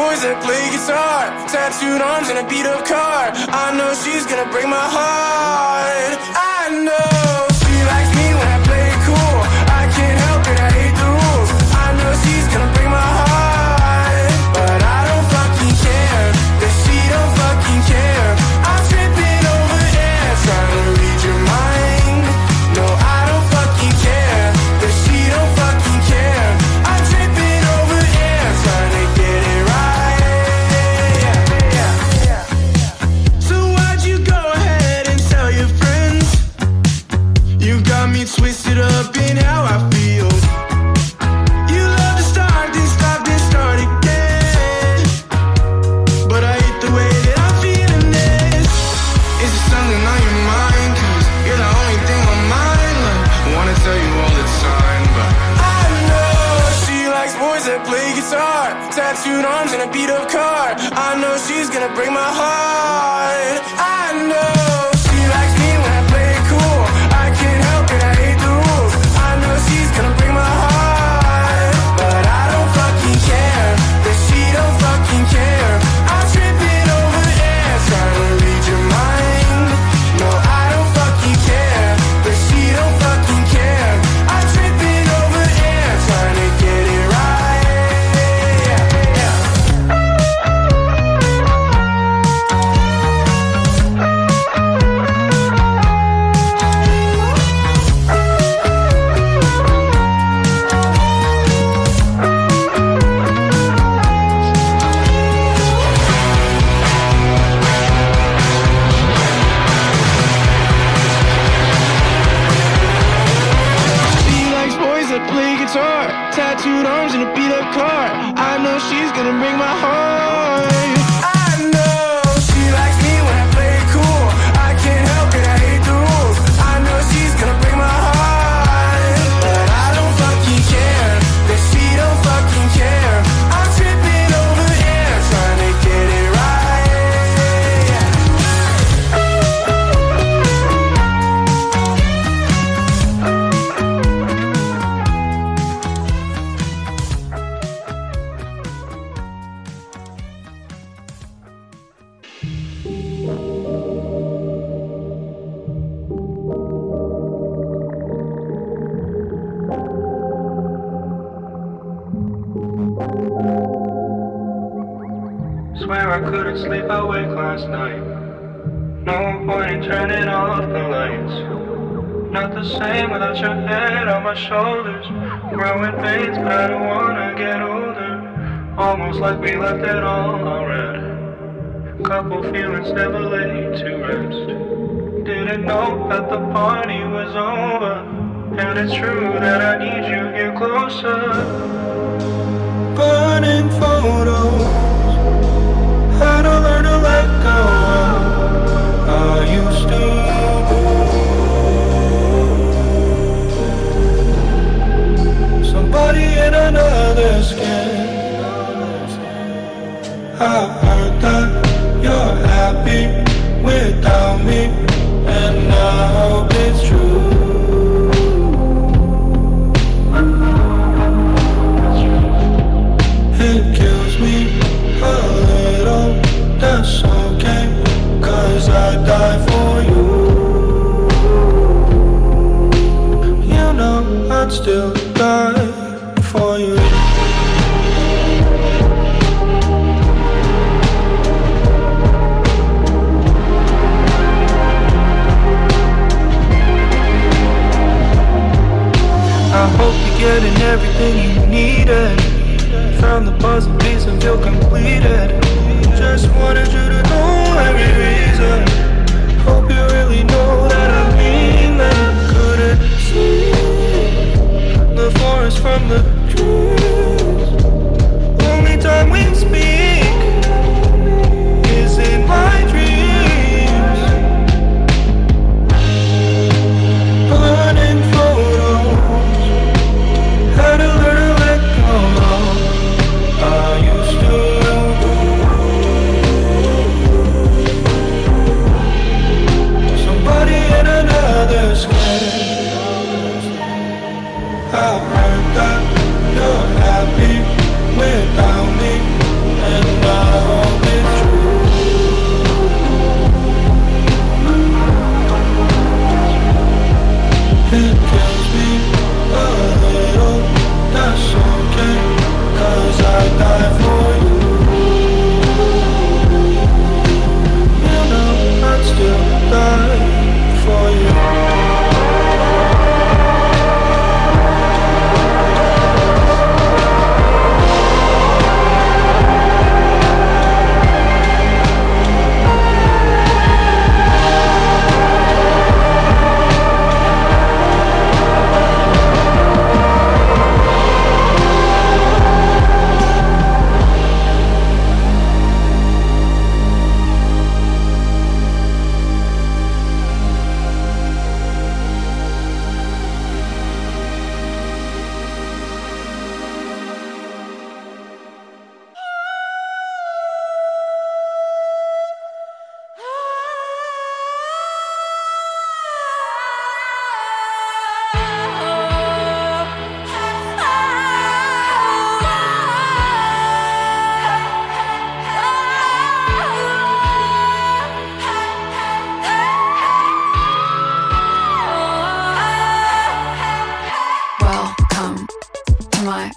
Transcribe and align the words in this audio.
boys 0.00 0.22
that 0.24 0.40
play 0.40 0.62
guitar. 0.72 1.28
Tattooed 1.52 2.00
arms 2.00 2.28
and 2.32 2.38
a 2.40 2.46
beat 2.48 2.64
up 2.64 2.82
car. 2.88 3.22
I 3.64 3.66
know 3.76 3.90
she's 4.02 4.24
gonna 4.24 4.48
break 4.50 4.66
my 4.66 4.86
heart. 4.96 6.18
I 6.56 6.60
know. 6.86 7.39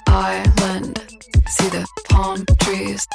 island. 0.07 0.99
See 1.47 1.69
the 1.69 1.85
palm 2.09 2.43
trees 2.61 3.07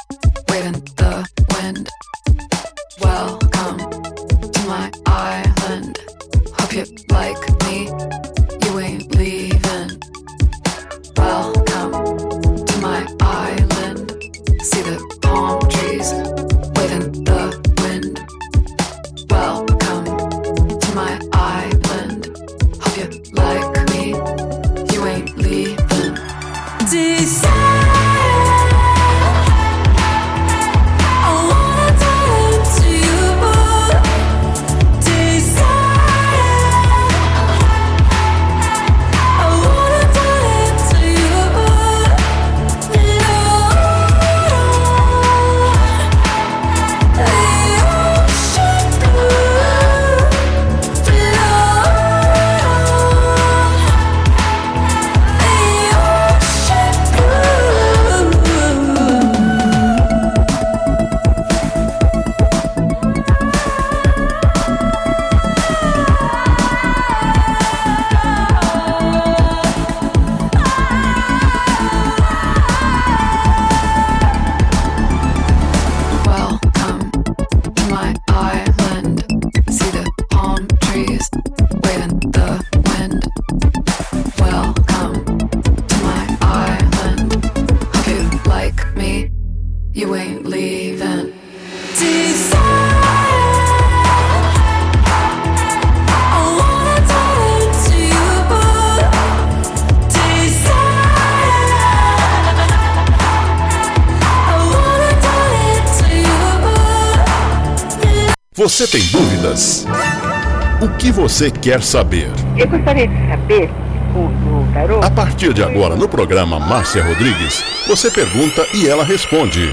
você 111.19 111.51
quer 111.51 111.83
saber? 111.83 112.31
Eu 112.55 112.65
gostaria 112.65 113.05
de 113.05 113.27
saber 113.27 113.69
o, 114.15 114.73
tarô. 114.73 115.01
A 115.03 115.11
partir 115.11 115.53
de 115.53 115.61
agora, 115.61 115.93
no 115.97 116.07
programa 116.07 116.57
Márcia 116.57 117.03
Rodrigues, 117.03 117.61
você 117.85 118.09
pergunta 118.09 118.65
e 118.73 118.87
ela 118.87 119.03
responde. 119.03 119.69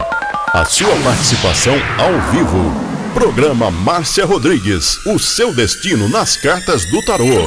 A 0.52 0.64
sua 0.64 0.94
participação 1.04 1.74
ao 1.98 2.20
vivo. 2.32 2.72
Programa 3.14 3.70
Márcia 3.70 4.26
Rodrigues. 4.26 4.98
O 5.06 5.20
seu 5.20 5.54
destino 5.54 6.08
nas 6.08 6.36
cartas 6.36 6.84
do 6.90 7.00
tarô. 7.04 7.46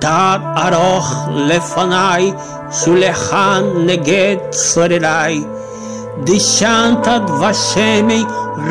Tad 0.00 0.40
aroch 0.64 1.10
lefanai, 1.48 2.24
shulechan 2.70 3.64
neget 3.86 4.40
sorerai. 4.52 5.36
Dishantad 6.24 7.26
vashemei, 7.40 8.24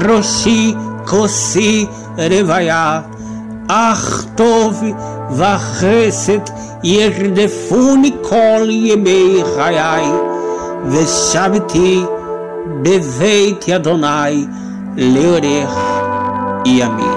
roshi 0.04 0.74
kosi 1.06 1.88
revaya. 2.18 3.04
Ach 3.70 4.08
tov 4.38 4.76
vachesed 5.40 6.46
yerdefuni 6.84 8.12
kol 8.24 8.66
yemei 8.88 9.44
chayai. 9.54 10.08
Veshaviti 10.92 11.94
beveit 12.84 13.64
Adonai 13.76 14.36
leorech 14.96 15.78
yamim. 16.64 17.17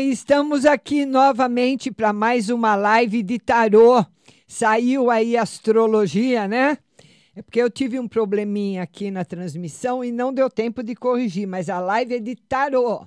estamos 0.00 0.64
aqui 0.64 1.04
novamente 1.04 1.90
para 1.90 2.12
mais 2.12 2.48
uma 2.48 2.76
live 2.76 3.22
de 3.22 3.38
tarô. 3.38 4.04
Saiu 4.46 5.10
aí 5.10 5.36
astrologia, 5.36 6.46
né? 6.46 6.78
É 7.34 7.42
porque 7.42 7.60
eu 7.60 7.70
tive 7.70 7.98
um 7.98 8.08
probleminha 8.08 8.82
aqui 8.82 9.10
na 9.10 9.24
transmissão 9.24 10.04
e 10.04 10.10
não 10.10 10.32
deu 10.32 10.48
tempo 10.48 10.82
de 10.82 10.94
corrigir, 10.94 11.46
mas 11.46 11.68
a 11.68 11.80
live 11.80 12.14
é 12.14 12.18
de 12.18 12.36
tarô. 12.36 13.06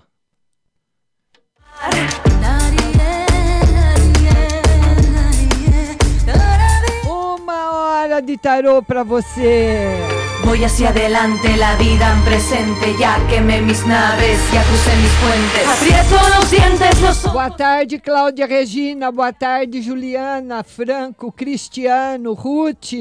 Uma 7.05 7.71
hora 7.73 8.21
de 8.21 8.37
tarô 8.37 8.81
para 8.83 9.03
você. 9.03 10.20
Voy 10.43 10.63
hacia 10.63 10.89
adelante, 10.89 11.55
la 11.55 11.75
vida 11.75 12.11
en 12.13 12.21
presente. 12.23 12.95
Ya 12.99 13.17
quemé 13.29 13.61
mis 13.61 13.85
naves, 13.85 14.39
ya 14.51 14.63
crucé 14.63 14.95
mis 14.97 15.11
puentes. 15.21 15.67
Aprieto 15.67 16.15
los 16.37 16.51
dientes, 16.51 17.01
los 17.01 17.25
ojos. 17.25 17.33
Boa 17.33 17.55
tarde, 17.55 17.99
Cláudia 17.99 18.47
Regina. 18.47 19.09
Boa 19.11 19.31
tarde, 19.33 19.83
Juliana, 19.83 20.63
Franco, 20.63 21.31
Cristiano, 21.31 22.35
Ruth, 22.35 22.93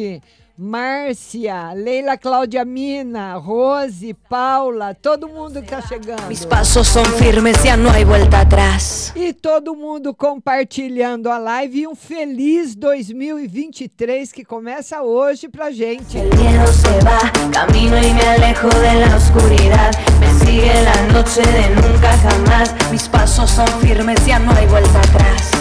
Márcia, 0.63 1.73
Leila 1.75 2.19
Cláudia 2.19 2.67
Mina, 2.67 3.37
Rose, 3.37 4.15
Paula, 4.29 4.93
todo 4.93 5.27
mundo 5.27 5.63
que 5.63 5.69
tá 5.69 5.81
chegando. 5.81 6.27
Mis 6.29 6.45
pasos 6.45 6.87
son 6.87 7.07
firmes, 7.15 7.63
ya 7.63 7.79
no 7.79 7.91
hay 7.91 8.05
vuelta 8.05 8.41
atrás. 8.41 9.11
E 9.17 9.33
todo 9.33 9.75
mundo 9.75 10.15
compartilhando 10.15 11.31
a 11.31 11.39
live 11.63 11.81
e 11.81 11.87
um 11.87 11.95
feliz 11.95 12.77
2023 12.77 14.31
que 14.31 14.45
começa 14.45 15.01
hoje 15.01 15.49
pra 15.49 15.73
gente. 15.73 16.19
El 16.19 16.29
miedo 16.37 16.67
se 16.67 17.05
va, 17.07 17.33
camino 17.51 17.97
y 17.97 18.13
me 18.13 18.29
alejo 18.29 18.69
de 18.69 19.01
la 19.01 19.17
oscuridad. 19.17 19.93
Me 20.21 20.45
sigue 20.45 20.75
la 20.83 21.03
noche 21.11 21.41
de 21.41 21.71
nunca 21.71 22.15
jamás. 22.19 22.75
Mis 22.91 23.09
pasos 23.09 23.49
son 23.51 23.67
firmes, 23.81 24.27
ya 24.27 24.39
no 24.39 24.53
hay 24.53 24.67
vuelta 24.67 24.99
atrás. 24.99 25.53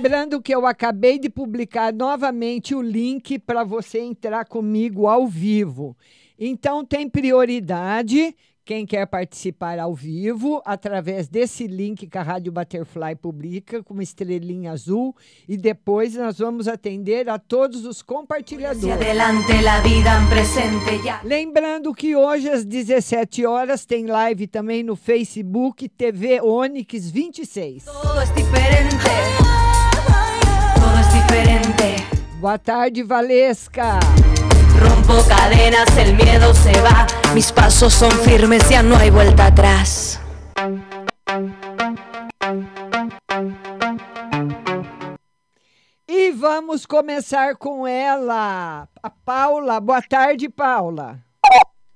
Lembrando 0.00 0.40
que 0.40 0.54
eu 0.54 0.64
acabei 0.64 1.18
de 1.18 1.28
publicar 1.28 1.92
novamente 1.92 2.72
o 2.74 2.80
link 2.80 3.38
para 3.38 3.64
você 3.64 3.98
entrar 3.98 4.44
comigo 4.44 5.08
ao 5.08 5.26
vivo. 5.26 5.96
Então 6.38 6.84
tem 6.84 7.08
prioridade 7.08 8.34
quem 8.70 8.86
quer 8.86 9.04
participar 9.04 9.80
ao 9.80 9.92
vivo 9.92 10.62
através 10.64 11.26
desse 11.26 11.66
link 11.66 12.06
que 12.06 12.16
a 12.16 12.22
Rádio 12.22 12.52
Butterfly 12.52 13.16
publica 13.16 13.82
com 13.82 13.94
uma 13.94 14.02
estrelinha 14.04 14.70
azul 14.70 15.12
e 15.48 15.56
depois 15.56 16.14
nós 16.14 16.38
vamos 16.38 16.68
atender 16.68 17.28
a 17.28 17.36
todos 17.36 17.84
os 17.84 18.00
compartilhadores. 18.00 18.84
Lembrando 21.24 21.92
que 21.92 22.14
hoje 22.14 22.48
às 22.48 22.64
17 22.64 23.44
horas 23.44 23.84
tem 23.84 24.06
live 24.06 24.46
também 24.46 24.84
no 24.84 24.94
Facebook 24.94 25.88
TV 25.88 26.40
Onix 26.40 27.10
26. 27.10 27.86
todo 27.86 28.24
diferente. 28.36 28.94
Todo 30.76 31.02
diferente. 31.12 32.38
Boa 32.40 32.56
tarde, 32.56 33.02
Valesca. 33.02 33.98
Rompo 34.80 35.22
cadenas, 35.28 35.94
el 35.98 36.14
miedo 36.14 36.54
se 36.54 36.72
va. 36.80 37.06
Mis 37.34 37.52
pasos 37.52 37.92
son 37.92 38.10
firmes, 38.10 38.68
ya 38.68 38.82
no 38.82 38.96
hay 38.96 39.10
vuelta 39.10 39.46
atrás. 39.46 40.18
E 46.08 46.32
vamos 46.32 46.86
começar 46.86 47.56
com 47.56 47.86
ela, 47.86 48.88
a 49.02 49.10
Paula. 49.10 49.78
Boa 49.80 50.02
tarde, 50.02 50.48
Paula. 50.48 51.18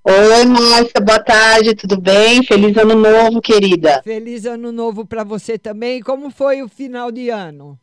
Oi, 0.07 0.45
Márcia, 0.45 1.01
boa 1.01 1.25
tarde, 1.25 1.75
tudo 1.75 1.99
bem? 1.99 2.45
Feliz 2.45 2.77
ano 2.77 2.95
novo, 2.95 3.41
querida. 3.41 4.03
Feliz 4.05 4.45
ano 4.45 4.71
novo 4.71 5.07
para 5.07 5.25
você 5.25 5.59
também. 5.59 6.03
Como 6.03 6.31
foi 6.31 6.63
o 6.63 6.69
final 6.69 7.11
de 7.11 7.31
ano? 7.31 7.79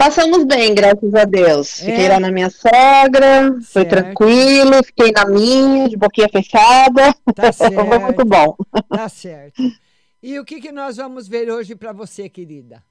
Passamos 0.00 0.44
bem, 0.44 0.74
graças 0.74 1.14
a 1.14 1.24
Deus. 1.26 1.82
É? 1.82 1.84
Fiquei 1.84 2.08
lá 2.08 2.18
na 2.18 2.30
minha 2.30 2.48
sogra, 2.48 3.52
foi 3.60 3.82
Certo. 3.82 3.90
tranquilo, 3.90 4.82
fiquei 4.82 5.12
na 5.12 5.26
minha, 5.26 5.90
de 5.90 5.96
boquinha 5.98 6.26
fechada. 6.32 7.14
Tá 7.34 7.52
Foi 7.52 7.68
certo. 7.68 8.00
muito 8.00 8.24
bom. 8.24 8.56
Tá 8.88 9.10
certo. 9.10 9.62
E 10.22 10.38
o 10.38 10.44
que, 10.46 10.58
que 10.58 10.72
nós 10.72 10.96
vamos 10.96 11.28
ver 11.28 11.50
hoje 11.50 11.74
para 11.76 11.92
você, 11.92 12.30
querida? 12.30 12.82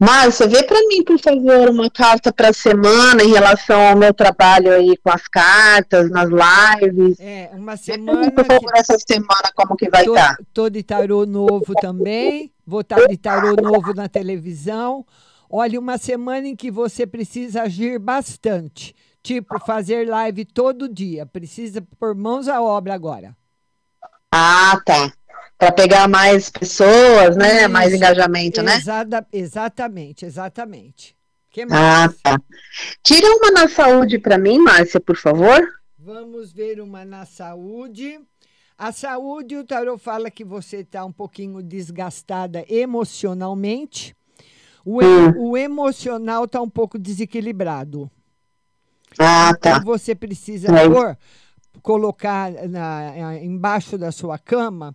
Márcia, 0.00 0.48
vê 0.48 0.62
para 0.62 0.78
mim, 0.88 1.04
por 1.04 1.18
favor, 1.20 1.68
uma 1.68 1.90
carta 1.90 2.32
para 2.32 2.48
a 2.48 2.52
semana 2.54 3.22
em 3.22 3.28
relação 3.30 3.78
ao 3.88 3.96
meu 3.96 4.14
trabalho 4.14 4.72
aí 4.72 4.96
com 4.96 5.10
as 5.10 5.28
cartas, 5.28 6.10
nas 6.10 6.30
lives. 6.30 7.20
É, 7.20 7.50
uma 7.52 7.76
Vê 7.76 7.98
pra 7.98 8.14
mim, 8.14 8.24
semana 8.24 8.30
por 8.32 8.46
favor, 8.46 8.72
que 8.72 8.78
essa 8.78 8.96
semana 8.98 9.52
como 9.54 9.76
que 9.76 9.90
vai 9.90 10.04
tô, 10.04 10.14
estar. 10.14 10.36
tô 10.54 10.70
de 10.70 10.82
tarô 10.82 11.26
novo 11.26 11.74
também. 11.74 12.50
Vou 12.66 12.80
estar 12.80 13.06
de 13.06 13.16
tarô 13.18 13.54
novo 13.56 13.92
na 13.92 14.08
televisão. 14.08 15.04
Olha, 15.56 15.78
uma 15.78 15.98
semana 15.98 16.48
em 16.48 16.56
que 16.56 16.68
você 16.68 17.06
precisa 17.06 17.62
agir 17.62 17.96
bastante. 18.00 18.92
Tipo, 19.22 19.60
fazer 19.64 20.04
live 20.08 20.44
todo 20.44 20.88
dia. 20.88 21.24
Precisa 21.24 21.80
pôr 21.96 22.12
mãos 22.12 22.48
à 22.48 22.60
obra 22.60 22.92
agora. 22.92 23.36
Ah, 24.32 24.80
tá. 24.84 25.12
Para 25.56 25.70
pegar 25.70 26.08
mais 26.08 26.50
pessoas, 26.50 27.36
né? 27.36 27.68
Mais 27.68 27.90
Isso. 27.90 27.98
engajamento, 27.98 28.62
né? 28.64 28.78
Exata- 28.78 29.26
exatamente, 29.32 30.24
exatamente. 30.26 31.16
que 31.50 31.62
Ah, 31.62 31.66
mais? 32.08 32.16
tá. 32.20 32.36
Tira 33.00 33.28
uma 33.36 33.52
na 33.52 33.68
saúde 33.68 34.18
para 34.18 34.36
mim, 34.36 34.58
Márcia, 34.58 34.98
por 34.98 35.16
favor. 35.16 35.60
Vamos 35.96 36.52
ver 36.52 36.80
uma 36.80 37.04
na 37.04 37.24
saúde. 37.26 38.18
A 38.76 38.90
saúde, 38.90 39.56
o 39.56 39.64
tarô 39.64 39.96
fala 39.96 40.32
que 40.32 40.44
você 40.44 40.78
está 40.78 41.04
um 41.04 41.12
pouquinho 41.12 41.62
desgastada 41.62 42.64
emocionalmente. 42.68 44.16
O, 44.84 44.98
o 45.50 45.56
emocional 45.56 46.44
está 46.44 46.60
um 46.60 46.68
pouco 46.68 46.98
desequilibrado. 46.98 48.10
Ah, 49.18 49.52
Então 49.56 49.72
tá. 49.78 49.80
você 49.84 50.14
precisa 50.14 50.68
É. 50.68 51.16
colocar 51.82 52.50
na- 52.68 53.38
embaixo 53.38 53.96
da 53.96 54.10
sua 54.12 54.38
cama 54.38 54.94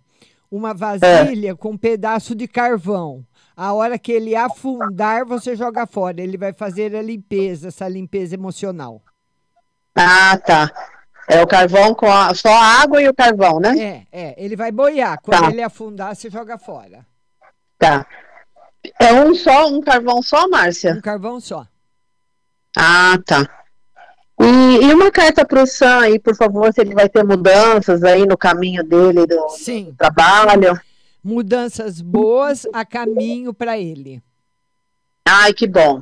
uma 0.50 0.72
vasilha 0.74 1.56
com 1.56 1.70
um 1.70 1.76
pedaço 1.78 2.34
de 2.34 2.46
carvão. 2.46 3.24
A 3.56 3.72
hora 3.72 3.98
que 3.98 4.12
ele 4.12 4.34
afundar, 4.34 5.24
você 5.26 5.54
joga 5.56 5.86
fora. 5.86 6.20
Ele 6.20 6.36
vai 6.38 6.52
fazer 6.52 6.94
a 6.96 7.02
limpeza, 7.02 7.68
essa 7.68 7.86
limpeza 7.88 8.34
emocional. 8.34 9.02
Ah, 9.94 10.36
tá. 10.38 10.70
É 11.28 11.42
o 11.42 11.46
carvão 11.46 11.94
com 11.94 12.10
a, 12.10 12.34
só 12.34 12.48
a 12.48 12.82
água 12.82 13.00
e 13.02 13.08
o 13.08 13.14
carvão, 13.14 13.60
né? 13.60 13.78
É, 13.78 14.06
é. 14.10 14.34
Ele 14.44 14.56
vai 14.56 14.72
boiar. 14.72 15.20
Quando 15.22 15.40
Tá. 15.42 15.50
ele 15.50 15.62
afundar, 15.62 16.14
você 16.16 16.28
joga 16.30 16.58
fora. 16.58 17.06
Tá. 17.78 18.06
É 18.98 19.12
um 19.14 19.34
só, 19.34 19.68
um 19.68 19.80
carvão 19.80 20.22
só, 20.22 20.48
Márcia? 20.48 20.94
Um 20.94 21.00
carvão 21.00 21.40
só. 21.40 21.66
Ah, 22.76 23.18
tá. 23.26 23.48
E, 24.40 24.84
e 24.86 24.94
uma 24.94 25.10
carta 25.10 25.44
para 25.44 25.62
o 25.62 25.66
Sam 25.66 25.98
aí, 26.00 26.18
por 26.18 26.34
favor, 26.34 26.72
se 26.72 26.80
ele 26.80 26.94
vai 26.94 27.08
ter 27.08 27.22
mudanças 27.24 28.02
aí 28.02 28.24
no 28.26 28.38
caminho 28.38 28.82
dele 28.82 29.26
do, 29.26 29.48
Sim. 29.50 29.84
do 29.86 29.94
trabalho. 29.96 30.80
Mudanças 31.22 32.00
boas 32.00 32.66
a 32.72 32.84
caminho 32.84 33.52
para 33.52 33.78
ele. 33.78 34.22
Ai, 35.28 35.52
que 35.52 35.66
bom. 35.66 36.00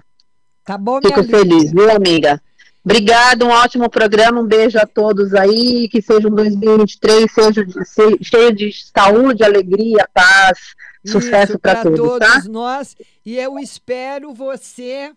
Tá 0.65 0.79
bom, 0.79 1.01
Fico 1.03 1.25
feliz, 1.25 1.73
viu, 1.73 1.91
amiga? 1.91 2.41
Obrigada, 2.85 3.45
um 3.45 3.49
ótimo 3.51 3.91
programa, 3.91 4.41
um 4.41 4.47
beijo 4.47 4.79
a 4.79 4.87
todos 4.87 5.35
aí, 5.35 5.89
que 5.89 6.01
seja 6.01 6.29
um 6.29 6.31
2023 6.35 7.31
seja 7.33 7.65
de- 7.65 7.85
se- 7.85 8.19
cheio 8.23 8.53
de 8.55 8.71
saúde, 8.95 9.43
alegria, 9.43 10.09
paz, 10.15 10.59
sucesso 11.05 11.59
para 11.59 11.83
pra 11.83 11.91
todos, 11.91 12.19
tá? 12.19 12.43
nós. 12.49 12.97
E 13.25 13.37
eu 13.37 13.59
espero 13.59 14.33
você 14.33 15.13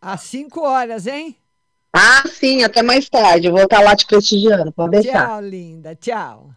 às 0.00 0.22
5 0.22 0.60
horas, 0.60 1.06
hein? 1.06 1.36
Ah, 1.92 2.22
sim, 2.28 2.62
até 2.62 2.82
mais 2.82 3.08
tarde, 3.08 3.46
eu 3.46 3.52
vou 3.52 3.62
estar 3.62 3.80
lá 3.80 3.96
te 3.96 4.06
prestigiando, 4.06 4.70
pode 4.70 5.00
deixar. 5.00 5.26
Tchau, 5.26 5.40
linda. 5.40 5.94
Tchau. 5.94 6.50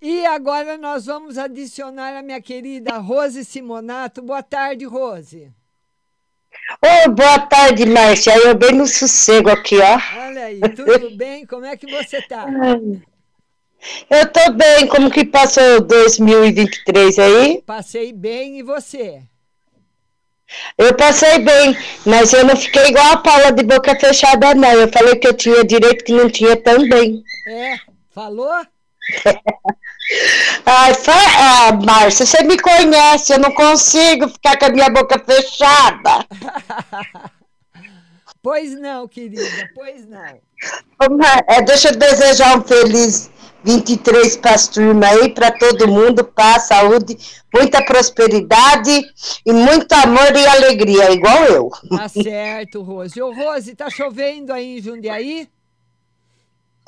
E 0.00 0.26
agora 0.26 0.76
nós 0.76 1.06
vamos 1.06 1.38
adicionar 1.38 2.18
a 2.18 2.22
minha 2.22 2.40
querida 2.40 2.98
Rose 2.98 3.44
Simonato. 3.44 4.20
Boa 4.20 4.42
tarde, 4.42 4.84
Rose. 4.84 5.50
Ô, 6.82 7.10
boa 7.10 7.38
tarde, 7.40 7.86
Márcia. 7.86 8.36
Eu 8.36 8.54
bem 8.54 8.72
no 8.72 8.86
sossego 8.86 9.50
aqui, 9.50 9.76
ó. 9.78 9.98
Olha 10.26 10.44
aí, 10.44 10.60
tudo 10.60 11.16
bem? 11.16 11.46
Como 11.46 11.64
é 11.64 11.76
que 11.76 11.90
você 11.90 12.20
tá? 12.22 12.46
Eu 14.10 14.26
tô 14.32 14.52
bem, 14.52 14.86
como 14.86 15.10
que 15.10 15.24
passou 15.24 15.80
2023 15.80 17.18
aí? 17.18 17.62
Passei 17.66 18.12
bem 18.12 18.58
e 18.58 18.62
você? 18.62 19.22
Eu 20.78 20.94
passei 20.94 21.40
bem, 21.40 21.76
mas 22.04 22.32
eu 22.32 22.44
não 22.44 22.56
fiquei 22.56 22.88
igual 22.88 23.12
a 23.12 23.16
Paula 23.16 23.52
de 23.52 23.64
boca 23.64 23.98
fechada, 23.98 24.54
não. 24.54 24.72
Eu 24.72 24.88
falei 24.88 25.16
que 25.16 25.26
eu 25.26 25.34
tinha 25.34 25.64
direito 25.64 26.04
que 26.04 26.12
não 26.12 26.30
tinha 26.30 26.56
também. 26.56 27.22
É, 27.48 27.76
falou? 28.14 28.52
Ai, 30.64 30.92
ah, 31.38 31.72
Márcia, 31.84 32.24
você 32.24 32.44
me 32.44 32.56
conhece, 32.58 33.32
eu 33.32 33.40
não 33.40 33.52
consigo 33.52 34.28
ficar 34.28 34.56
com 34.56 34.66
a 34.66 34.70
minha 34.70 34.88
boca 34.88 35.18
fechada. 35.18 36.24
Pois 38.42 38.78
não, 38.78 39.08
querida, 39.08 39.42
pois 39.74 40.06
não. 40.06 40.38
Ô, 41.02 41.16
Mar- 41.16 41.44
é, 41.48 41.60
deixa 41.62 41.88
eu 41.88 41.96
desejar 41.96 42.56
um 42.56 42.62
feliz 42.62 43.28
23 43.66 44.36
para 44.36 44.54
as 44.54 44.68
turmas 44.68 45.10
aí, 45.10 45.28
para 45.28 45.50
todo 45.50 45.88
mundo, 45.88 46.22
paz, 46.24 46.68
saúde, 46.68 47.18
muita 47.52 47.84
prosperidade 47.84 49.04
e 49.44 49.52
muito 49.52 49.92
amor 49.92 50.36
e 50.36 50.46
alegria, 50.46 51.10
igual 51.10 51.44
eu. 51.46 51.70
Tá 51.90 52.06
certo, 52.08 52.80
Rose. 52.80 53.20
Ô, 53.20 53.32
Rose, 53.32 53.74
tá 53.74 53.90
chovendo 53.90 54.52
aí 54.52 54.78
em 54.78 54.80
Jundiaí? 54.80 55.48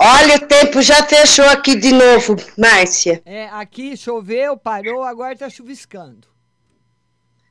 Olha, 0.00 0.37
o 0.37 0.47
tempo 0.47 0.80
já 0.80 1.02
fechou 1.02 1.47
aqui 1.47 1.75
de 1.75 1.92
novo, 1.92 2.37
Márcia. 2.56 3.20
É, 3.26 3.49
aqui 3.49 3.97
choveu, 3.97 4.56
parou, 4.56 5.02
agora 5.02 5.32
está 5.32 5.50
chuviscando. 5.50 6.28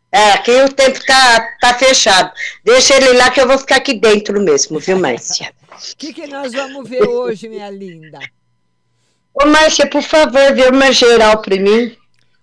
É, 0.10 0.32
aqui 0.32 0.52
o 0.52 0.72
tempo 0.72 1.06
tá, 1.06 1.58
tá 1.60 1.74
fechado. 1.74 2.32
Deixa 2.64 2.96
ele 2.96 3.12
lá 3.12 3.30
que 3.30 3.42
eu 3.42 3.48
vou 3.48 3.58
ficar 3.58 3.76
aqui 3.76 3.94
dentro 3.94 4.40
mesmo, 4.40 4.80
viu, 4.80 4.98
Márcia? 4.98 5.54
O 5.70 5.96
que, 5.98 6.14
que 6.14 6.28
nós 6.28 6.54
vamos 6.54 6.88
ver 6.88 7.04
hoje, 7.04 7.50
minha 7.50 7.70
linda? 7.70 8.20
Ô, 9.40 9.46
Márcia, 9.46 9.88
por 9.88 10.02
favor, 10.02 10.52
vê 10.56 10.68
uma 10.68 10.92
geral 10.92 11.40
para 11.44 11.58
mim. 11.58 11.96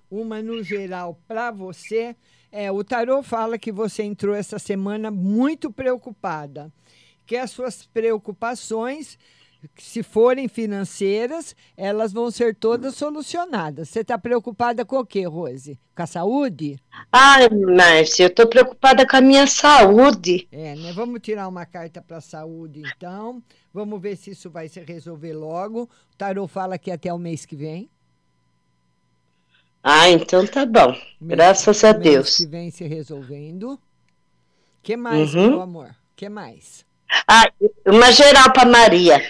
Uma 0.08 0.40
no 0.40 0.62
geral 0.62 1.18
para 1.26 1.50
você. 1.50 2.14
É, 2.52 2.70
o 2.70 2.84
tarô 2.84 3.20
fala 3.20 3.58
que 3.58 3.72
você 3.72 4.04
entrou 4.04 4.32
essa 4.32 4.60
semana 4.60 5.10
muito 5.10 5.72
preocupada, 5.72 6.72
que 7.26 7.36
as 7.36 7.50
suas 7.50 7.84
preocupações 7.84 9.18
se 9.76 10.02
forem 10.02 10.48
financeiras, 10.48 11.54
elas 11.76 12.12
vão 12.12 12.30
ser 12.30 12.54
todas 12.54 12.94
solucionadas. 12.94 13.88
Você 13.88 14.00
está 14.00 14.18
preocupada 14.18 14.84
com 14.84 14.98
o 14.98 15.06
quê, 15.06 15.26
Rose? 15.26 15.78
Com 15.94 16.02
a 16.02 16.06
saúde? 16.06 16.78
Ai, 17.12 17.48
Márcia, 17.48 18.24
eu 18.24 18.28
estou 18.28 18.46
preocupada 18.46 19.06
com 19.06 19.16
a 19.16 19.20
minha 19.20 19.46
saúde. 19.46 20.48
É, 20.50 20.74
né? 20.74 20.92
Vamos 20.92 21.20
tirar 21.20 21.48
uma 21.48 21.66
carta 21.66 22.02
para 22.02 22.18
a 22.18 22.20
saúde, 22.20 22.82
então. 22.94 23.42
Vamos 23.72 24.00
ver 24.00 24.16
se 24.16 24.30
isso 24.30 24.50
vai 24.50 24.68
se 24.68 24.80
resolver 24.80 25.32
logo. 25.32 25.82
O 25.82 26.16
Tarô 26.16 26.46
fala 26.46 26.78
que 26.78 26.90
até 26.90 27.12
o 27.12 27.18
mês 27.18 27.44
que 27.44 27.56
vem. 27.56 27.90
Ah, 29.82 30.08
então 30.08 30.46
tá 30.46 30.64
bom. 30.64 30.96
Graças 31.20 31.84
a 31.84 31.92
Deus. 31.92 32.24
Mês 32.24 32.36
que 32.36 32.46
vem 32.46 32.70
se 32.70 32.86
resolvendo. 32.86 33.78
que 34.82 34.96
mais, 34.96 35.34
uhum. 35.34 35.50
meu 35.50 35.60
amor? 35.60 35.94
que 36.16 36.28
mais? 36.28 36.84
Ah, 37.28 37.50
uma 37.86 38.10
geral 38.10 38.52
para 38.52 38.68
Maria. 38.68 39.22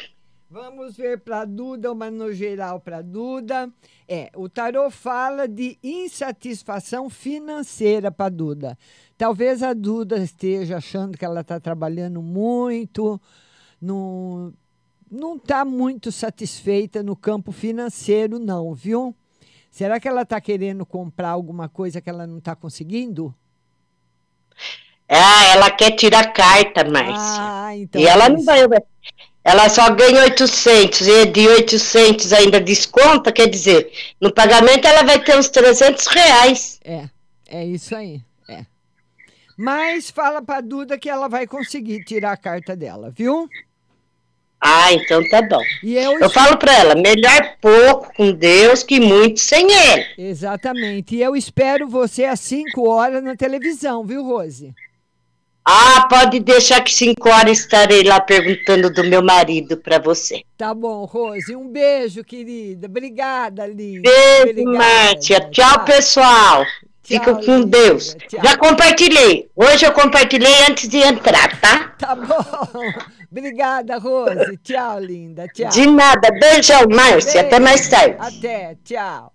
Vamos 0.55 0.97
ver 0.97 1.19
para 1.19 1.45
Duda, 1.45 1.91
uma 1.91 2.13
no 2.13 2.33
geral 2.33 2.79
para 2.79 3.03
Duda. 3.03 3.69
É, 4.07 4.31
o 4.37 4.49
tarô 4.49 4.89
fala 4.89 5.49
de 5.49 5.77
insatisfação 5.83 7.11
financeira 7.11 8.09
para 8.13 8.29
Duda. 8.29 8.79
Talvez 9.19 9.65
a 9.65 9.73
Duda 9.73 10.17
esteja 10.19 10.77
achando 10.77 11.19
que 11.19 11.25
ela 11.25 11.41
está 11.41 11.59
trabalhando 11.59 12.23
muito, 12.23 13.21
não 13.83 14.55
não 15.11 15.35
está 15.35 15.65
muito 15.65 16.13
satisfeita 16.13 17.03
no 17.03 17.17
campo 17.17 17.51
financeiro, 17.51 18.39
não, 18.39 18.73
viu? 18.73 19.13
Será 19.73 19.99
que 19.99 20.07
ela 20.07 20.23
está 20.23 20.41
querendo 20.41 20.87
comprar 20.87 21.31
alguma 21.31 21.69
coisa 21.69 22.01
que 22.01 22.09
ela 22.09 22.29
não 22.29 22.39
está 22.39 22.55
conseguindo? 22.55 23.35
Ah, 25.09 25.47
ela 25.53 25.71
quer 25.73 25.91
tirar 25.97 26.33
carta, 26.33 26.89
Márcia. 26.89 27.43
Ah, 27.43 27.77
então. 27.77 28.01
E 28.01 28.07
ela 28.07 28.29
não 28.29 28.41
vai. 28.45 28.61
Ela 29.45 29.69
só 29.69 29.91
ganha 29.91 30.23
800 30.23 31.07
e 31.07 31.27
de 31.27 31.47
800 31.47 32.33
ainda 32.33 32.59
desconta, 32.59 33.31
quer 33.31 33.47
dizer, 33.47 33.93
no 34.19 34.33
pagamento 34.33 34.87
ela 34.89 35.03
vai 35.03 35.23
ter 35.23 35.37
uns 35.37 35.51
300 35.51 36.07
reais. 36.07 36.81
É, 36.83 37.09
é 37.49 37.67
isso 37.67 37.95
aí. 37.95 38.23
É. 38.49 38.65
Mas 39.55 40.09
fala 40.09 40.41
para 40.41 40.63
Duda 40.63 40.99
que 40.99 41.11
ela 41.11 41.29
vai 41.29 41.47
conseguir 41.47 42.03
tirar 42.05 42.33
a 42.33 42.37
carta 42.39 42.75
dela, 42.75 43.11
viu? 43.15 43.47
Ah, 44.59 44.95
então 44.95 45.23
tá 45.29 45.43
bom. 45.43 45.61
E 45.83 45.95
eu, 45.95 46.19
eu 46.19 46.31
falo 46.31 46.57
para 46.57 46.73
ela, 46.73 46.95
melhor 46.95 47.59
pouco 47.61 48.15
com 48.15 48.33
Deus 48.33 48.83
que 48.83 48.99
muito 48.99 49.41
sem 49.41 49.71
ele. 49.71 50.07
Exatamente. 50.17 51.17
E 51.17 51.21
eu 51.21 51.37
espero 51.37 51.87
você 51.87 52.25
às 52.25 52.41
5 52.41 52.89
horas 52.89 53.23
na 53.23 53.37
televisão, 53.37 54.07
viu, 54.07 54.25
Rose? 54.25 54.73
Ah, 55.67 56.07
pode 56.11 56.41
deixar 56.41 56.83
que 56.83 56.93
cinco 56.93 57.31
horas 57.31 57.61
estarei 57.61 58.03
lá 58.03 58.21
perguntando 58.21 58.93
do 58.93 59.03
meu 59.03 59.23
marido 59.23 59.79
para 59.79 59.99
você. 59.99 60.43
Tá 60.59 60.75
bom, 60.75 61.07
Rose. 61.07 61.57
Um 61.57 61.69
beijo, 61.69 62.23
querida. 62.23 62.87
Obrigada, 62.87 63.67
Linda. 63.67 64.11
Beijo. 64.11 64.65
Márcia. 64.65 65.41
Tchau, 65.41 65.51
Tchau, 65.51 65.85
pessoal. 65.87 66.67
Fica 67.03 67.35
com. 67.35 67.63
Deus. 67.63 68.15
Tchau. 68.29 68.41
Já 68.43 68.57
compartilhei. 68.59 69.49
Hoje 69.57 69.87
eu 69.87 69.93
compartilhei 69.93 70.65
antes 70.69 70.89
de 70.89 70.99
entrar, 70.99 71.59
tá? 71.61 71.95
Tá 71.99 72.15
bom. 72.15 72.93
Obrigada, 73.31 73.99
Rose. 73.99 74.59
Tchau, 74.63 75.01
linda. 75.01 75.49
Tchau. 75.49 75.71
De 75.71 75.87
nada. 75.87 76.31
Beijão, 76.31 76.87
Márcia. 76.91 77.43
Beijo. 77.43 77.47
Até 77.47 77.59
mais 77.59 77.89
tarde. 77.89 78.17
Até. 78.19 78.77
Tchau. 78.85 79.34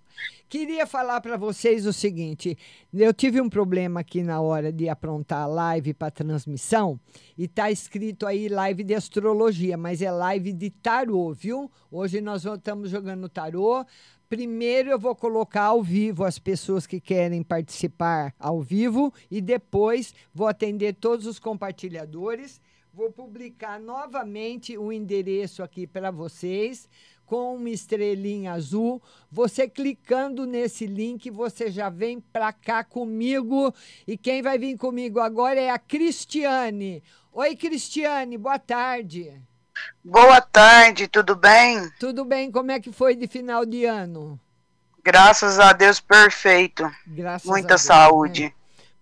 Queria 0.50 0.84
falar 0.84 1.20
para 1.20 1.36
vocês 1.36 1.86
o 1.86 1.92
seguinte: 1.92 2.58
eu 2.92 3.14
tive 3.14 3.40
um 3.40 3.48
problema 3.48 4.00
aqui 4.00 4.20
na 4.20 4.40
hora 4.40 4.72
de 4.72 4.88
aprontar 4.88 5.42
a 5.42 5.46
live 5.46 5.94
para 5.94 6.10
transmissão 6.10 6.98
e 7.38 7.46
tá 7.46 7.70
escrito 7.70 8.26
aí 8.26 8.48
live 8.48 8.82
de 8.82 8.92
astrologia, 8.92 9.76
mas 9.76 10.02
é 10.02 10.10
live 10.10 10.52
de 10.52 10.68
tarô, 10.68 11.32
viu? 11.32 11.70
Hoje 11.88 12.20
nós 12.20 12.44
estamos 12.44 12.90
jogando 12.90 13.28
tarô. 13.28 13.86
Primeiro 14.28 14.90
eu 14.90 14.98
vou 14.98 15.14
colocar 15.14 15.66
ao 15.66 15.84
vivo 15.84 16.24
as 16.24 16.36
pessoas 16.36 16.84
que 16.84 16.98
querem 16.98 17.44
participar 17.44 18.34
ao 18.36 18.60
vivo 18.60 19.14
e 19.30 19.40
depois 19.40 20.12
vou 20.34 20.48
atender 20.48 20.94
todos 20.94 21.26
os 21.26 21.38
compartilhadores. 21.38 22.60
Vou 22.92 23.12
publicar 23.12 23.78
novamente 23.78 24.76
o 24.76 24.92
endereço 24.92 25.62
aqui 25.62 25.86
para 25.86 26.10
vocês 26.10 26.88
com 27.30 27.54
uma 27.54 27.70
estrelinha 27.70 28.54
azul. 28.54 29.00
Você 29.30 29.68
clicando 29.68 30.44
nesse 30.44 30.84
link, 30.84 31.30
você 31.30 31.70
já 31.70 31.88
vem 31.88 32.20
para 32.20 32.52
cá 32.52 32.82
comigo. 32.82 33.72
E 34.04 34.18
quem 34.18 34.42
vai 34.42 34.58
vir 34.58 34.76
comigo 34.76 35.20
agora 35.20 35.60
é 35.60 35.70
a 35.70 35.78
Cristiane. 35.78 37.04
Oi, 37.32 37.54
Cristiane, 37.54 38.36
boa 38.36 38.58
tarde. 38.58 39.40
Boa 40.04 40.40
tarde, 40.40 41.06
tudo 41.06 41.36
bem? 41.36 41.88
Tudo 42.00 42.24
bem, 42.24 42.50
como 42.50 42.72
é 42.72 42.80
que 42.80 42.90
foi 42.90 43.14
de 43.14 43.28
final 43.28 43.64
de 43.64 43.84
ano? 43.84 44.38
Graças 45.00 45.60
a 45.60 45.72
Deus, 45.72 46.00
perfeito. 46.00 46.82
Graças 47.06 47.48
Muita 47.48 47.68
Deus, 47.68 47.82
saúde. 47.82 48.46
Né? 48.46 48.52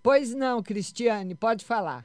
Pois 0.02 0.34
não, 0.34 0.62
Cristiane, 0.62 1.34
pode 1.34 1.64
falar. 1.64 2.04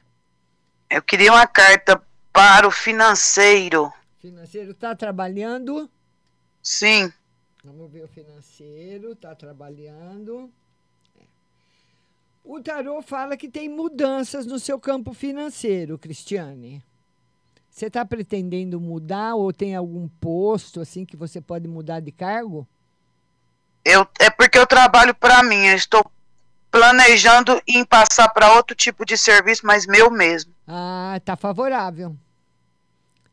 Eu 0.88 1.02
queria 1.02 1.30
uma 1.30 1.46
carta 1.46 2.02
para 2.32 2.66
o 2.66 2.70
financeiro. 2.70 3.92
Financeiro 4.22 4.70
está 4.70 4.94
trabalhando? 4.94 5.90
Sim. 6.64 7.12
Vamos 7.62 7.92
ver 7.92 8.04
o 8.04 8.08
financeiro, 8.08 9.12
está 9.12 9.34
trabalhando. 9.34 10.50
É. 11.20 11.24
O 12.42 12.58
tarô 12.58 13.02
fala 13.02 13.36
que 13.36 13.50
tem 13.50 13.68
mudanças 13.68 14.46
no 14.46 14.58
seu 14.58 14.80
campo 14.80 15.12
financeiro, 15.12 15.98
Cristiane. 15.98 16.82
Você 17.68 17.86
está 17.86 18.02
pretendendo 18.02 18.80
mudar 18.80 19.34
ou 19.34 19.52
tem 19.52 19.76
algum 19.76 20.08
posto 20.08 20.80
assim 20.80 21.04
que 21.04 21.16
você 21.16 21.38
pode 21.38 21.68
mudar 21.68 22.00
de 22.00 22.10
cargo? 22.10 22.66
Eu, 23.84 24.06
é 24.18 24.30
porque 24.30 24.58
eu 24.58 24.66
trabalho 24.66 25.14
para 25.14 25.42
mim. 25.42 25.66
Eu 25.66 25.76
estou 25.76 26.02
planejando 26.70 27.60
em 27.68 27.84
passar 27.84 28.30
para 28.30 28.54
outro 28.54 28.74
tipo 28.74 29.04
de 29.04 29.18
serviço, 29.18 29.66
mas 29.66 29.86
meu 29.86 30.10
mesmo. 30.10 30.54
Ah, 30.66 31.20
tá 31.24 31.36
favorável. 31.36 32.16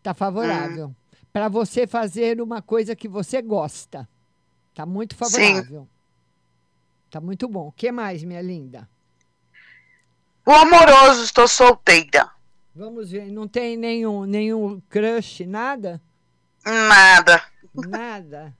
Tá 0.03 0.13
favorável. 0.13 0.87
Hum 0.87 1.00
para 1.31 1.47
você 1.47 1.87
fazer 1.87 2.41
uma 2.41 2.61
coisa 2.61 2.95
que 2.95 3.07
você 3.07 3.41
gosta. 3.41 4.07
Tá 4.73 4.85
muito 4.85 5.15
favorável. 5.15 5.81
Sim. 5.81 5.89
Tá 7.09 7.19
muito 7.19 7.47
bom. 7.47 7.67
O 7.67 7.71
que 7.71 7.91
mais, 7.91 8.23
minha 8.23 8.41
linda? 8.41 8.89
O 10.45 10.51
amoroso, 10.51 11.23
estou 11.23 11.47
solteira. 11.47 12.31
Vamos 12.73 13.11
ver, 13.11 13.29
não 13.31 13.47
tem 13.47 13.75
nenhum, 13.75 14.23
nenhum 14.25 14.81
crush, 14.89 15.45
nada? 15.45 16.01
Nada. 16.65 17.43
Nada. 17.73 18.55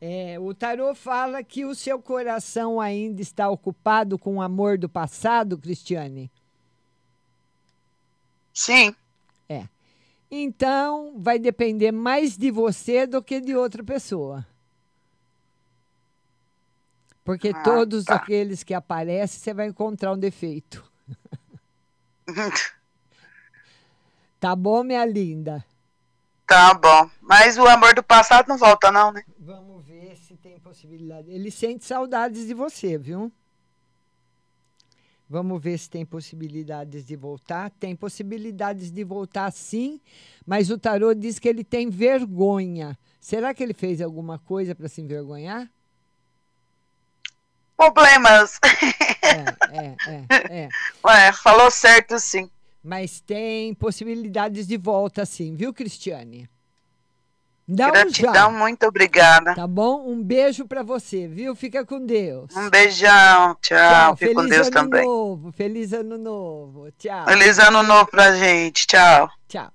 É, 0.00 0.38
o 0.38 0.52
tarô 0.52 0.94
fala 0.94 1.42
que 1.42 1.64
o 1.64 1.74
seu 1.74 2.00
coração 2.02 2.80
ainda 2.80 3.22
está 3.22 3.48
ocupado 3.48 4.18
com 4.18 4.36
o 4.36 4.42
amor 4.42 4.76
do 4.76 4.88
passado, 4.88 5.56
Cristiane? 5.56 6.30
Sim. 8.52 8.94
Então, 10.30 11.14
vai 11.18 11.38
depender 11.38 11.92
mais 11.92 12.36
de 12.36 12.50
você 12.50 13.06
do 13.06 13.22
que 13.22 13.40
de 13.40 13.54
outra 13.54 13.82
pessoa. 13.84 14.46
Porque 17.24 17.48
ah, 17.48 17.62
todos 17.62 18.04
tá. 18.04 18.14
aqueles 18.14 18.62
que 18.62 18.74
aparecem, 18.74 19.40
você 19.40 19.52
vai 19.52 19.66
encontrar 19.66 20.12
um 20.12 20.18
defeito. 20.18 20.84
tá 24.38 24.54
bom, 24.54 24.82
minha 24.84 25.04
linda? 25.04 25.64
Tá 26.46 26.72
bom. 26.74 27.10
Mas 27.20 27.58
o 27.58 27.66
amor 27.66 27.94
do 27.94 28.02
passado 28.02 28.46
não 28.48 28.56
volta, 28.56 28.92
não, 28.92 29.10
né? 29.10 29.24
Vamos 29.38 29.84
ver 29.84 30.16
se 30.16 30.36
tem 30.36 30.58
possibilidade. 30.60 31.28
Ele 31.30 31.50
sente 31.50 31.84
saudades 31.84 32.46
de 32.46 32.54
você, 32.54 32.96
viu? 32.96 33.32
Vamos 35.28 35.60
ver 35.60 35.76
se 35.78 35.90
tem 35.90 36.06
possibilidades 36.06 37.04
de 37.04 37.16
voltar. 37.16 37.70
Tem 37.70 37.96
possibilidades 37.96 38.90
de 38.90 39.02
voltar 39.02 39.50
sim, 39.50 40.00
mas 40.46 40.70
o 40.70 40.78
tarô 40.78 41.12
diz 41.14 41.38
que 41.38 41.48
ele 41.48 41.64
tem 41.64 41.90
vergonha. 41.90 42.96
Será 43.20 43.52
que 43.52 43.62
ele 43.62 43.74
fez 43.74 44.00
alguma 44.00 44.38
coisa 44.38 44.74
para 44.74 44.88
se 44.88 45.00
envergonhar? 45.00 45.68
Problemas. 47.76 48.58
É, 49.22 49.76
é, 49.78 49.96
é, 50.06 50.62
é. 50.64 50.68
Ué, 51.04 51.32
falou 51.32 51.70
certo 51.70 52.18
sim. 52.18 52.48
Mas 52.82 53.20
tem 53.20 53.74
possibilidades 53.74 54.66
de 54.66 54.76
volta 54.76 55.26
sim, 55.26 55.56
viu, 55.56 55.74
Cristiane? 55.74 56.48
Dá 57.68 57.90
Gratidão, 57.90 58.50
um 58.50 58.52
já. 58.52 58.58
muito 58.58 58.86
obrigada. 58.86 59.54
Tá 59.54 59.66
bom? 59.66 60.08
Um 60.08 60.22
beijo 60.22 60.66
para 60.66 60.84
você, 60.84 61.26
viu? 61.26 61.54
Fica 61.56 61.84
com 61.84 62.04
Deus. 62.06 62.54
Um 62.56 62.70
beijão, 62.70 63.56
tchau. 63.60 64.16
Fique 64.16 64.32
Feliz 64.32 64.34
com 64.36 64.48
Deus 64.48 64.66
ano 64.68 64.70
também. 64.72 65.04
novo. 65.04 65.50
Feliz 65.52 65.92
ano 65.92 66.16
novo. 66.16 66.88
Tchau. 66.96 67.24
Feliz 67.26 67.58
ano 67.58 67.82
novo 67.82 68.06
pra 68.08 68.36
gente, 68.36 68.86
tchau. 68.86 69.28
Tchau. 69.48 69.68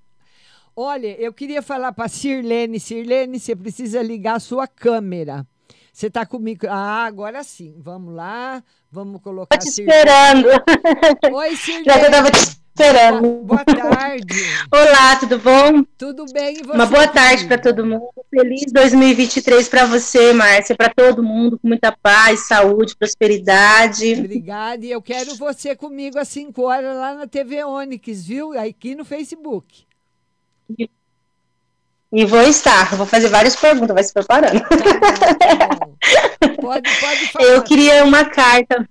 Olha, 0.74 1.20
eu 1.20 1.34
queria 1.34 1.60
falar 1.60 1.92
para 1.92 2.08
Sirlene. 2.08 2.80
Sirlene, 2.80 3.38
você 3.38 3.54
precisa 3.54 4.00
ligar 4.02 4.36
a 4.36 4.40
sua 4.40 4.66
câmera. 4.66 5.46
Você 5.92 6.06
está 6.06 6.24
comigo? 6.24 6.66
Ah, 6.70 7.04
agora 7.04 7.44
sim. 7.44 7.74
Vamos 7.78 8.14
lá. 8.14 8.62
Vamos 8.90 9.20
colocar. 9.20 9.58
Tô 9.58 9.62
te 9.62 9.70
Sirlene. 9.70 9.98
esperando. 10.00 10.48
Oi, 11.36 11.56
Sirlene. 11.56 11.84
Já 11.84 11.98
que 12.00 12.06
eu 12.06 12.10
tava 12.10 12.30
te 12.30 12.61
esperando. 12.74 13.44
Boa 13.44 13.64
tarde. 13.64 14.26
Olá, 14.72 15.16
tudo 15.16 15.38
bom? 15.38 15.84
Tudo 15.98 16.24
bem 16.32 16.56
e 16.58 16.62
você? 16.62 16.72
Uma 16.72 16.86
boa 16.86 17.06
tarde 17.06 17.46
para 17.46 17.58
todo 17.58 17.84
mundo. 17.84 18.08
Feliz 18.30 18.72
2023 18.72 19.68
para 19.68 19.84
você, 19.86 20.32
Márcia, 20.32 20.74
para 20.74 20.88
todo 20.88 21.22
mundo, 21.22 21.58
com 21.58 21.68
muita 21.68 21.92
paz, 21.92 22.46
saúde, 22.46 22.96
prosperidade. 22.96 24.14
Obrigada. 24.14 24.84
E 24.84 24.90
eu 24.90 25.02
quero 25.02 25.36
você 25.36 25.76
comigo 25.76 26.18
às 26.18 26.28
5 26.28 26.62
horas 26.62 26.96
lá 26.96 27.14
na 27.14 27.26
TV 27.26 27.62
Onix, 27.62 28.26
viu? 28.26 28.58
Aqui 28.58 28.94
no 28.94 29.04
Facebook. 29.04 29.84
E 32.14 32.26
vou 32.26 32.42
estar, 32.42 32.94
vou 32.94 33.06
fazer 33.06 33.28
várias 33.28 33.56
perguntas, 33.56 33.94
vai 33.94 34.04
se 34.04 34.12
preparando. 34.12 34.62
Pode, 36.60 36.88
pode 37.00 37.32
falar. 37.32 37.44
Eu 37.44 37.62
queria 37.62 38.04
uma 38.04 38.24
carta. 38.24 38.88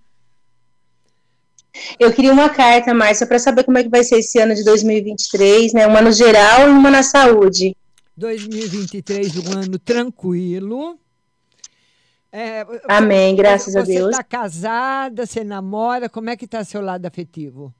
Eu 1.99 2.11
queria 2.11 2.33
uma 2.33 2.49
carta, 2.49 2.93
Márcia, 2.93 3.25
para 3.25 3.39
saber 3.39 3.63
como 3.63 3.77
é 3.77 3.83
que 3.83 3.89
vai 3.89 4.03
ser 4.03 4.19
esse 4.19 4.39
ano 4.39 4.53
de 4.53 4.63
2023, 4.63 5.73
né? 5.73 5.87
Uma 5.87 6.01
no 6.01 6.11
geral 6.11 6.67
e 6.67 6.71
uma 6.71 6.91
na 6.91 7.03
saúde. 7.03 7.75
2023, 8.17 9.37
um 9.37 9.51
ano 9.59 9.79
tranquilo. 9.79 10.99
É, 12.31 12.65
Amém, 12.87 13.35
graças 13.35 13.75
a 13.75 13.83
você 13.83 13.95
Deus. 13.95 14.11
está 14.11 14.23
casada, 14.23 15.25
você 15.25 15.43
namora, 15.43 16.07
como 16.07 16.29
é 16.29 16.37
que 16.37 16.45
está 16.45 16.63
seu 16.63 16.81
lado 16.81 17.05
afetivo? 17.05 17.73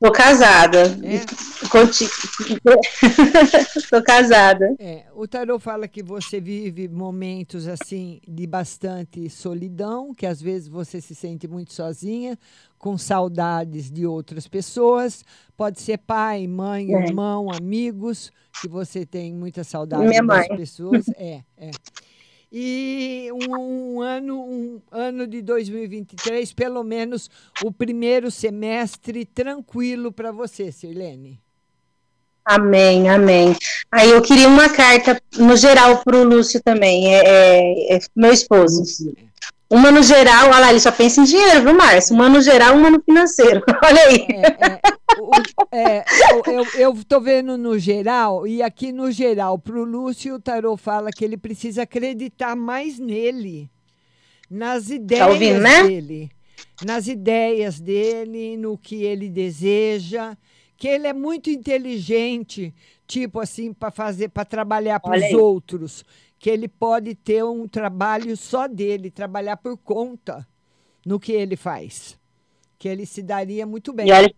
Tô 0.00 0.12
casada. 0.12 0.82
É? 1.02 1.68
Conti... 1.68 2.04
Tô 3.90 4.02
casada. 4.02 4.74
É, 4.78 5.04
o 5.14 5.26
tarô 5.26 5.58
fala 5.58 5.88
que 5.88 6.02
você 6.02 6.40
vive 6.40 6.88
momentos 6.88 7.66
assim 7.66 8.20
de 8.26 8.46
bastante 8.46 9.28
solidão, 9.30 10.12
que 10.14 10.26
às 10.26 10.42
vezes 10.42 10.68
você 10.68 11.00
se 11.00 11.14
sente 11.14 11.46
muito 11.48 11.72
sozinha, 11.72 12.38
com 12.78 12.98
saudades 12.98 13.90
de 13.90 14.06
outras 14.06 14.46
pessoas. 14.46 15.24
Pode 15.56 15.80
ser 15.80 15.98
pai, 15.98 16.46
mãe, 16.46 16.92
É. 16.94 17.06
irmão, 17.06 17.48
amigos, 17.50 18.30
que 18.60 18.68
você 18.68 19.06
tem 19.06 19.32
muita 19.32 19.64
saudade 19.64 20.06
Minha 20.06 20.22
das 20.22 20.48
mãe. 20.48 20.56
pessoas. 20.56 21.08
É, 21.16 21.40
é. 21.56 21.70
E 22.56 23.30
um, 23.32 23.96
um 23.96 24.00
ano, 24.00 24.40
um 24.40 24.80
ano 24.92 25.26
de 25.26 25.42
2023, 25.42 26.52
pelo 26.52 26.84
menos 26.84 27.28
o 27.64 27.72
primeiro 27.72 28.30
semestre 28.30 29.24
tranquilo 29.24 30.12
para 30.12 30.30
você, 30.30 30.70
Sirlene. 30.70 31.40
Amém, 32.44 33.08
amém. 33.08 33.56
Aí 33.90 34.08
eu 34.08 34.22
queria 34.22 34.46
uma 34.46 34.68
carta 34.68 35.20
no 35.36 35.56
geral 35.56 36.00
para 36.04 36.16
o 36.16 36.22
Lúcio 36.22 36.62
também, 36.62 37.12
é, 37.12 37.22
é- 37.24 37.96
é 37.96 38.00
meu 38.14 38.32
esposo. 38.32 38.84
Uma 39.74 39.90
no 39.90 40.04
geral, 40.04 40.50
olha 40.50 40.60
lá, 40.60 40.70
ele 40.70 40.78
só 40.78 40.92
pensa 40.92 41.20
em 41.20 41.24
dinheiro, 41.24 41.62
viu, 41.62 41.74
Márcio? 41.74 42.14
Uma 42.14 42.28
no 42.28 42.40
geral, 42.40 42.76
uma 42.76 42.90
no 42.90 43.02
financeiro. 43.02 43.60
Olha 43.82 44.02
aí. 44.02 44.26
É, 45.72 46.04
eu 46.78 46.92
estou 46.92 47.20
vendo 47.20 47.58
no 47.58 47.76
geral, 47.76 48.46
e 48.46 48.62
aqui 48.62 48.92
no 48.92 49.10
geral, 49.10 49.58
para 49.58 49.76
o 49.76 49.84
Lúcio, 49.84 50.36
o 50.36 50.40
Tarô 50.40 50.76
fala 50.76 51.10
que 51.10 51.24
ele 51.24 51.36
precisa 51.36 51.82
acreditar 51.82 52.54
mais 52.54 53.00
nele, 53.00 53.68
nas 54.48 54.90
ideias 54.90 55.28
ouvindo, 55.28 55.58
né? 55.58 55.82
dele, 55.82 56.30
nas 56.84 57.08
ideias 57.08 57.80
dele, 57.80 58.56
no 58.56 58.78
que 58.78 59.02
ele 59.02 59.28
deseja, 59.28 60.36
que 60.76 60.86
ele 60.86 61.08
é 61.08 61.12
muito 61.12 61.50
inteligente, 61.50 62.72
tipo 63.08 63.40
assim, 63.40 63.72
para 63.72 63.90
fazer, 63.90 64.28
para 64.28 64.44
trabalhar 64.44 65.00
para 65.00 65.18
os 65.18 65.32
outros, 65.32 66.04
que 66.44 66.50
ele 66.50 66.68
pode 66.68 67.14
ter 67.14 67.42
um 67.42 67.66
trabalho 67.66 68.36
só 68.36 68.68
dele, 68.68 69.10
trabalhar 69.10 69.56
por 69.56 69.78
conta 69.78 70.46
no 71.06 71.18
que 71.18 71.32
ele 71.32 71.56
faz, 71.56 72.18
que 72.78 72.86
ele 72.86 73.06
se 73.06 73.22
daria 73.22 73.64
muito 73.64 73.94
bem. 73.94 74.08
E 74.08 74.12
olha, 74.12 74.34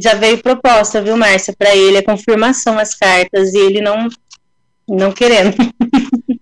já 0.00 0.14
veio 0.14 0.42
proposta, 0.42 1.02
viu, 1.02 1.14
Márcia, 1.14 1.54
para 1.54 1.76
ele, 1.76 1.98
a 1.98 2.02
confirmação 2.02 2.78
as 2.78 2.94
cartas, 2.94 3.52
e 3.52 3.58
ele 3.58 3.82
não, 3.82 4.08
não 4.88 5.12
querendo. 5.12 5.54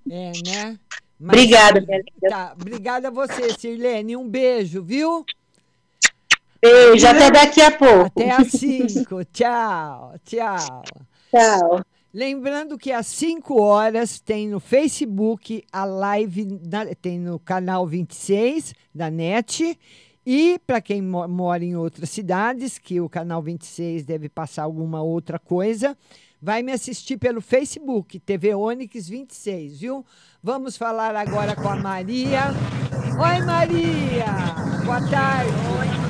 É, 0.09 0.33
né? 0.47 0.79
Obrigada, 1.21 1.81
minha 1.81 1.99
linda. 1.99 2.29
Tá, 2.31 2.55
obrigada 2.59 3.09
a 3.09 3.11
você, 3.11 3.53
Sirlene. 3.59 4.17
Um 4.17 4.29
beijo, 4.29 4.81
viu? 4.81 5.27
Beijo, 6.63 7.07
até 7.07 7.31
daqui 7.33 7.61
a 7.61 7.73
pouco. 7.73 8.23
Até 8.23 8.31
às 8.31 8.53
5. 8.53 9.25
tchau, 9.35 10.15
tchau. 10.25 10.85
Tchau. 11.33 11.85
Lembrando 12.21 12.79
que 12.79 12.93
às 12.93 13.09
5 13.09 13.61
horas 13.61 14.19
tem 14.19 14.49
no 14.49 14.59
Facebook 14.59 15.63
a 15.71 15.85
live, 15.85 16.47
na- 16.67 16.87
tem 16.95 17.19
no 17.21 17.39
canal 17.39 17.87
26 17.87 18.73
da 18.95 19.11
NET. 19.11 19.79
E 20.25 20.59
para 20.67 20.81
quem 20.81 21.03
mo- 21.03 21.29
mora 21.29 21.63
em 21.63 21.77
outras 21.77 22.09
cidades, 22.09 22.79
que 22.79 23.03
o 23.03 23.09
canal 23.11 23.43
26 23.43 24.03
deve 24.03 24.31
passar 24.31 24.63
alguma 24.63 25.03
outra 25.03 25.39
coisa, 25.39 25.95
vai 26.41 26.63
me 26.63 26.73
assistir 26.73 27.19
pelo 27.19 27.43
Facebook, 27.43 28.19
TV 28.19 28.55
Onix 28.55 29.07
26, 29.11 29.81
viu? 29.81 30.03
Vamos 30.43 30.75
falar 30.75 31.15
agora 31.15 31.55
com 31.55 31.69
a 31.69 31.77
Maria. 31.77 32.45
Oi, 33.21 33.45
Maria! 33.45 34.25
Boa 34.87 35.07
tarde. 35.11 35.53
Tudo 35.53 36.06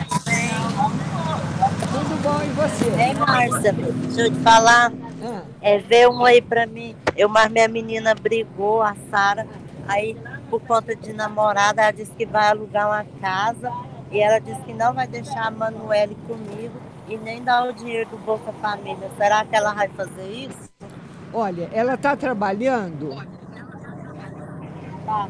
bom 2.26 2.42
e 2.42 2.48
você? 2.48 2.84
Ei, 3.00 3.14
Márcia, 3.14 3.72
deixa 3.72 4.22
eu 4.22 4.32
te 4.32 4.40
falar. 4.40 4.92
Ah. 5.22 5.42
É, 5.62 5.78
vê 5.78 6.08
um 6.08 6.24
aí 6.24 6.42
pra 6.42 6.66
mim. 6.66 6.96
Eu, 7.16 7.28
mas 7.28 7.48
minha 7.50 7.68
menina 7.68 8.14
brigou, 8.16 8.82
a 8.82 8.96
Sara, 9.08 9.46
aí 9.86 10.16
por 10.50 10.60
conta 10.60 10.96
de 10.96 11.12
namorada, 11.12 11.82
ela 11.82 11.92
disse 11.92 12.10
que 12.10 12.26
vai 12.26 12.48
alugar 12.48 12.88
uma 12.88 13.04
casa 13.20 13.70
e 14.10 14.18
ela 14.20 14.40
disse 14.40 14.60
que 14.62 14.74
não 14.74 14.92
vai 14.92 15.06
deixar 15.06 15.46
a 15.46 15.50
Manuele 15.50 16.16
comigo 16.26 16.74
e 17.08 17.16
nem 17.16 17.42
dar 17.42 17.68
o 17.68 17.72
dinheiro 17.72 18.10
do 18.10 18.18
Bolsa 18.18 18.52
Família. 18.60 19.08
Será 19.16 19.44
que 19.44 19.54
ela 19.54 19.72
vai 19.72 19.88
fazer 19.88 20.28
isso? 20.28 20.68
Olha, 21.32 21.70
ela 21.72 21.94
está 21.94 22.16
trabalhando. 22.16 23.10
Tá. 25.04 25.28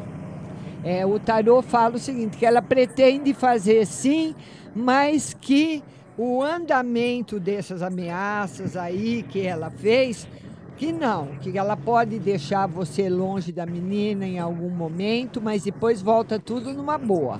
É, 0.83 1.05
o 1.05 1.19
tarô 1.19 1.61
fala 1.61 1.95
o 1.95 1.99
seguinte, 1.99 2.37
que 2.37 2.45
ela 2.45 2.61
pretende 2.61 3.33
fazer 3.33 3.85
sim, 3.85 4.33
mas 4.75 5.33
que 5.33 5.83
o 6.17 6.41
andamento 6.41 7.39
dessas 7.39 7.83
ameaças 7.83 8.75
aí 8.75 9.21
que 9.21 9.45
ela 9.45 9.69
fez, 9.69 10.27
que 10.75 10.91
não, 10.91 11.27
que 11.41 11.55
ela 11.57 11.77
pode 11.77 12.17
deixar 12.17 12.65
você 12.65 13.07
longe 13.07 13.51
da 13.51 13.65
menina 13.65 14.25
em 14.25 14.39
algum 14.39 14.69
momento, 14.69 15.39
mas 15.39 15.63
depois 15.63 16.01
volta 16.01 16.39
tudo 16.39 16.73
numa 16.73 16.97
boa. 16.97 17.39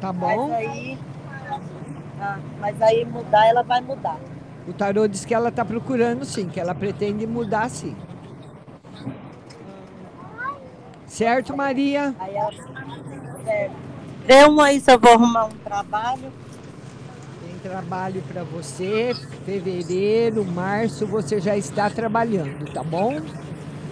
Tá 0.00 0.12
bom? 0.12 0.48
Mas 0.48 0.66
aí, 0.66 0.98
ah, 2.20 2.38
mas 2.60 2.82
aí 2.82 3.04
mudar, 3.04 3.46
ela 3.46 3.62
vai 3.62 3.80
mudar. 3.80 4.20
O 4.68 4.72
tarô 4.72 5.08
diz 5.08 5.24
que 5.24 5.34
ela 5.34 5.48
está 5.48 5.64
procurando 5.64 6.24
sim, 6.24 6.48
que 6.48 6.60
ela 6.60 6.74
pretende 6.74 7.26
mudar 7.26 7.68
sim. 7.70 7.96
Certo, 11.06 11.56
Maria? 11.56 12.14
Aí 12.18 12.34
ela, 12.34 12.52
certo. 13.44 13.85
Vê 14.26 14.44
um 14.46 14.60
aí 14.60 14.80
se 14.80 14.90
eu 14.92 14.98
vou 14.98 15.12
arrumar 15.12 15.46
um 15.46 15.50
trabalho. 15.64 16.32
Tem 17.42 17.58
trabalho 17.62 18.22
para 18.28 18.42
você, 18.42 19.14
fevereiro, 19.44 20.44
março, 20.44 21.06
você 21.06 21.40
já 21.40 21.56
está 21.56 21.88
trabalhando, 21.88 22.64
tá 22.72 22.82
bom? 22.82 23.12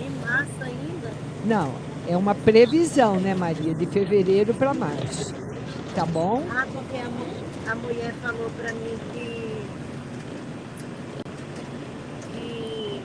Em 0.01 0.11
março 0.27 0.63
ainda. 0.63 1.11
Não, 1.45 1.73
é 2.09 2.17
uma 2.17 2.35
previsão, 2.35 3.17
né, 3.21 3.35
Maria, 3.35 3.75
de 3.75 3.87
fevereiro 3.87 4.53
para 4.55 4.75
março, 4.75 5.33
tá 5.95 6.05
bom? 6.05 6.43
Ah, 6.51 6.67
porque 6.73 6.97
a, 6.97 7.09
mu- 7.09 7.71
a 7.71 7.75
mulher 7.77 8.13
falou 8.23 8.51
pra 8.59 8.73
mim 8.73 8.99
que. 9.13 9.65
que 12.33 13.03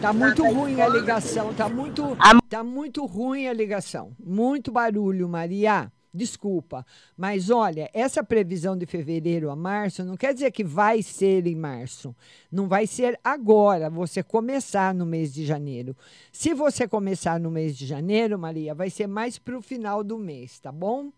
Tá 0.00 0.12
muito 0.12 0.42
ruim 0.44 0.80
a 0.80 0.88
ligação, 0.88 1.54
tá 1.54 1.68
muito, 1.68 2.16
tá 2.50 2.62
muito 2.64 3.06
ruim 3.06 3.46
a 3.46 3.52
ligação. 3.52 4.12
Muito 4.22 4.70
barulho, 4.72 5.28
Maria. 5.28 5.90
Desculpa, 6.14 6.84
mas 7.16 7.48
olha, 7.48 7.88
essa 7.94 8.22
previsão 8.22 8.76
de 8.76 8.84
fevereiro 8.84 9.50
a 9.50 9.56
março 9.56 10.04
não 10.04 10.14
quer 10.14 10.34
dizer 10.34 10.50
que 10.50 10.62
vai 10.62 11.02
ser 11.02 11.46
em 11.46 11.56
março. 11.56 12.14
Não 12.50 12.68
vai 12.68 12.86
ser 12.86 13.18
agora, 13.24 13.88
você 13.88 14.22
começar 14.22 14.92
no 14.92 15.06
mês 15.06 15.32
de 15.32 15.46
janeiro. 15.46 15.96
Se 16.30 16.52
você 16.52 16.86
começar 16.86 17.40
no 17.40 17.50
mês 17.50 17.74
de 17.74 17.86
janeiro, 17.86 18.38
Maria, 18.38 18.74
vai 18.74 18.90
ser 18.90 19.06
mais 19.06 19.38
para 19.38 19.56
o 19.56 19.62
final 19.62 20.04
do 20.04 20.18
mês, 20.18 20.58
tá 20.58 20.70
bom? 20.70 21.10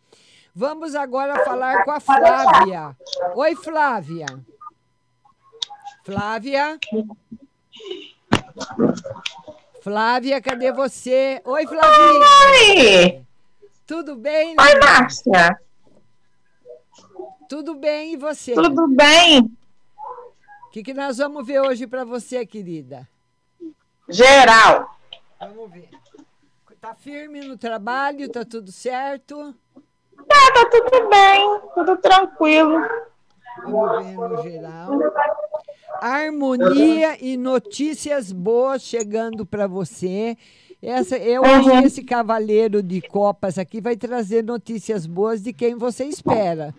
Vamos 0.54 0.94
agora 0.94 1.44
falar 1.44 1.84
com 1.84 1.90
a 1.90 1.98
Flávia. 1.98 2.96
Oi, 3.34 3.56
Flávia. 3.56 4.26
Flávia? 6.04 6.78
Flávia, 9.82 10.40
cadê 10.40 10.70
você? 10.70 11.42
Oi, 11.44 11.66
Flavinha. 11.66 12.26
Oi! 13.10 13.33
Tudo 13.86 14.16
bem? 14.16 14.56
Oi, 14.58 14.72
linda? 14.72 14.86
Márcia. 14.86 15.60
Tudo 17.48 17.74
bem, 17.74 18.14
e 18.14 18.16
você? 18.16 18.54
Tudo 18.54 18.88
bem? 18.88 19.40
O 20.66 20.70
que, 20.70 20.82
que 20.82 20.94
nós 20.94 21.18
vamos 21.18 21.46
ver 21.46 21.60
hoje 21.60 21.86
para 21.86 22.04
você, 22.04 22.46
querida? 22.46 23.06
Geral. 24.08 24.96
Vamos 25.38 25.70
ver. 25.70 25.90
Tá 26.80 26.94
firme 26.94 27.40
no 27.40 27.56
trabalho? 27.58 28.30
Tá 28.30 28.44
tudo 28.44 28.72
certo? 28.72 29.54
Tá, 30.16 30.52
tá 30.54 30.70
tudo 30.70 31.08
bem, 31.08 31.60
tudo 31.74 31.96
tranquilo. 31.98 32.80
Vamos 33.62 34.06
ver 34.06 34.16
no 34.16 34.42
geral. 34.42 34.90
Harmonia 36.00 37.22
e 37.22 37.36
notícias 37.36 38.32
boas 38.32 38.82
chegando 38.82 39.46
para 39.46 39.66
você. 39.66 40.36
Essa, 40.86 41.16
eu 41.16 41.42
acho 41.44 41.70
Uhum. 41.70 41.80
que 41.80 41.86
esse 41.86 42.04
cavaleiro 42.04 42.82
de 42.82 43.00
copas 43.00 43.58
aqui 43.58 43.80
vai 43.80 43.96
trazer 43.96 44.44
notícias 44.44 45.06
boas 45.06 45.40
de 45.42 45.52
quem 45.52 45.74
você 45.76 46.04
espera. 46.04 46.74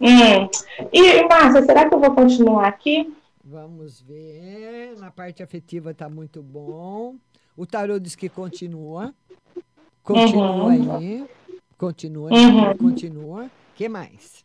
Hum. 0.00 0.48
E, 0.92 1.22
Márcia, 1.28 1.62
será 1.64 1.88
que 1.88 1.94
eu 1.94 2.00
vou 2.00 2.14
continuar 2.14 2.66
aqui? 2.66 3.12
Vamos 3.44 4.00
ver. 4.00 4.94
Na 4.98 5.10
parte 5.10 5.42
afetiva 5.42 5.92
tá 5.92 6.08
muito 6.08 6.42
bom. 6.42 7.16
O 7.56 7.66
tarô 7.66 7.98
diz 7.98 8.16
que 8.16 8.28
continua. 8.28 9.14
Continua 10.02 10.64
Uhum. 10.64 10.96
aí. 10.96 11.24
Continua, 11.76 12.30
Uhum. 12.32 12.76
continua. 12.76 13.50
que 13.76 13.88
mais? 13.88 14.44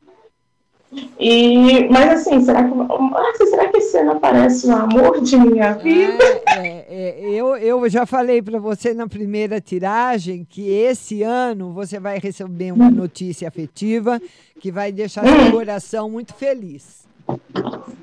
E, 1.19 1.87
mas 1.89 2.21
assim, 2.21 2.41
será 2.43 2.63
que, 2.63 2.73
Márcia, 2.73 3.45
será 3.45 3.67
que 3.67 3.77
esse 3.77 3.97
ano 3.97 4.11
aparece 4.13 4.67
o 4.67 4.75
amor 4.75 5.21
de 5.21 5.37
minha 5.37 5.73
vida? 5.73 6.23
É, 6.47 6.85
é, 6.89 7.29
eu, 7.31 7.55
eu 7.57 7.87
já 7.89 8.05
falei 8.07 8.41
para 8.41 8.57
você 8.57 8.93
na 8.93 9.07
primeira 9.07 9.61
tiragem 9.61 10.43
que 10.49 10.67
esse 10.69 11.21
ano 11.21 11.71
você 11.73 11.99
vai 11.99 12.17
receber 12.17 12.71
uma 12.71 12.89
notícia 12.89 13.47
afetiva 13.47 14.19
que 14.59 14.71
vai 14.71 14.91
deixar 14.91 15.23
seu 15.25 15.33
Hum. 15.33 15.51
coração 15.51 16.09
muito 16.09 16.33
feliz. 16.33 17.07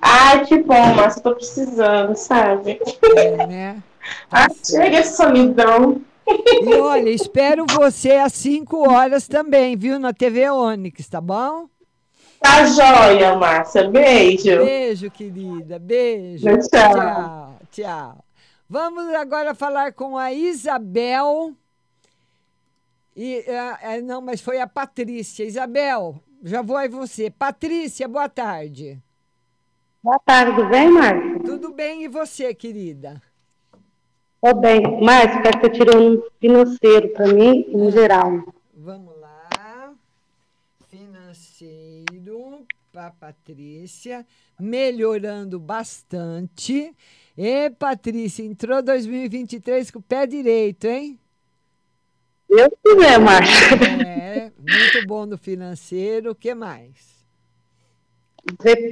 Ai, 0.01 0.45
que 0.45 0.59
bom, 0.59 0.95
Márcia, 0.95 1.23
tô 1.23 1.35
precisando, 1.35 2.15
sabe? 2.15 2.81
É, 3.17 3.47
né? 3.47 3.77
Ah, 4.31 4.47
chega 4.65 4.99
essa 4.99 5.25
solidão. 5.25 6.01
E 6.29 6.75
olha, 6.75 7.11
espero 7.11 7.67
você 7.69 8.13
às 8.13 8.33
5 8.35 8.89
horas 8.89 9.27
também, 9.27 9.77
viu? 9.77 9.99
Na 9.99 10.13
TV 10.13 10.49
Onix, 10.49 11.09
tá 11.09 11.21
bom? 11.21 11.67
Tá 12.41 12.65
joia, 12.67 13.37
Márcia. 13.37 13.89
Beijo. 13.89 14.65
Beijo, 14.65 15.11
querida. 15.11 15.79
Beijo. 15.79 16.45
Tchau. 16.45 16.93
Tchau. 16.95 17.59
Tchau. 17.71 18.25
Vamos 18.69 19.15
agora 19.15 19.55
falar 19.55 19.93
com 19.93 20.19
a 20.19 20.33
Isabel. 20.33 21.55
E, 23.17 23.45
ah, 23.49 23.79
ah, 23.83 24.01
não, 24.01 24.21
mas 24.21 24.41
foi 24.41 24.61
a 24.61 24.67
Patrícia. 24.67 25.45
Isabel, 25.45 26.21
já 26.43 26.63
vou 26.63 26.77
aí 26.77 26.89
você. 26.89 27.31
Patrícia, 27.31 28.07
boa 28.07 28.29
tarde. 28.29 29.01
Boa 30.03 30.19
tarde, 30.25 30.55
tudo 30.55 30.69
bem, 30.69 30.91
Márcia? 30.91 31.41
Tudo 31.45 31.73
bem 31.73 32.05
e 32.05 32.09
você, 32.09 32.55
querida? 32.55 33.23
Tô 34.43 34.55
bem. 34.55 35.01
Márcia, 35.03 35.43
quero 35.43 35.61
que 35.61 35.67
você 35.67 35.73
tire 35.73 35.97
um 35.97 36.23
financeiro 36.41 37.09
para 37.09 37.33
mim, 37.33 37.67
em 37.69 37.91
geral. 37.91 38.45
Vamos 38.75 39.09
lá. 39.09 39.16
Para 42.97 43.11
Patrícia, 43.11 44.27
melhorando 44.59 45.61
bastante. 45.61 46.97
E 47.37 47.69
Patrícia, 47.69 48.43
entrou 48.43 48.83
2023 48.83 49.91
com 49.91 49.99
o 49.99 50.03
pé 50.03 50.27
direito, 50.27 50.87
hein? 50.87 51.21
Eu 52.49 52.71
quiser, 52.83 53.19
Márcia. 53.21 53.77
É, 54.03 54.51
muito 54.59 55.07
bom 55.07 55.27
no 55.27 55.37
financeiro. 55.37 56.31
O 56.31 56.35
que 56.35 56.55
mais? 56.55 57.23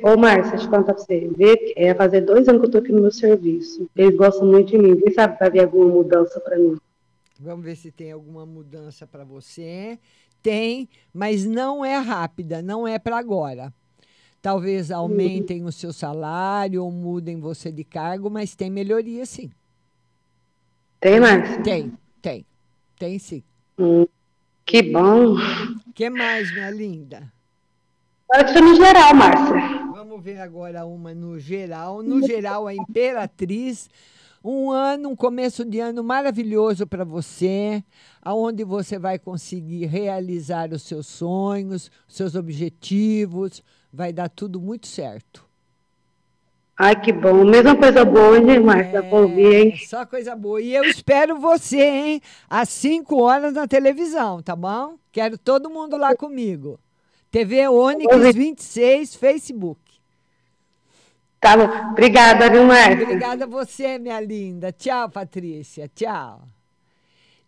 Ô, 0.03 0.19
Márcia, 0.19 0.51
deixa 0.51 0.67
eu 0.67 0.71
contar 0.71 0.93
pra 0.93 1.03
você. 1.03 1.31
Vê, 1.35 1.73
é 1.75 1.95
fazer 1.95 2.21
dois 2.21 2.47
anos 2.47 2.61
que 2.61 2.67
eu 2.67 2.73
tô 2.73 2.79
aqui 2.81 2.93
no 2.93 3.01
meu 3.01 3.11
serviço. 3.11 3.89
Eles 3.97 4.15
gostam 4.19 4.47
muito 4.47 4.69
de 4.69 4.77
mim. 4.77 5.01
Quem 5.01 5.15
sabe 5.15 5.39
vai 5.39 5.49
haver 5.49 5.61
alguma 5.61 5.87
mudança 5.87 6.39
para 6.41 6.59
mim? 6.59 6.77
Vamos 7.41 7.65
ver 7.65 7.75
se 7.75 7.91
tem 7.91 8.13
alguma 8.13 8.45
mudança 8.45 9.07
para 9.07 9.25
você. 9.25 9.99
Tem, 10.43 10.91
mas 11.11 11.47
não 11.47 11.83
é 11.83 11.97
rápida, 11.97 12.61
não 12.61 12.87
é 12.87 12.99
para 12.99 13.17
agora. 13.17 13.73
Talvez 14.45 14.91
aumentem 14.91 15.65
o 15.65 15.73
seu 15.73 15.91
salário 15.91 16.85
ou 16.85 16.93
mudem 16.93 17.41
você 17.41 17.73
de 17.73 17.83
cargo, 17.83 18.29
mas 18.29 18.55
tem 18.55 18.71
melhoria 18.71 19.25
sim. 19.25 19.51
Tem, 21.01 21.19
Márcia? 21.19 21.63
Tem, 21.63 21.93
tem. 22.21 22.45
Tem 22.99 23.19
sim. 23.19 23.43
Hum, 23.79 24.07
que 24.67 24.83
bom. 24.83 25.33
O 25.33 25.93
que 25.95 26.11
mais, 26.11 26.53
minha 26.53 26.71
linda? 26.71 27.33
Agora 28.29 28.47
tira 28.47 28.61
no 28.61 28.77
geral, 28.77 29.15
Márcia. 29.15 29.87
Vamos 29.95 30.23
ver 30.23 30.39
agora 30.39 30.85
uma 30.85 31.15
no 31.15 31.39
geral. 31.39 32.03
No 32.03 32.21
geral, 32.27 32.67
a 32.67 32.75
Imperatriz. 32.75 33.89
Um 34.45 34.71
ano, 34.71 35.09
um 35.09 35.17
começo 35.17 35.65
de 35.65 35.81
ano 35.81 36.05
maravilhoso 36.05 36.87
para 36.87 37.03
você, 37.03 37.83
aonde 38.21 38.63
você 38.63 38.99
vai 38.99 39.19
conseguir 39.19 39.87
realizar 39.87 40.71
os 40.71 40.83
seus 40.83 41.07
sonhos, 41.07 41.91
os 42.07 42.15
seus 42.15 42.35
objetivos, 42.35 43.63
vai 43.95 44.13
dar 44.13 44.29
tudo 44.29 44.61
muito 44.61 44.87
certo. 44.87 45.45
Ai, 46.77 47.01
que 47.01 47.13
bom. 47.13 47.45
Mesma 47.45 47.77
coisa 47.77 48.05
boa, 48.05 48.37
hein? 48.37 48.45
Dá 48.93 49.03
pra 49.03 49.19
ouvir, 49.19 49.55
hein? 49.55 49.73
É 49.75 49.87
só 49.87 50.05
coisa 50.05 50.35
boa. 50.35 50.61
E 50.61 50.75
eu 50.75 50.83
espero 50.85 51.39
você, 51.39 51.81
hein? 51.81 52.21
Às 52.51 52.69
5 52.71 53.23
horas 53.23 53.55
na 53.55 53.69
televisão, 53.69 54.43
tá 54.43 54.57
bom? 54.57 54.97
Quero 55.13 55.39
todo 55.39 55.71
mundo 55.71 55.97
lá 55.97 56.17
comigo. 56.17 56.81
TV 57.31 57.69
Onix 57.69 58.35
26, 58.35 59.15
Facebook. 59.15 59.81
Tá 61.41 61.57
bom. 61.57 61.91
Obrigada, 61.91 62.51
viu, 62.51 62.65
Márcia? 62.65 63.05
Obrigada 63.05 63.45
a 63.45 63.49
você, 63.49 63.99
minha 63.99 64.21
linda. 64.21 64.73
Tchau, 64.73 65.09
Patrícia. 65.09 65.89
Tchau. 65.95 66.43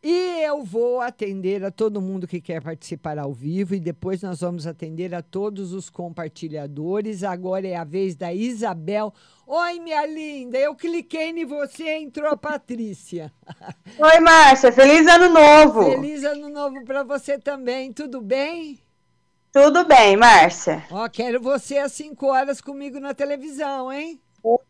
E 0.09 0.41
eu 0.45 0.63
vou 0.63 1.01
atender 1.01 1.65
a 1.65 1.71
todo 1.73 2.01
mundo 2.01 2.29
que 2.29 2.41
quer 2.41 2.63
participar 2.63 3.19
ao 3.19 3.33
vivo 3.33 3.75
e 3.75 3.81
depois 3.81 4.23
nós 4.23 4.41
vamos 4.41 4.65
atender 4.65 5.13
a 5.13 5.21
todos 5.21 5.73
os 5.73 5.91
compartilhadores. 5.91 7.25
Agora 7.25 7.67
é 7.67 7.75
a 7.75 7.83
vez 7.83 8.15
da 8.15 8.33
Isabel. 8.33 9.13
Oi, 9.45 9.81
minha 9.81 10.07
linda, 10.07 10.57
eu 10.59 10.77
cliquei 10.77 11.31
em 11.31 11.45
você, 11.45 11.97
entrou 11.97 12.31
a 12.31 12.37
Patrícia. 12.37 13.33
Oi, 13.99 14.21
Márcia, 14.21 14.71
feliz 14.71 15.09
ano 15.09 15.29
novo. 15.29 15.83
Feliz 15.91 16.23
ano 16.23 16.51
novo 16.51 16.85
para 16.85 17.03
você 17.03 17.37
também, 17.37 17.93
tudo 17.93 18.21
bem? 18.21 18.79
Tudo 19.51 19.85
bem, 19.87 20.17
Márcia. 20.17 20.85
Ó, 20.89 21.09
quero 21.09 21.41
você 21.41 21.79
às 21.79 21.91
5 21.91 22.25
horas 22.27 22.61
comigo 22.61 23.01
na 23.01 23.13
televisão, 23.13 23.93
hein? 23.93 24.21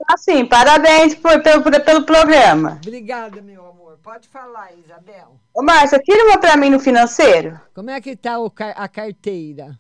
Assim, 0.08 0.46
parabéns 0.46 1.14
por- 1.14 1.42
pelo, 1.42 1.62
pelo 1.62 2.04
programa. 2.04 2.78
Obrigada, 2.82 3.42
meu 3.42 3.66
amor. 3.66 3.98
Pode 4.02 4.28
falar, 4.28 4.70
Isabel. 4.76 5.36
Ô, 5.52 5.62
Márcia, 5.62 5.98
tira 5.98 6.24
uma 6.24 6.38
pra 6.38 6.56
mim 6.56 6.70
no 6.70 6.78
financeiro. 6.80 7.60
Como 7.74 7.90
é 7.90 8.00
que 8.00 8.16
tá 8.16 8.38
o 8.38 8.52
a 8.76 8.88
carteira? 8.88 9.78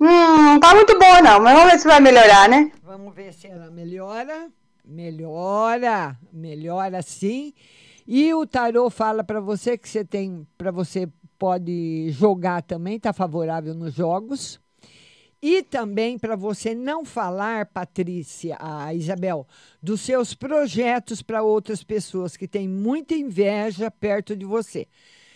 Hum, 0.00 0.42
não 0.54 0.60
tá 0.60 0.74
muito 0.74 0.98
boa 0.98 1.20
não, 1.20 1.40
mas 1.40 1.54
vamos 1.54 1.72
ver 1.72 1.78
se 1.78 1.86
vai 1.86 2.00
melhorar, 2.00 2.48
né? 2.48 2.72
Vamos 2.82 3.14
ver 3.14 3.34
se 3.34 3.46
ela 3.46 3.70
melhora. 3.70 4.48
Melhora, 4.84 6.16
melhora 6.32 7.02
sim. 7.02 7.52
E 8.06 8.32
o 8.32 8.46
tarô 8.46 8.88
fala 8.88 9.22
para 9.22 9.40
você 9.40 9.76
que 9.76 9.88
você 9.88 10.04
tem, 10.04 10.46
para 10.56 10.70
você 10.70 11.06
pode 11.38 12.10
jogar 12.10 12.62
também, 12.62 12.98
tá 12.98 13.12
favorável 13.12 13.74
nos 13.74 13.92
jogos. 13.94 14.58
E 15.42 15.62
também 15.62 16.18
para 16.18 16.36
você 16.36 16.74
não 16.74 17.02
falar, 17.02 17.66
Patrícia, 17.66 18.58
a 18.60 18.92
Isabel, 18.92 19.46
dos 19.82 20.02
seus 20.02 20.34
projetos 20.34 21.22
para 21.22 21.42
outras 21.42 21.82
pessoas 21.82 22.36
que 22.36 22.46
têm 22.46 22.68
muita 22.68 23.14
inveja 23.14 23.90
perto 23.90 24.36
de 24.36 24.44
você. 24.44 24.86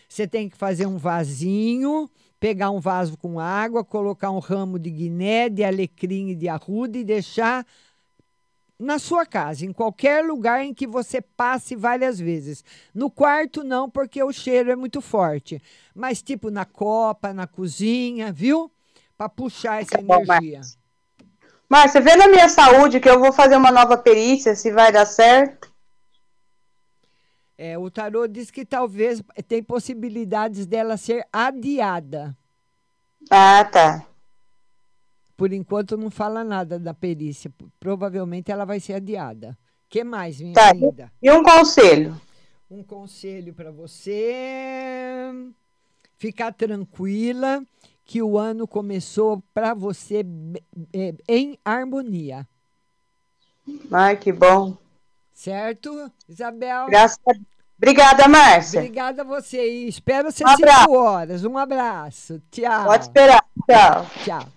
Você 0.07 0.27
tem 0.29 0.49
que 0.49 0.59
fazer 0.59 0.87
um 0.87 0.99
vasinho, 0.99 2.11
pegar 2.39 2.71
um 2.71 2.81
vaso 2.81 3.17
com 3.17 3.41
água, 3.41 3.83
colocar 3.83 4.31
um 4.31 4.41
ramo 4.41 4.79
de 4.79 4.91
guiné, 4.91 5.49
de 5.49 5.65
alecrim 5.65 6.29
e 6.29 6.35
de 6.35 6.49
arruda 6.49 6.99
e 6.99 7.05
deixar 7.05 7.67
na 8.79 8.99
sua 8.99 9.25
casa, 9.25 9.65
em 9.65 9.73
qualquer 9.73 10.23
lugar 10.23 10.63
em 10.63 10.75
que 10.75 10.87
você 10.87 11.23
passe 11.23 11.75
várias 11.75 12.21
vezes. 12.21 12.63
No 12.93 13.11
quarto 13.11 13.65
não, 13.65 13.89
porque 13.89 14.23
o 14.23 14.33
cheiro 14.33 14.71
é 14.71 14.77
muito 14.77 15.01
forte, 15.01 15.63
mas 15.95 16.21
tipo 16.21 16.51
na 16.51 16.67
copa, 16.67 17.33
na 17.33 17.47
cozinha, 17.47 18.31
viu? 18.31 18.71
Para 19.17 19.29
puxar 19.29 19.81
essa 19.83 19.99
energia. 20.01 20.61
Márcia, 21.69 22.01
vê 22.01 22.17
na 22.17 22.29
minha 22.29 22.49
saúde 22.49 23.01
que 23.01 23.09
eu 23.09 23.19
vou 23.19 23.33
fazer 23.33 23.57
uma 23.57 23.71
nova 23.71 23.97
perícia, 23.97 24.55
se 24.55 24.71
vai 24.73 24.93
dar 24.93 25.07
certo. 25.07 25.73
É, 27.57 27.79
o 27.79 27.91
tarô 27.91 28.27
diz 28.27 28.51
que 28.51 28.65
talvez 28.65 29.23
tem 29.47 29.63
possibilidades 29.63 30.67
dela 30.67 30.97
ser 30.97 31.27
adiada. 31.33 32.37
Ah, 33.31 33.65
tá. 33.65 34.05
Por 35.37 35.53
enquanto 35.53 35.97
não 35.97 36.11
fala 36.11 36.43
nada 36.45 36.79
da 36.79 36.93
perícia. 36.93 37.53
Provavelmente 37.81 38.51
ela 38.51 38.65
vai 38.65 38.81
ser 38.81 38.95
adiada. 38.95 39.57
que 39.89 40.03
mais, 40.03 40.41
minha 40.41 40.55
Tá, 40.55 40.73
linda? 40.73 41.13
e 41.23 41.31
um 41.31 41.43
conselho? 41.43 42.21
Um 42.69 42.83
conselho 42.83 43.55
para 43.55 43.71
você 43.71 45.33
ficar 46.19 46.53
tranquila 46.53 47.65
que 48.05 48.23
o 48.23 48.39
ano 48.39 48.67
começou 48.69 49.43
para 49.53 49.75
você 49.75 50.25
é, 50.93 51.15
em 51.29 51.59
harmonia. 51.65 52.47
Ai, 53.91 54.17
que 54.17 54.33
bom. 54.33 54.77
Certo, 55.33 56.11
Isabel? 56.29 56.87
Graças 56.87 57.19
a 57.27 57.33
Obrigada, 57.77 58.29
Márcia. 58.29 58.81
Obrigada 58.81 59.23
a 59.23 59.25
você 59.25 59.69
e 59.69 59.89
espero 59.89 60.31
ser 60.31 60.47
Um 60.47 60.57
cinco 60.57 60.97
horas. 60.97 61.45
Um 61.45 61.59
abraço. 61.59 62.41
Tchau. 62.51 62.85
Pode 62.85 63.05
esperar. 63.05 63.45
Tchau. 63.69 64.07
Tchau. 64.25 64.49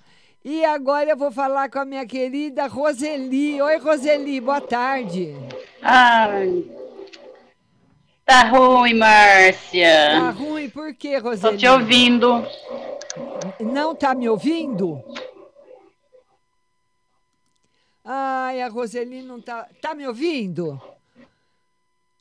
E 0.45 0.63
agora 0.63 1.10
eu 1.10 1.17
vou 1.17 1.31
falar 1.31 1.69
com 1.69 1.79
a 1.79 1.86
minha 1.86 2.05
querida 2.05 2.67
Roseli. 2.67 3.62
Oi, 3.62 3.77
Roseli, 3.79 4.39
boa 4.39 4.62
tarde. 4.62 5.36
Ai. 5.81 6.87
Tá 8.27 8.43
ruim, 8.49 8.93
Márcia. 8.95 10.19
Tá 10.19 10.29
ruim, 10.31 10.69
por 10.69 10.93
quê, 10.93 11.15
Roseli? 11.17 11.53
Tô 11.53 11.57
te 11.57 11.65
ouvindo. 11.65 12.45
Não 13.57 13.95
tá 13.95 14.13
me 14.13 14.27
ouvindo? 14.27 15.01
Ai, 18.03 18.61
a 18.61 18.67
Roseli 18.67 19.21
não 19.21 19.39
tá. 19.39 19.65
Tá 19.81 19.95
me 19.95 20.05
ouvindo? 20.05 20.77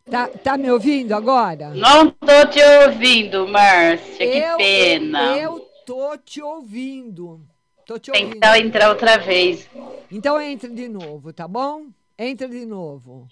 Tá, 0.08 0.28
tá 0.28 0.56
me 0.56 0.70
ouvindo 0.70 1.12
agora? 1.12 1.70
Não 1.70 2.08
tô 2.08 2.46
te 2.52 2.60
ouvindo, 2.62 3.48
Márcia. 3.48 4.16
Que 4.30 4.38
Eu- 4.38 4.56
pena. 4.58 5.36
Eu 5.36 5.58
tô 5.84 6.16
te 6.18 6.40
ouvindo. 6.40 7.40
Tô 7.84 7.98
te 7.98 8.12
Tem 8.12 8.26
ouvindo. 8.26 8.40
que 8.40 8.58
entrar 8.60 8.90
outra 8.90 9.18
vez. 9.18 9.68
Então 10.08 10.40
entra 10.40 10.68
de 10.68 10.86
novo, 10.88 11.32
tá 11.32 11.48
bom? 11.48 11.86
Entra 12.16 12.48
de 12.48 12.64
novo. 12.64 13.26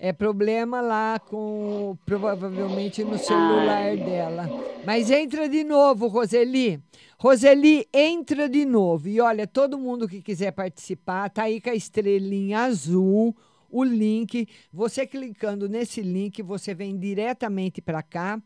É 0.00 0.12
problema 0.12 0.80
lá 0.80 1.18
com 1.18 1.98
provavelmente 2.06 3.02
no 3.02 3.18
celular 3.18 3.96
dela. 3.96 4.48
Mas 4.86 5.10
entra 5.10 5.48
de 5.48 5.64
novo, 5.64 6.06
Roseli. 6.06 6.80
Roseli, 7.18 7.84
entra 7.92 8.48
de 8.48 8.64
novo. 8.64 9.08
E 9.08 9.20
olha, 9.20 9.44
todo 9.44 9.76
mundo 9.76 10.06
que 10.06 10.22
quiser 10.22 10.52
participar, 10.52 11.28
tá 11.30 11.42
aí 11.42 11.60
com 11.60 11.70
a 11.70 11.74
estrelinha 11.74 12.60
azul, 12.60 13.36
o 13.68 13.82
link. 13.82 14.46
Você 14.72 15.04
clicando 15.04 15.68
nesse 15.68 16.00
link, 16.00 16.44
você 16.44 16.72
vem 16.72 16.96
diretamente 16.96 17.82
para 17.82 18.00
cá. 18.00 18.40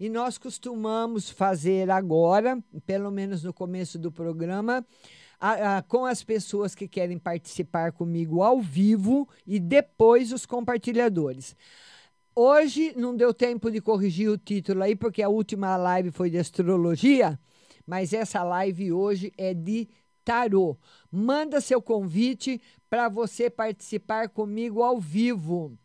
E 0.00 0.08
nós 0.08 0.38
costumamos 0.38 1.30
fazer 1.30 1.88
agora, 1.88 2.58
pelo 2.84 3.12
menos 3.12 3.44
no 3.44 3.52
começo 3.52 3.96
do 3.96 4.10
programa, 4.10 4.84
a- 5.40 5.78
a- 5.78 5.82
com 5.82 6.04
as 6.04 6.22
pessoas 6.22 6.74
que 6.74 6.88
querem 6.88 7.18
participar 7.18 7.92
comigo 7.92 8.42
ao 8.42 8.60
vivo 8.60 9.28
e 9.46 9.58
depois 9.58 10.32
os 10.32 10.46
compartilhadores. 10.46 11.54
Hoje 12.34 12.92
não 12.96 13.16
deu 13.16 13.32
tempo 13.32 13.70
de 13.70 13.80
corrigir 13.80 14.28
o 14.30 14.36
título 14.36 14.82
aí, 14.82 14.94
porque 14.94 15.22
a 15.22 15.28
última 15.28 15.76
live 15.76 16.10
foi 16.10 16.28
de 16.28 16.38
astrologia, 16.38 17.38
mas 17.86 18.12
essa 18.12 18.42
live 18.42 18.92
hoje 18.92 19.32
é 19.38 19.54
de 19.54 19.88
tarô. 20.24 20.76
Manda 21.10 21.60
seu 21.60 21.80
convite 21.80 22.60
para 22.90 23.08
você 23.08 23.48
participar 23.48 24.28
comigo 24.28 24.82
ao 24.82 25.00
vivo. 25.00 25.78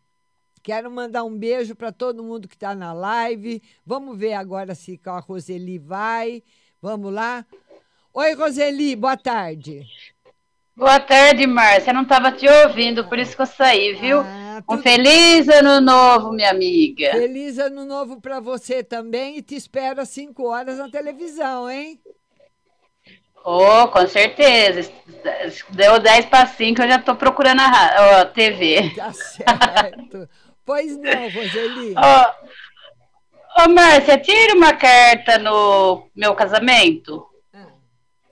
Quero 0.63 0.91
mandar 0.91 1.23
um 1.23 1.37
beijo 1.37 1.75
para 1.75 1.91
todo 1.91 2.23
mundo 2.23 2.47
que 2.47 2.55
está 2.55 2.75
na 2.75 2.91
live. 2.93 3.61
Vamos 3.85 4.17
ver 4.17 4.33
agora 4.33 4.75
se 4.75 4.99
a 5.05 5.19
Roseli 5.19 5.79
vai. 5.79 6.43
Vamos 6.81 7.13
lá. 7.13 7.45
Oi, 8.13 8.33
Roseli, 8.33 8.95
boa 8.95 9.15
tarde. 9.15 9.87
Boa 10.75 10.99
tarde, 10.99 11.47
Márcia. 11.47 11.91
Eu 11.91 11.95
não 11.95 12.05
tava 12.05 12.31
te 12.31 12.47
ouvindo, 12.47 13.07
por 13.07 13.17
isso 13.17 13.35
que 13.35 13.41
eu 13.41 13.45
saí, 13.45 13.93
viu? 13.93 14.19
Ah, 14.19 14.61
Um 14.69 14.77
feliz 14.79 15.47
ano 15.47 15.79
novo, 15.79 16.31
minha 16.33 16.49
amiga. 16.49 17.11
Feliz 17.11 17.57
ano 17.57 17.85
novo 17.85 18.19
para 18.19 18.39
você 18.39 18.83
também 18.83 19.37
e 19.37 19.41
te 19.41 19.55
espero 19.55 20.01
às 20.01 20.09
5 20.09 20.43
horas 20.43 20.77
na 20.77 20.89
televisão, 20.89 21.69
hein? 21.69 21.99
Oh, 23.43 23.87
com 23.87 24.05
certeza. 24.07 24.91
Deu 25.69 25.99
10 25.99 26.25
para 26.25 26.45
5, 26.45 26.81
eu 26.81 26.89
já 26.89 26.99
tô 26.99 27.15
procurando 27.15 27.61
a 27.61 28.21
a 28.21 28.25
TV. 28.25 28.91
Tá 28.95 29.13
certo. 29.13 30.29
pois 30.65 30.97
não, 30.97 31.29
Roseli. 31.29 31.95
Ô, 31.95 33.63
ô, 33.63 33.69
Márcia, 33.69 34.17
tira 34.19 34.53
uma 34.55 34.73
carta 34.73 35.37
no 35.39 36.09
meu 36.15 36.35
casamento. 36.35 37.30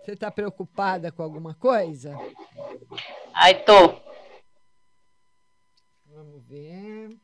Você 0.09 0.13
está 0.15 0.31
preocupada 0.31 1.11
com 1.11 1.21
alguma 1.21 1.53
coisa? 1.53 2.17
Ai, 3.31 3.61
tô. 3.63 3.93
Vamos 6.07 6.41
ver. 6.47 7.15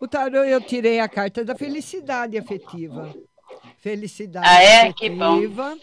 O 0.00 0.08
tarô 0.08 0.44
eu 0.44 0.62
tirei 0.62 0.98
a 0.98 1.06
carta 1.06 1.44
da 1.44 1.54
felicidade 1.54 2.38
afetiva. 2.38 3.14
Felicidade 3.76 4.46
Ah, 4.48 4.62
é? 4.62 4.92
Que 4.94 5.10
bom. 5.10 5.34
afetiva. 5.36 5.76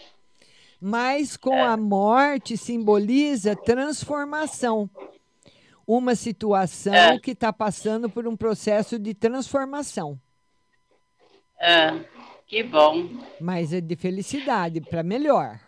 Mas 0.80 1.36
com 1.36 1.62
a 1.64 1.76
morte 1.76 2.56
simboliza 2.56 3.54
transformação. 3.54 4.90
Uma 5.86 6.16
situação 6.16 6.92
É. 6.94 7.20
que 7.20 7.30
está 7.30 7.52
passando 7.52 8.10
por 8.10 8.26
um 8.26 8.36
processo 8.36 8.98
de 8.98 9.14
transformação. 9.14 10.20
Ah, 11.60 12.00
que 12.44 12.64
bom. 12.64 13.08
Mas 13.40 13.72
é 13.72 13.80
de 13.80 13.94
felicidade, 13.94 14.80
para 14.80 15.04
melhor. 15.04 15.60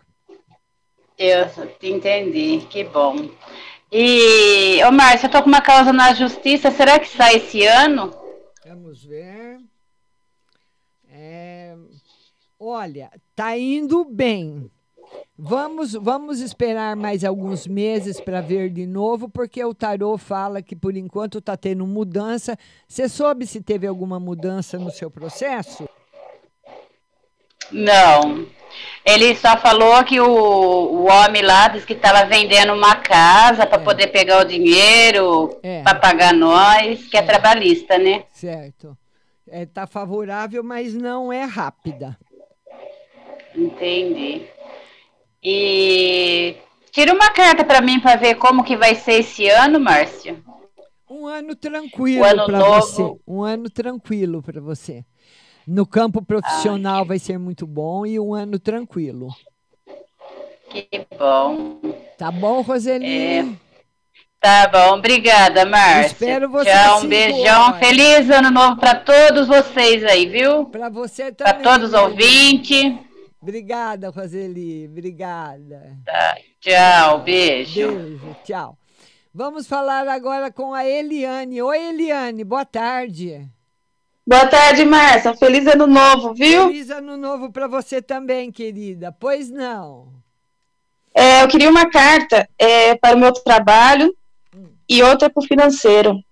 Eu 1.19 1.49
te 1.77 1.91
entendi, 1.91 2.65
que 2.69 2.85
bom. 2.85 3.29
E, 3.91 4.81
ô 4.85 4.91
Márcia, 4.93 5.27
eu 5.27 5.31
tô 5.31 5.43
com 5.43 5.49
uma 5.49 5.61
causa 5.61 5.91
na 5.91 6.13
justiça, 6.13 6.71
será 6.71 6.97
que 6.97 7.09
sai 7.09 7.35
esse 7.35 7.65
ano? 7.65 8.09
Vamos 8.65 9.03
ver. 9.03 9.59
É, 11.11 11.75
olha, 12.57 13.11
tá 13.35 13.57
indo 13.57 14.05
bem. 14.05 14.71
Vamos, 15.37 15.91
vamos 15.93 16.39
esperar 16.39 16.95
mais 16.95 17.25
alguns 17.25 17.67
meses 17.67 18.21
para 18.21 18.39
ver 18.39 18.69
de 18.69 18.85
novo, 18.85 19.27
porque 19.27 19.61
o 19.65 19.73
tarô 19.73 20.17
fala 20.17 20.61
que 20.61 20.75
por 20.75 20.95
enquanto 20.95 21.39
está 21.39 21.57
tendo 21.57 21.85
mudança. 21.85 22.57
Você 22.87 23.09
soube 23.09 23.45
se 23.45 23.59
teve 23.59 23.85
alguma 23.85 24.21
mudança 24.21 24.79
no 24.79 24.89
seu 24.89 25.11
processo? 25.11 25.89
Não. 27.71 28.47
Ele 29.05 29.35
só 29.35 29.57
falou 29.57 30.03
que 30.03 30.19
o, 30.19 30.27
o 30.27 31.05
homem 31.05 31.41
lá 31.41 31.67
disse 31.69 31.85
que 31.85 31.93
estava 31.93 32.25
vendendo 32.25 32.73
uma 32.73 32.95
casa 32.95 33.65
para 33.65 33.79
poder 33.79 34.07
pegar 34.07 34.41
o 34.41 34.45
dinheiro 34.45 35.57
É. 35.63 35.81
para 35.83 35.95
pagar 35.95 36.33
nós, 36.33 37.07
que 37.07 37.17
é 37.17 37.21
trabalhista, 37.21 37.97
né? 37.97 38.23
Certo. 38.31 38.97
Está 39.47 39.87
favorável, 39.87 40.63
mas 40.63 40.93
não 40.93 41.33
é 41.33 41.43
rápida. 41.43 42.17
Entendi. 43.55 44.43
E 45.41 46.55
tira 46.91 47.13
uma 47.13 47.31
carta 47.31 47.63
para 47.63 47.81
mim 47.81 47.99
para 47.99 48.15
ver 48.15 48.35
como 48.35 48.63
que 48.63 48.75
vai 48.77 48.93
ser 48.95 49.21
esse 49.21 49.47
ano, 49.47 49.79
Márcia. 49.79 50.37
Um 51.09 51.25
ano 51.25 51.55
tranquilo 51.55 52.45
para 52.45 52.59
você. 52.59 53.01
Um 53.27 53.41
ano 53.41 53.69
tranquilo 53.69 54.43
para 54.43 54.61
você. 54.61 55.03
No 55.71 55.85
campo 55.85 56.19
profissional 56.19 57.05
vai 57.05 57.19
ser 57.19 57.37
muito 57.37 57.67
bom 57.67 58.03
e 58.03 58.19
um 58.19 58.33
ano 58.33 58.57
tranquilo. 58.57 59.29
Que 60.67 61.05
bom. 61.15 61.79
Tá 62.17 62.31
bom, 62.31 62.61
Roseli? 62.61 63.05
É. 63.07 63.45
Tá 64.41 64.67
bom, 64.67 64.97
obrigada, 64.97 65.65
Márcia. 65.67 66.07
Espero 66.07 66.49
você 66.49 66.71
Tchau, 66.71 67.01
um 67.01 67.07
beijão. 67.07 67.67
horas. 67.67 67.79
Feliz 67.79 68.29
ano 68.31 68.49
novo 68.49 68.77
para 68.77 68.95
todos 68.95 69.47
vocês 69.47 70.03
aí, 70.05 70.25
viu? 70.25 70.65
Para 70.65 70.89
você 70.89 71.31
Para 71.31 71.53
também. 71.53 71.61
todos 71.63 71.89
os 71.89 71.93
ouvintes. 71.93 72.95
Obrigada, 73.39 74.09
Roseli. 74.09 74.87
Obrigada. 74.87 75.99
Tá, 76.03 76.35
tchau, 76.59 77.19
beijo. 77.21 77.91
Beijo, 77.91 78.35
tchau. 78.43 78.75
Vamos 79.31 79.67
falar 79.67 80.07
agora 80.07 80.51
com 80.51 80.73
a 80.73 80.83
Eliane. 80.83 81.61
Oi, 81.61 81.77
Eliane, 81.77 82.43
boa 82.43 82.65
tarde. 82.65 83.47
Boa 84.29 84.45
tarde, 84.45 84.85
Márcia. 84.85 85.35
Feliz 85.35 85.65
ano 85.65 85.87
novo, 85.87 86.35
viu? 86.35 86.67
Feliz 86.67 86.91
ano 86.91 87.17
novo 87.17 87.51
para 87.51 87.65
você 87.65 87.99
também, 87.99 88.51
querida. 88.51 89.11
Pois 89.11 89.49
não. 89.49 90.13
É, 91.15 91.41
eu 91.41 91.47
queria 91.47 91.67
uma 91.67 91.89
carta 91.89 92.47
é, 92.55 92.93
para 92.95 93.17
o 93.17 93.19
meu 93.19 93.33
trabalho 93.33 94.15
e 94.87 95.01
outra 95.01 95.31
para 95.31 95.43
o 95.43 95.47
financeiro. 95.47 96.23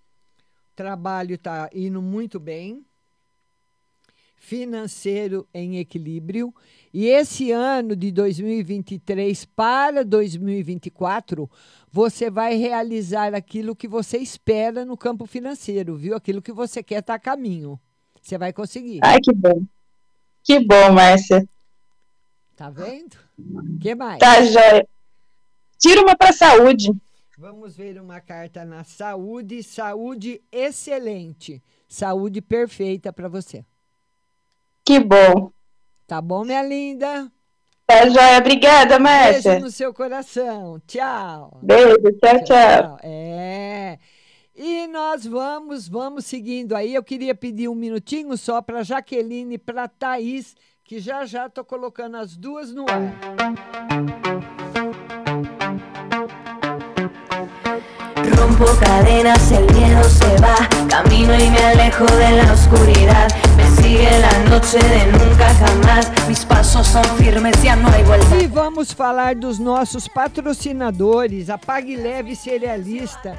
Trabalho 0.75 1.33
está 1.33 1.71
indo 1.73 1.99
muito 1.99 2.39
bem. 2.39 2.85
Financeiro 4.35 5.47
em 5.51 5.79
equilíbrio. 5.79 6.53
E 6.93 7.07
esse 7.07 7.51
ano 7.51 7.95
de 7.95 8.11
2023 8.11 9.43
para 9.45 10.05
2024, 10.05 11.49
você 11.91 12.29
vai 12.29 12.57
realizar 12.57 13.33
aquilo 13.33 13.75
que 13.75 13.87
você 13.87 14.19
espera 14.19 14.85
no 14.85 14.95
campo 14.95 15.25
financeiro, 15.25 15.95
viu? 15.95 16.15
Aquilo 16.15 16.43
que 16.43 16.53
você 16.53 16.83
quer 16.83 16.99
estar 16.99 17.15
a 17.15 17.19
caminho. 17.19 17.79
Você 18.27 18.37
vai 18.37 18.51
conseguir. 18.51 18.99
Ai, 19.01 19.19
que 19.23 19.33
bom. 19.33 19.63
Que 20.43 20.59
bom, 20.59 20.91
Márcia. 20.91 21.47
Tá 22.57 22.69
vendo? 22.69 23.15
O 23.39 23.79
que 23.79 23.95
mais? 23.95 24.19
Tá, 24.19 24.43
joia. 24.43 24.85
Tira 25.79 26.01
uma 26.01 26.13
para 26.13 26.33
saúde. 26.33 26.91
Vamos 27.37 27.77
ver 27.77 27.97
uma 28.01 28.19
carta 28.19 28.65
na 28.65 28.83
saúde. 28.83 29.63
Saúde 29.63 30.41
excelente. 30.51 31.63
Saúde 31.87 32.41
perfeita 32.41 33.13
para 33.13 33.29
você. 33.29 33.63
Que 34.83 34.99
bom. 34.99 35.49
Tá 36.05 36.19
bom, 36.19 36.43
minha 36.43 36.63
linda? 36.63 37.31
Tá 37.85 38.09
joia. 38.09 38.39
Obrigada, 38.39 38.99
Márcia. 38.99 39.51
Beijo 39.51 39.65
no 39.65 39.71
seu 39.71 39.93
coração. 39.93 40.81
Tchau. 40.85 41.61
Beijo. 41.63 41.95
Tchau, 42.19 42.43
tchau. 42.43 42.99
É. 43.01 43.97
E 44.59 44.87
nós 44.87 45.23
vamos, 45.23 45.87
vamos 45.87 46.25
seguindo 46.25 46.75
aí. 46.75 46.95
Eu 46.95 47.03
queria 47.03 47.35
pedir 47.35 47.67
um 47.67 47.75
minutinho 47.75 48.35
só 48.35 48.59
para 48.59 48.81
Jaqueline 48.81 49.53
e 49.53 49.57
para 49.59 49.87
Thaís, 49.87 50.55
que 50.83 50.99
já 50.99 51.27
já 51.27 51.47
tô 51.47 51.63
colocando 51.63 52.17
as 52.17 52.35
duas 52.35 52.73
no 52.73 52.83
ar. 52.89 53.13
Rompo 58.35 58.65
cadenas, 58.79 59.51
el 59.51 59.61
miedo 59.75 60.03
se 60.09 60.41
va, 60.41 60.57
camino 60.89 61.35
y 61.35 61.51
me 61.51 61.63
alejo 61.63 62.05
de 62.05 62.31
la 62.37 62.51
oscuridad. 62.51 63.27
Me 63.57 63.69
sigue 63.79 64.09
la 64.19 64.49
noche 64.49 64.79
de 64.79 65.05
nunca 65.11 65.53
jamás, 65.53 66.11
mis 66.27 66.43
pasos 66.43 66.87
son 66.87 67.05
firmes, 67.17 67.61
ya 67.61 67.75
no 67.75 67.89
hay 67.89 68.03
vuelta. 68.03 68.35
E 68.37 68.47
vamos 68.47 68.91
falar 68.91 69.35
dos 69.35 69.59
nossos 69.59 70.07
patrocinadores, 70.07 71.47
a 71.51 71.59
Pague 71.59 71.95
Leve 71.95 72.35
Cerealista. 72.35 73.37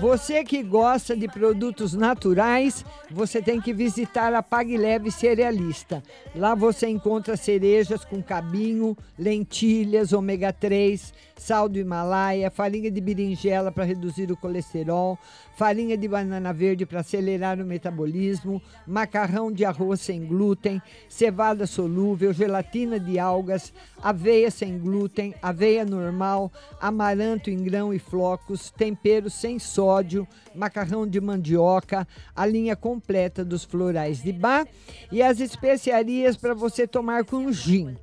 Você 0.00 0.44
que 0.44 0.62
gosta 0.62 1.16
de 1.16 1.26
produtos 1.26 1.92
naturais, 1.92 2.84
você 3.10 3.42
tem 3.42 3.60
que 3.60 3.72
visitar 3.72 4.32
a 4.32 4.40
Pague 4.40 4.76
Leve 4.76 5.10
Cerealista. 5.10 6.04
Lá 6.38 6.54
você 6.54 6.86
encontra 6.86 7.36
cerejas 7.36 8.04
com 8.04 8.22
cabinho, 8.22 8.96
lentilhas, 9.18 10.12
ômega 10.12 10.52
3, 10.52 11.12
sal 11.36 11.68
do 11.68 11.80
Himalaia, 11.80 12.48
farinha 12.48 12.92
de 12.92 13.00
berinjela 13.00 13.72
para 13.72 13.82
reduzir 13.82 14.30
o 14.30 14.36
colesterol, 14.36 15.18
farinha 15.56 15.96
de 15.96 16.06
banana 16.06 16.52
verde 16.52 16.86
para 16.86 17.00
acelerar 17.00 17.60
o 17.60 17.64
metabolismo, 17.64 18.62
macarrão 18.86 19.50
de 19.50 19.64
arroz 19.64 20.00
sem 20.00 20.24
glúten, 20.24 20.80
cevada 21.08 21.66
solúvel, 21.66 22.32
gelatina 22.32 23.00
de 23.00 23.18
algas, 23.18 23.72
aveia 24.00 24.48
sem 24.48 24.78
glúten, 24.78 25.34
aveia 25.42 25.84
normal, 25.84 26.52
amaranto 26.80 27.50
em 27.50 27.64
grão 27.64 27.92
e 27.92 27.98
flocos, 27.98 28.70
tempero 28.70 29.28
sem 29.28 29.58
sódio, 29.58 30.24
macarrão 30.54 31.04
de 31.04 31.20
mandioca, 31.20 32.06
a 32.34 32.46
linha 32.46 32.76
completa 32.76 33.44
dos 33.44 33.64
florais 33.64 34.22
de 34.22 34.32
bar 34.32 34.64
e 35.10 35.20
as 35.20 35.40
especiarias 35.40 36.27
para 36.36 36.54
você 36.54 36.86
tomar 36.86 37.24
com 37.24 37.50
gin 37.52 37.96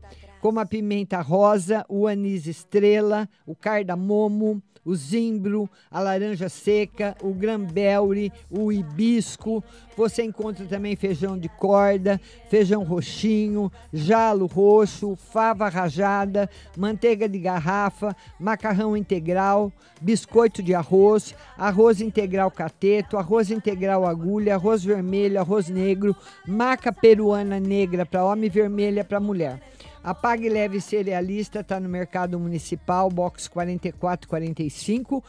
como 0.46 0.60
a 0.60 0.66
pimenta 0.66 1.22
rosa, 1.22 1.84
o 1.90 2.06
anis 2.06 2.46
estrela, 2.46 3.28
o 3.48 3.56
cardamomo, 3.56 4.62
o 4.86 4.96
zimbro, 4.96 5.68
a 5.90 6.00
laranja 6.00 6.48
seca, 6.48 7.18
o 7.22 7.34
grambelre, 7.34 8.32
o 8.52 8.72
hibisco. 8.72 9.64
Você 9.98 10.24
encontra 10.24 10.66
também 10.66 10.96
feijão 10.96 11.38
de 11.38 11.50
corda, 11.50 12.22
feijão 12.50 12.84
roxinho, 12.84 13.72
jalo 13.92 14.46
roxo, 14.46 15.16
fava 15.16 15.68
rajada, 15.68 16.48
manteiga 16.78 17.28
de 17.28 17.40
garrafa, 17.40 18.16
macarrão 18.40 18.96
integral, 18.96 19.74
biscoito 20.00 20.62
de 20.62 20.76
arroz, 20.76 21.34
arroz 21.58 22.00
integral 22.00 22.52
cateto, 22.52 23.18
arroz 23.18 23.50
integral 23.50 24.06
agulha, 24.06 24.54
arroz 24.54 24.84
vermelho, 24.84 25.40
arroz 25.40 25.68
negro, 25.68 26.16
maca 26.48 26.94
peruana 26.94 27.60
negra 27.60 28.06
para 28.06 28.24
homem 28.24 28.46
e 28.46 28.50
vermelha 28.50 29.04
para 29.04 29.20
mulher. 29.20 29.75
A 30.06 30.14
Pague 30.14 30.48
Leve 30.50 30.80
Cerealista 30.80 31.62
está 31.62 31.80
no 31.80 31.90
Mercado 31.90 32.40
Municipal, 32.40 33.10
box 33.10 33.48
4445, 33.48 35.24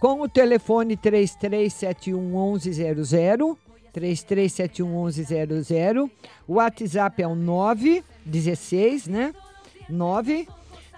com 0.00 0.22
o 0.22 0.28
telefone 0.28 0.96
3371 0.96 2.52
1100. 2.54 3.58
3371 3.92 5.04
1100. 5.04 6.10
O 6.48 6.54
WhatsApp 6.54 7.22
é 7.22 7.28
o 7.28 7.34
916, 7.34 9.06
né? 9.06 9.34
9 9.90 10.48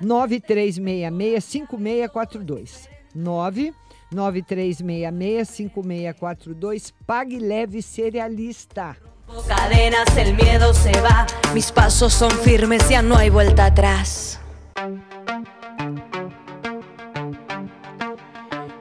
9366 0.00 1.44
5642. 1.44 2.88
9 3.12 3.74
9366 4.12 5.48
5642. 5.48 6.94
Pague 7.04 7.40
Leve 7.40 7.82
Cerealista. 7.82 8.96
Cadenas, 9.48 10.16
el 10.16 10.34
miedo 10.34 10.72
se 10.72 10.92
va, 11.00 11.26
mis 11.52 11.70
pasos 11.70 12.12
son 12.12 12.30
firmes, 12.30 12.88
ya 12.88 13.02
no 13.02 13.16
hay 13.16 13.30
vuelta 13.30 13.66
atrás. 13.66 14.40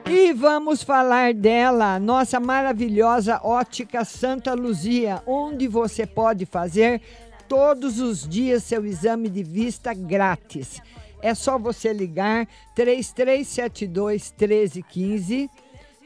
E 0.06 0.32
vamos 0.32 0.82
falar 0.82 1.34
dela, 1.34 1.98
nossa 1.98 2.38
maravilhosa 2.38 3.40
ótica 3.42 4.04
Santa 4.04 4.54
Luzia, 4.54 5.22
onde 5.26 5.66
você 5.66 6.06
pode 6.06 6.46
fazer 6.46 7.00
todos 7.48 7.98
os 7.98 8.26
dias 8.26 8.62
seu 8.62 8.86
exame 8.86 9.28
de 9.28 9.42
vista 9.42 9.92
grátis. 9.92 10.80
É 11.20 11.34
só 11.34 11.58
você 11.58 11.92
ligar 11.92 12.46
3372 12.74 14.32
1315, 14.38 15.50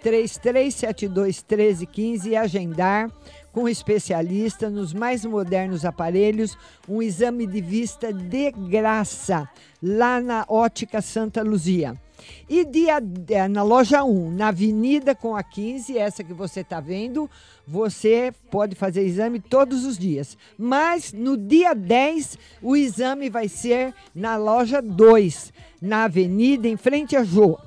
3372 0.02 1.44
1315 1.48 2.30
e 2.30 2.36
agendar 2.36 3.10
com 3.58 3.68
especialista 3.68 4.70
nos 4.70 4.94
mais 4.94 5.24
modernos 5.24 5.84
aparelhos, 5.84 6.56
um 6.88 7.02
exame 7.02 7.44
de 7.44 7.60
vista 7.60 8.12
de 8.12 8.52
graça 8.52 9.50
lá 9.82 10.20
na 10.20 10.44
Ótica 10.46 11.02
Santa 11.02 11.42
Luzia. 11.42 12.00
E 12.48 12.64
dia, 12.64 13.02
na 13.50 13.64
loja 13.64 14.04
1, 14.04 14.30
na 14.30 14.46
Avenida 14.48 15.12
com 15.12 15.34
a 15.34 15.42
15, 15.42 15.98
essa 15.98 16.22
que 16.22 16.32
você 16.32 16.60
está 16.60 16.78
vendo, 16.78 17.28
você 17.66 18.32
pode 18.48 18.76
fazer 18.76 19.02
exame 19.02 19.40
todos 19.40 19.84
os 19.84 19.98
dias. 19.98 20.38
Mas 20.56 21.12
no 21.12 21.36
dia 21.36 21.74
10, 21.74 22.38
o 22.62 22.76
exame 22.76 23.28
vai 23.28 23.48
ser 23.48 23.92
na 24.14 24.36
loja 24.36 24.80
2, 24.80 25.52
na 25.82 26.04
Avenida, 26.04 26.68
em 26.68 26.76
frente 26.76 27.16
a 27.16 27.24
Jô. 27.24 27.58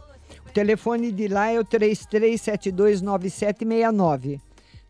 O 0.47 0.51
telefone 0.53 1.11
de 1.11 1.27
lá 1.27 1.49
é 1.49 1.59
o 1.59 1.65
33729769. 1.65 4.39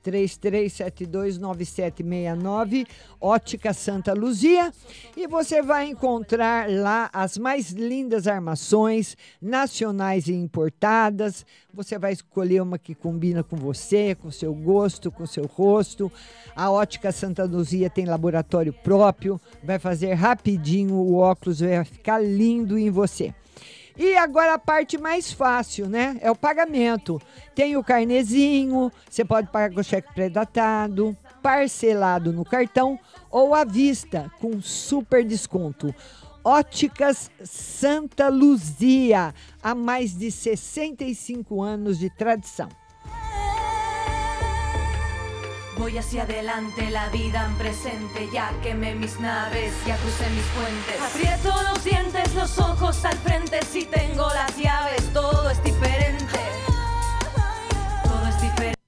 33729769, 0.04 2.88
Ótica 3.20 3.74
Santa 3.74 4.14
Luzia, 4.14 4.72
e 5.16 5.28
você 5.28 5.62
vai 5.62 5.88
encontrar 5.88 6.70
lá 6.70 7.10
as 7.14 7.38
mais 7.38 7.72
lindas 7.72 8.28
armações 8.28 9.16
nacionais 9.42 10.28
e 10.28 10.34
importadas. 10.34 11.46
Você 11.74 11.98
vai 11.98 12.12
escolher 12.14 12.62
uma 12.62 12.78
que 12.78 12.94
combina 12.94 13.44
com 13.44 13.56
você, 13.56 14.16
com 14.16 14.30
seu 14.32 14.54
gosto, 14.54 15.12
com 15.12 15.26
seu 15.26 15.46
rosto. 15.46 16.12
A 16.56 16.72
Ótica 16.72 17.12
Santa 17.12 17.44
Luzia 17.44 17.90
tem 17.90 18.06
laboratório 18.06 18.74
próprio, 18.74 19.42
vai 19.64 19.80
fazer 19.80 20.14
rapidinho 20.14 20.96
o 20.96 21.16
óculos 21.16 21.60
vai 21.60 21.84
ficar 21.86 22.20
lindo 22.20 22.78
em 22.78 22.90
você. 22.90 23.34
E 23.98 24.16
agora 24.16 24.54
a 24.54 24.60
parte 24.60 24.98
mais 24.98 25.32
fácil, 25.32 25.88
né? 25.88 26.18
É 26.22 26.32
o 26.32 26.36
pagamento. 26.36 27.22
Tem 27.54 27.76
o 27.76 27.84
carnezinho, 27.84 28.92
você 29.10 29.26
pode 29.26 29.50
pagar 29.52 29.74
com 29.74 29.84
cheque 29.84 30.14
pré-datado, 30.14 31.16
parcelado 31.42 32.32
no 32.32 32.46
cartão 32.46 33.00
ou 33.30 33.54
à 33.54 33.64
vista, 33.64 34.32
com 34.40 34.62
super 34.62 35.24
desconto. 35.24 35.94
Óticas 36.44 37.30
Santa 37.44 38.28
Luzia, 38.28 39.34
há 39.62 39.76
mais 39.76 40.18
de 40.18 40.32
65 40.32 41.62
anos 41.62 42.00
de 42.00 42.10
tradição. 42.10 42.70
Voy 45.82 45.98
hacia 45.98 46.22
adelante, 46.22 46.92
la 46.92 47.10
vida 47.10 47.44
en 47.44 47.56
presente, 47.56 48.30
ya 48.32 48.54
quemé 48.62 48.94
mis 48.94 49.20
naves, 49.20 49.74
ya 49.88 49.98
crucé 49.98 50.30
mis 50.30 50.46
puentes. 50.54 51.02
Aprieto 51.02 51.50
los 51.72 51.84
dientes, 51.84 52.36
los 52.36 52.60
ojos 52.60 53.04
al 53.04 53.18
frente, 53.18 53.60
si 53.66 53.86
tengo 53.86 54.28
las 54.30 54.56
llaves, 54.58 55.12
todo 55.12 55.50
es 55.50 55.64
diferente. 55.64 56.38
Todo 58.04 58.28
es 58.28 58.42
diferente. 58.44 58.80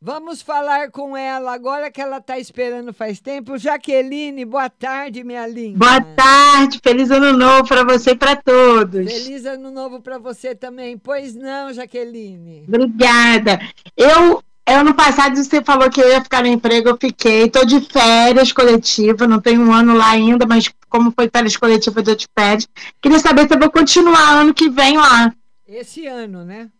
Vamos 0.00 0.42
falar 0.42 0.90
com 0.90 1.16
ela 1.16 1.52
agora 1.52 1.92
que 1.92 2.00
ela 2.00 2.16
está 2.16 2.36
esperando 2.36 2.92
faz 2.92 3.20
tempo. 3.20 3.56
Jaqueline, 3.56 4.44
boa 4.44 4.68
tarde, 4.68 5.22
minha 5.22 5.46
linda. 5.46 5.78
Boa 5.78 6.00
tarde, 6.00 6.80
feliz 6.82 7.08
ano 7.12 7.34
novo 7.34 7.68
para 7.68 7.84
você 7.84 8.10
e 8.10 8.16
para 8.16 8.34
todos. 8.34 9.12
Feliz 9.12 9.46
ano 9.46 9.70
novo 9.70 10.00
para 10.00 10.18
você 10.18 10.56
também. 10.56 10.98
Pois 10.98 11.36
não, 11.36 11.72
Jaqueline. 11.72 12.64
Obrigada. 12.66 13.60
Eu 13.96 14.42
Ano 14.66 14.94
passado 14.94 15.36
você 15.36 15.62
falou 15.62 15.90
que 15.90 16.00
eu 16.00 16.08
ia 16.08 16.22
ficar 16.22 16.42
no 16.42 16.48
emprego, 16.48 16.88
eu 16.88 16.98
fiquei. 16.98 17.44
Estou 17.44 17.64
de 17.66 17.80
férias 17.80 18.52
coletiva, 18.52 19.26
não 19.26 19.40
tenho 19.40 19.60
um 19.60 19.72
ano 19.72 19.94
lá 19.94 20.10
ainda, 20.10 20.46
mas 20.46 20.70
como 20.88 21.10
foi 21.10 21.28
férias 21.28 21.56
coletiva, 21.56 22.00
eu 22.00 22.16
de 22.16 22.26
férias. 22.38 22.68
Queria 23.00 23.18
saber 23.18 23.48
se 23.48 23.54
eu 23.54 23.58
vou 23.58 23.70
continuar 23.70 24.40
ano 24.40 24.54
que 24.54 24.70
vem 24.70 24.96
lá. 24.96 25.34
Esse 25.66 26.06
ano, 26.06 26.44
né? 26.44 26.70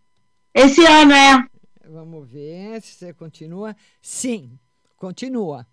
Esse 0.54 0.84
ano, 0.84 1.12
é. 1.12 1.44
Vamos 1.88 2.28
ver 2.28 2.80
se 2.82 2.94
você 2.94 3.12
continua. 3.12 3.76
Sim, 4.00 4.58
continua. 4.96 5.66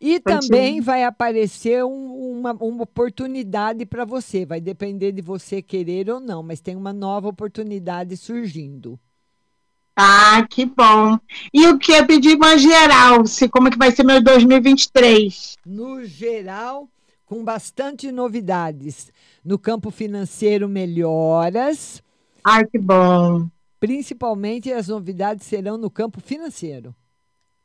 E 0.00 0.20
Continue. 0.20 0.40
também 0.40 0.80
vai 0.80 1.04
aparecer 1.04 1.84
um- 1.84 2.38
uma, 2.38 2.52
uma 2.52 2.82
oportunidade 2.84 3.84
para 3.84 4.04
você. 4.04 4.44
Vai 4.46 4.60
depender 4.60 5.12
de 5.12 5.20
você 5.22 5.60
querer 5.60 6.08
ou 6.10 6.20
não, 6.20 6.42
mas 6.42 6.60
tem 6.60 6.76
uma 6.76 6.92
nova 6.92 7.28
oportunidade 7.28 8.16
surgindo. 8.16 8.98
Ah, 10.00 10.46
que 10.48 10.64
bom. 10.64 11.18
E 11.52 11.66
o 11.66 11.76
que 11.76 11.90
eu 11.90 12.06
pedi 12.06 12.36
uma 12.36 12.56
geral, 12.56 13.26
se 13.26 13.48
como 13.48 13.66
é 13.66 13.70
que 13.72 13.76
vai 13.76 13.90
ser 13.90 14.04
meu 14.04 14.22
2023? 14.22 15.56
No 15.66 16.04
geral, 16.04 16.88
com 17.26 17.42
bastante 17.42 18.12
novidades. 18.12 19.10
No 19.44 19.58
campo 19.58 19.90
financeiro, 19.90 20.68
melhoras. 20.68 22.00
Ai, 22.44 22.64
que 22.64 22.78
bom. 22.78 23.48
Principalmente 23.80 24.72
as 24.72 24.86
novidades 24.86 25.44
serão 25.44 25.76
no 25.76 25.90
campo 25.90 26.20
financeiro. 26.20 26.94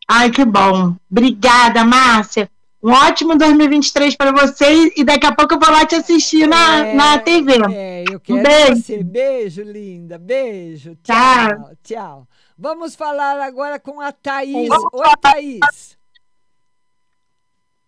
Ai, 0.08 0.32
que 0.32 0.44
bom. 0.44 0.96
Obrigada, 1.12 1.86
Márcia. 1.86 2.50
Um 2.84 2.92
ótimo 2.92 3.38
2023 3.38 4.14
para 4.18 4.34
você 4.34 4.92
e 4.98 5.06
daqui 5.06 5.26
a 5.26 5.34
pouco 5.34 5.54
eu 5.54 5.60
vou 5.60 5.72
lá 5.72 5.86
te 5.86 5.96
assistir 5.96 6.46
na, 6.46 6.94
na 6.94 7.18
TV. 7.18 7.54
É, 7.74 8.04
eu 8.12 8.20
quero 8.20 8.44
beijo. 8.44 8.76
você. 8.76 9.02
Beijo, 9.02 9.64
linda. 9.64 10.18
Beijo. 10.18 10.98
Tchau. 11.02 11.16
Tchau. 11.16 11.78
Tchau. 11.82 12.28
Vamos 12.58 12.94
falar 12.94 13.40
agora 13.42 13.80
com 13.80 14.02
a 14.02 14.12
Thaís. 14.12 14.70
Oi, 14.70 15.16
Thaís. 15.22 15.98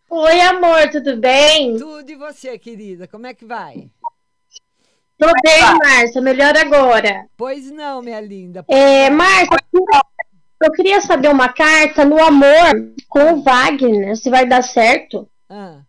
Oi, 0.10 0.40
amor, 0.40 0.90
tudo 0.90 1.18
bem? 1.18 1.78
Tudo 1.78 2.10
e 2.10 2.16
você, 2.16 2.58
querida? 2.58 3.06
Como 3.06 3.28
é 3.28 3.34
que 3.34 3.44
vai? 3.44 3.90
Tô 5.18 5.28
bem, 5.44 5.78
Márcia, 5.78 6.22
melhor 6.22 6.56
agora. 6.56 7.28
Pois 7.36 7.70
não, 7.70 8.02
minha 8.02 8.22
linda. 8.22 8.64
É, 8.70 9.10
Márcia, 9.10 9.60
eu 10.62 10.72
queria 10.72 11.02
saber 11.02 11.30
uma 11.30 11.50
carta 11.50 12.06
no 12.06 12.22
amor 12.24 12.94
com 13.08 13.34
o 13.34 13.42
Wagner, 13.42 14.16
se 14.16 14.30
vai 14.30 14.48
dar 14.48 14.62
certo. 14.62 15.30
Ah, 15.50 15.82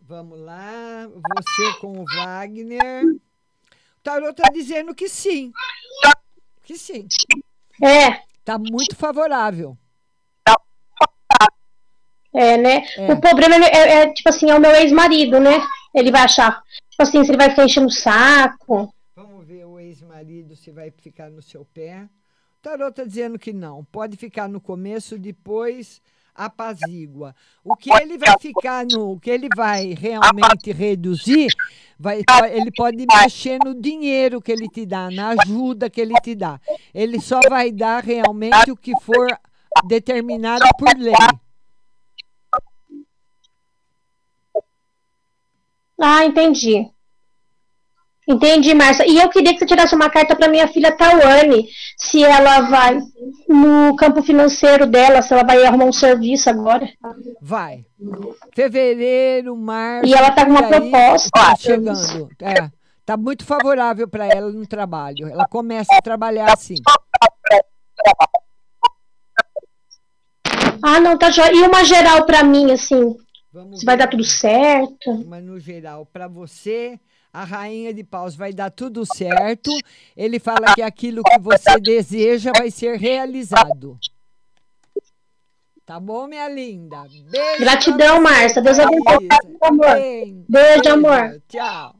vamos 0.00 0.38
lá. 0.38 1.08
Você 1.08 1.78
com 1.80 2.00
o 2.00 2.04
Wagner. 2.04 3.04
O 3.04 4.02
tarô 4.02 4.32
tá 4.32 4.48
dizendo 4.52 4.94
que 4.94 5.08
sim. 5.08 5.52
Que 6.62 6.76
sim. 6.76 7.06
É. 7.82 8.22
Tá 8.44 8.58
muito 8.58 8.96
favorável. 8.96 9.76
É, 12.34 12.56
né? 12.56 12.84
É. 12.96 13.12
O 13.12 13.20
problema 13.20 13.54
é, 13.56 13.58
é, 13.58 14.02
é, 14.02 14.12
tipo 14.12 14.28
assim, 14.28 14.50
é 14.50 14.54
o 14.54 14.60
meu 14.60 14.70
ex-marido, 14.70 15.38
né? 15.38 15.60
Ele 15.94 16.10
vai 16.10 16.22
achar, 16.22 16.62
tipo 16.88 17.02
assim, 17.02 17.22
se 17.22 17.30
ele 17.30 17.36
vai 17.36 17.50
ficar 17.50 17.64
enchendo 17.64 17.88
o 17.88 17.90
saco. 17.90 18.92
Vamos 19.14 19.46
ver 19.46 19.66
o 19.66 19.78
ex-marido 19.78 20.56
se 20.56 20.70
vai 20.70 20.90
ficar 20.90 21.30
no 21.30 21.42
seu 21.42 21.64
pé. 21.66 22.08
O 22.62 22.68
tarô 22.70 22.92
tá 22.92 23.02
dizendo 23.02 23.40
que 23.40 23.52
não. 23.52 23.84
Pode 23.86 24.16
ficar 24.16 24.48
no 24.48 24.60
começo, 24.60 25.18
depois 25.18 26.00
apazigua. 26.32 27.34
O 27.64 27.74
que 27.74 27.92
ele 27.92 28.16
vai 28.16 28.38
ficar 28.38 28.86
no, 28.86 29.14
o 29.14 29.18
que 29.18 29.30
ele 29.30 29.48
vai 29.56 29.94
realmente 29.94 30.70
reduzir, 30.70 31.48
vai, 31.98 32.22
ele 32.52 32.70
pode 32.70 33.04
mexer 33.04 33.58
no 33.64 33.74
dinheiro 33.74 34.40
que 34.40 34.52
ele 34.52 34.68
te 34.68 34.86
dá, 34.86 35.10
na 35.10 35.30
ajuda 35.30 35.90
que 35.90 36.00
ele 36.00 36.14
te 36.22 36.36
dá. 36.36 36.60
Ele 36.94 37.20
só 37.20 37.40
vai 37.48 37.72
dar 37.72 38.04
realmente 38.04 38.70
o 38.70 38.76
que 38.76 38.92
for 39.00 39.26
determinado 39.84 40.64
por 40.78 40.96
lei. 40.96 41.14
Ah, 46.00 46.24
entendi. 46.24 46.88
Entendi, 48.28 48.72
Márcia. 48.72 49.04
E 49.08 49.18
eu 49.18 49.28
queria 49.28 49.52
que 49.52 49.58
você 49.58 49.66
tirasse 49.66 49.94
uma 49.94 50.08
carta 50.08 50.36
para 50.36 50.48
minha 50.48 50.68
filha 50.68 50.92
Tawane, 50.92 51.68
se 51.96 52.22
ela 52.22 52.60
vai 52.62 52.98
no 53.48 53.96
campo 53.96 54.22
financeiro 54.22 54.86
dela, 54.86 55.22
se 55.22 55.32
ela 55.32 55.42
vai 55.42 55.64
arrumar 55.64 55.86
um 55.86 55.92
serviço 55.92 56.48
agora. 56.48 56.88
Vai. 57.40 57.84
Fevereiro, 58.54 59.56
março. 59.56 60.08
E 60.08 60.14
ela 60.14 60.30
tá 60.30 60.44
com 60.44 60.52
uma 60.52 60.68
proposta. 60.68 61.30
Tá 61.32 61.56
chegando. 61.56 62.28
É. 62.40 62.70
Tá 63.04 63.16
muito 63.16 63.44
favorável 63.44 64.06
para 64.06 64.26
ela 64.26 64.52
no 64.52 64.66
trabalho. 64.66 65.26
Ela 65.28 65.46
começa 65.48 65.92
a 65.92 66.00
trabalhar 66.00 66.52
assim. 66.52 66.76
Ah, 70.80 71.00
não, 71.00 71.18
tá 71.18 71.30
jóia. 71.30 71.52
E 71.52 71.62
uma 71.62 71.84
geral 71.84 72.24
para 72.24 72.44
mim, 72.44 72.70
assim, 72.70 73.16
se 73.74 73.84
vai 73.84 73.96
dar 73.96 74.06
tudo 74.06 74.24
certo. 74.24 75.24
Mas 75.26 75.42
no 75.42 75.58
geral, 75.58 76.06
para 76.06 76.28
você, 76.28 76.98
a 77.32 77.44
rainha 77.44 77.94
de 77.94 78.04
paus 78.04 78.36
vai 78.36 78.52
dar 78.52 78.70
tudo 78.70 79.06
certo. 79.06 79.70
Ele 80.16 80.38
fala 80.38 80.74
que 80.74 80.82
aquilo 80.82 81.22
que 81.22 81.38
você 81.38 81.80
deseja 81.80 82.52
vai 82.56 82.70
ser 82.70 82.98
realizado. 82.98 83.98
Tá 85.84 85.98
bom, 85.98 86.26
minha 86.26 86.48
linda? 86.48 87.02
Beijo. 87.30 87.60
Gratidão, 87.60 88.22
Márcia. 88.22 88.62
Deus 88.62 88.78
abençoe, 88.78 89.28
amor. 89.62 89.94
Bem, 89.94 90.44
Beijo, 90.48 90.88
amor. 90.90 91.42
Tchau. 91.48 91.96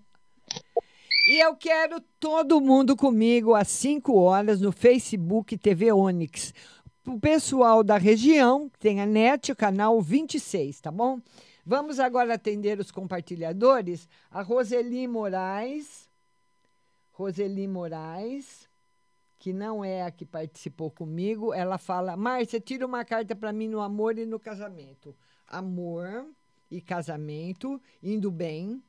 E 1.28 1.38
eu 1.44 1.54
quero 1.56 2.00
todo 2.20 2.60
mundo 2.60 2.96
comigo 2.96 3.54
às 3.54 3.68
5 3.68 4.14
horas 4.16 4.60
no 4.60 4.70
Facebook 4.70 5.56
TV 5.56 5.92
Onix. 5.92 6.52
O 7.06 7.18
pessoal 7.18 7.82
da 7.82 7.96
região 7.96 8.70
tem 8.78 9.00
a 9.00 9.06
NET, 9.06 9.50
o 9.50 9.56
canal 9.56 10.00
26, 10.00 10.80
tá 10.80 10.90
bom? 10.90 11.18
Vamos 11.64 12.00
agora 12.00 12.34
atender 12.34 12.80
os 12.80 12.90
compartilhadores. 12.90 14.08
A 14.30 14.42
Roseli 14.42 15.06
Moraes. 15.06 16.10
Roseli 17.12 17.68
Moraes, 17.68 18.68
que 19.38 19.52
não 19.52 19.84
é 19.84 20.02
a 20.02 20.10
que 20.10 20.24
participou 20.24 20.90
comigo, 20.90 21.54
ela 21.54 21.78
fala: 21.78 22.16
Márcia, 22.16 22.60
tira 22.60 22.86
uma 22.86 23.04
carta 23.04 23.36
para 23.36 23.52
mim 23.52 23.68
no 23.68 23.80
amor 23.80 24.18
e 24.18 24.26
no 24.26 24.40
casamento. 24.40 25.14
Amor 25.46 26.26
e 26.70 26.80
casamento, 26.80 27.80
indo 28.02 28.30
bem. 28.30 28.82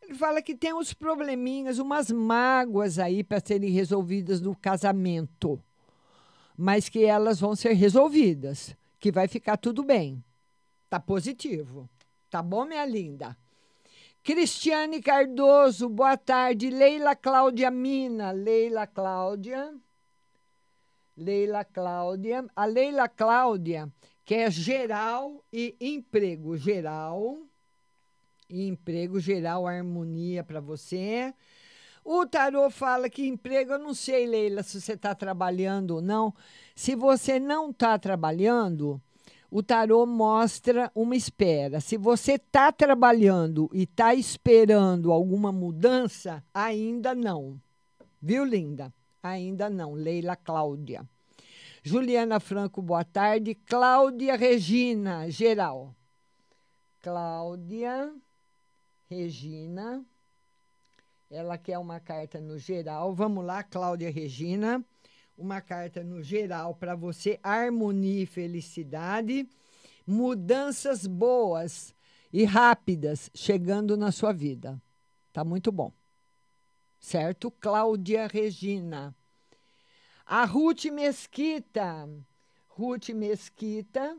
Ele 0.00 0.14
fala 0.14 0.42
que 0.42 0.56
tem 0.56 0.74
uns 0.74 0.92
probleminhas, 0.92 1.78
umas 1.78 2.10
mágoas 2.10 2.98
aí 2.98 3.22
para 3.22 3.40
serem 3.44 3.70
resolvidas 3.70 4.40
no 4.40 4.56
casamento, 4.56 5.62
mas 6.56 6.88
que 6.88 7.04
elas 7.04 7.38
vão 7.38 7.54
ser 7.54 7.74
resolvidas, 7.74 8.76
que 8.98 9.12
vai 9.12 9.28
ficar 9.28 9.56
tudo 9.58 9.84
bem. 9.84 10.24
Tá 10.92 11.00
positivo. 11.00 11.88
Tá 12.28 12.42
bom, 12.42 12.66
minha 12.66 12.84
linda? 12.84 13.34
Cristiane 14.22 15.00
Cardoso, 15.00 15.88
boa 15.88 16.18
tarde. 16.18 16.68
Leila 16.68 17.16
Cláudia 17.16 17.70
Mina. 17.70 18.30
Leila 18.30 18.86
Cláudia. 18.86 19.74
Leila 21.16 21.64
Cláudia. 21.64 22.44
A 22.54 22.66
Leila 22.66 23.08
Cláudia 23.08 23.90
quer 24.22 24.52
geral 24.52 25.42
e 25.50 25.74
emprego. 25.80 26.58
Geral 26.58 27.38
e 28.46 28.68
emprego, 28.68 29.18
geral, 29.18 29.66
harmonia 29.66 30.44
para 30.44 30.60
você. 30.60 31.32
O 32.04 32.26
tarô 32.26 32.68
fala 32.68 33.08
que 33.08 33.26
emprego, 33.26 33.72
eu 33.72 33.78
não 33.78 33.94
sei, 33.94 34.26
Leila, 34.26 34.62
se 34.62 34.78
você 34.78 34.92
está 34.92 35.14
trabalhando 35.14 35.92
ou 35.92 36.02
não. 36.02 36.34
Se 36.76 36.94
você 36.94 37.40
não 37.40 37.70
está 37.70 37.98
trabalhando, 37.98 39.00
o 39.52 39.62
tarô 39.62 40.06
mostra 40.06 40.90
uma 40.94 41.14
espera. 41.14 41.78
Se 41.78 41.98
você 41.98 42.32
está 42.32 42.72
trabalhando 42.72 43.68
e 43.74 43.82
está 43.82 44.14
esperando 44.14 45.12
alguma 45.12 45.52
mudança, 45.52 46.42
ainda 46.54 47.14
não. 47.14 47.60
Viu, 48.20 48.46
linda? 48.46 48.90
Ainda 49.22 49.68
não. 49.68 49.92
Leila 49.92 50.36
Cláudia. 50.36 51.06
Juliana 51.82 52.40
Franco, 52.40 52.80
boa 52.80 53.04
tarde. 53.04 53.54
Cláudia 53.54 54.36
Regina, 54.36 55.28
geral. 55.28 55.94
Cláudia 57.02 58.10
Regina. 59.10 60.02
Ela 61.30 61.58
quer 61.58 61.76
uma 61.76 62.00
carta 62.00 62.40
no 62.40 62.58
geral. 62.58 63.14
Vamos 63.14 63.44
lá, 63.44 63.62
Cláudia 63.62 64.10
Regina. 64.10 64.82
Uma 65.42 65.60
carta 65.60 66.04
no 66.04 66.22
geral 66.22 66.72
para 66.72 66.94
você, 66.94 67.36
harmonia 67.42 68.22
e 68.22 68.26
felicidade, 68.26 69.44
mudanças 70.06 71.04
boas 71.04 71.92
e 72.32 72.44
rápidas 72.44 73.28
chegando 73.34 73.96
na 73.96 74.12
sua 74.12 74.32
vida. 74.32 74.80
Tá 75.32 75.42
muito 75.42 75.72
bom. 75.72 75.92
Certo? 77.00 77.50
Cláudia 77.50 78.28
Regina. 78.28 79.12
A 80.24 80.44
Ruth 80.44 80.84
Mesquita. 80.84 82.08
Ruth 82.68 83.08
Mesquita, 83.08 84.16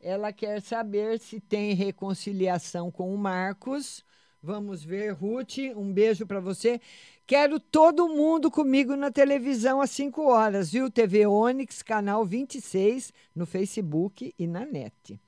ela 0.00 0.32
quer 0.32 0.62
saber 0.62 1.18
se 1.18 1.38
tem 1.38 1.74
reconciliação 1.74 2.90
com 2.90 3.14
o 3.14 3.18
Marcos. 3.18 4.02
Vamos 4.42 4.82
ver, 4.82 5.10
Ruth, 5.10 5.58
um 5.76 5.92
beijo 5.92 6.26
para 6.26 6.40
você. 6.40 6.80
Quero 7.26 7.58
todo 7.58 8.08
mundo 8.08 8.52
comigo 8.52 8.94
na 8.94 9.10
televisão 9.10 9.80
às 9.80 9.90
5 9.90 10.22
horas, 10.22 10.70
viu? 10.70 10.88
TV 10.88 11.26
Onix, 11.26 11.82
canal 11.82 12.24
26, 12.24 13.12
no 13.34 13.44
Facebook 13.44 14.32
e 14.38 14.46
na 14.46 14.64
net. 14.64 15.20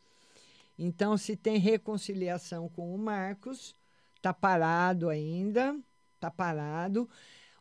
Então, 0.79 1.19
se 1.19 1.35
tem 1.35 1.59
reconciliação 1.59 2.69
com 2.69 2.95
o 2.95 2.99
Marcos, 2.99 3.75
tá 4.23 4.33
parado 4.33 5.09
ainda, 5.09 5.77
tá 6.21 6.31
parado. 6.31 7.11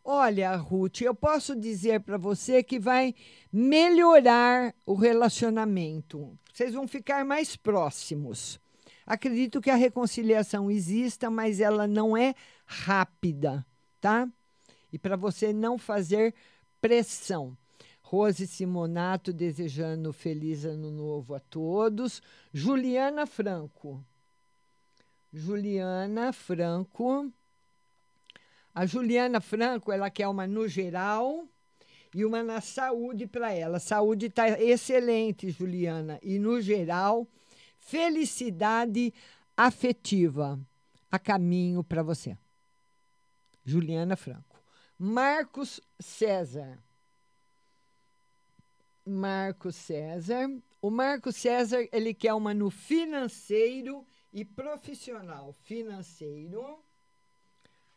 Olha, 0.03 0.55
Ruth, 0.55 1.01
eu 1.01 1.15
posso 1.15 1.55
dizer 1.55 2.01
para 2.01 2.19
você 2.19 2.61
que 2.61 2.77
vai 2.77 3.15
melhorar 3.51 4.71
o 4.85 4.93
relacionamento. 4.93 6.37
Vocês 6.53 6.75
vão 6.75 6.87
ficar 6.87 7.25
mais 7.25 7.55
próximos. 7.55 8.59
Acredito 9.03 9.59
que 9.59 9.71
a 9.71 9.75
reconciliação 9.75 10.69
exista, 10.69 11.27
mas 11.27 11.59
ela 11.59 11.87
não 11.87 12.15
é 12.15 12.35
rápida, 12.67 13.65
tá? 13.99 14.27
E 14.91 14.97
para 14.97 15.15
você 15.15 15.51
não 15.51 15.77
fazer 15.77 16.33
pressão. 16.81 17.57
Rose 18.01 18.47
Simonato 18.47 19.33
desejando 19.33 20.13
feliz 20.13 20.63
ano 20.63 20.89
novo 20.89 21.35
a 21.35 21.39
todos. 21.39 22.21
Juliana 22.53 23.25
Franco. 23.25 24.03
Juliana 25.33 26.31
Franco. 26.31 27.31
A 28.73 28.85
Juliana 28.85 29.41
Franco, 29.41 29.91
ela 29.91 30.09
quer 30.09 30.27
uma 30.27 30.47
no 30.47 30.67
geral 30.67 31.45
e 32.13 32.23
uma 32.23 32.43
na 32.43 32.61
saúde 32.61 33.27
para 33.27 33.51
ela. 33.51 33.79
Saúde 33.79 34.27
está 34.27 34.49
excelente, 34.61 35.49
Juliana. 35.49 36.19
E 36.21 36.39
no 36.39 36.61
geral, 36.61 37.27
felicidade 37.79 39.13
afetiva 39.55 40.59
a 41.11 41.19
caminho 41.19 41.83
para 41.83 42.03
você. 42.03 42.37
Juliana 43.67 44.15
Franco. 44.15 44.63
Marcos 44.97 45.81
César. 45.99 46.81
Marcos 49.05 49.75
César. 49.75 50.49
O 50.81 50.89
Marcos 50.89 51.35
César, 51.35 51.85
ele 51.91 52.13
quer 52.13 52.33
uma 52.33 52.53
no 52.53 52.69
financeiro 52.69 54.07
e 54.31 54.45
profissional. 54.45 55.51
Financeiro, 55.63 56.79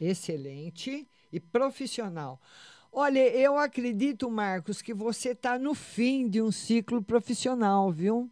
excelente, 0.00 1.08
e 1.32 1.38
profissional. 1.38 2.40
Olha, 2.92 3.20
eu 3.28 3.56
acredito, 3.56 4.28
Marcos, 4.28 4.82
que 4.82 4.92
você 4.92 5.30
está 5.30 5.56
no 5.56 5.74
fim 5.74 6.28
de 6.28 6.42
um 6.42 6.50
ciclo 6.50 7.00
profissional, 7.00 7.92
viu? 7.92 8.28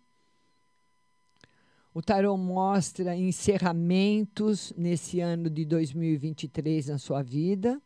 O 1.94 2.02
tarot 2.02 2.38
mostra 2.38 3.16
encerramentos 3.16 4.72
nesse 4.76 5.20
ano 5.20 5.48
de 5.48 5.64
2023 5.64 6.88
na 6.88 6.98
sua 6.98 7.22
vida. 7.22 7.80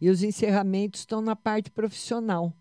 E 0.00 0.08
os 0.08 0.22
encerramentos 0.22 1.00
estão 1.00 1.20
na 1.20 1.36
parte 1.36 1.70
profissional. 1.70 2.52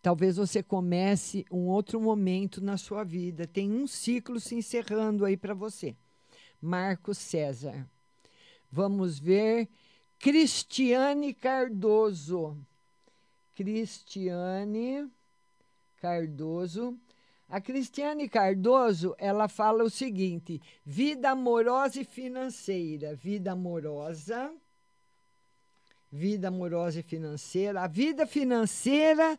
Talvez 0.00 0.36
você 0.36 0.62
comece 0.62 1.44
um 1.50 1.66
outro 1.66 2.00
momento 2.00 2.62
na 2.62 2.76
sua 2.76 3.02
vida. 3.02 3.46
Tem 3.46 3.70
um 3.72 3.86
ciclo 3.86 4.38
se 4.38 4.54
encerrando 4.54 5.24
aí 5.24 5.36
para 5.36 5.54
você. 5.54 5.96
Marcos 6.60 7.18
César. 7.18 7.88
Vamos 8.70 9.18
ver 9.18 9.68
Cristiane 10.18 11.34
Cardoso. 11.34 12.56
Cristiane 13.54 15.10
Cardoso. 15.96 16.96
A 17.48 17.60
Cristiane 17.60 18.28
Cardoso, 18.28 19.14
ela 19.18 19.46
fala 19.46 19.84
o 19.84 19.90
seguinte: 19.90 20.60
vida 20.84 21.30
amorosa 21.30 22.00
e 22.00 22.04
financeira. 22.04 23.14
Vida 23.14 23.52
amorosa, 23.52 24.52
vida 26.10 26.48
amorosa 26.48 27.00
e 27.00 27.02
financeira. 27.02 27.82
A 27.82 27.86
vida 27.86 28.26
financeira 28.26 29.38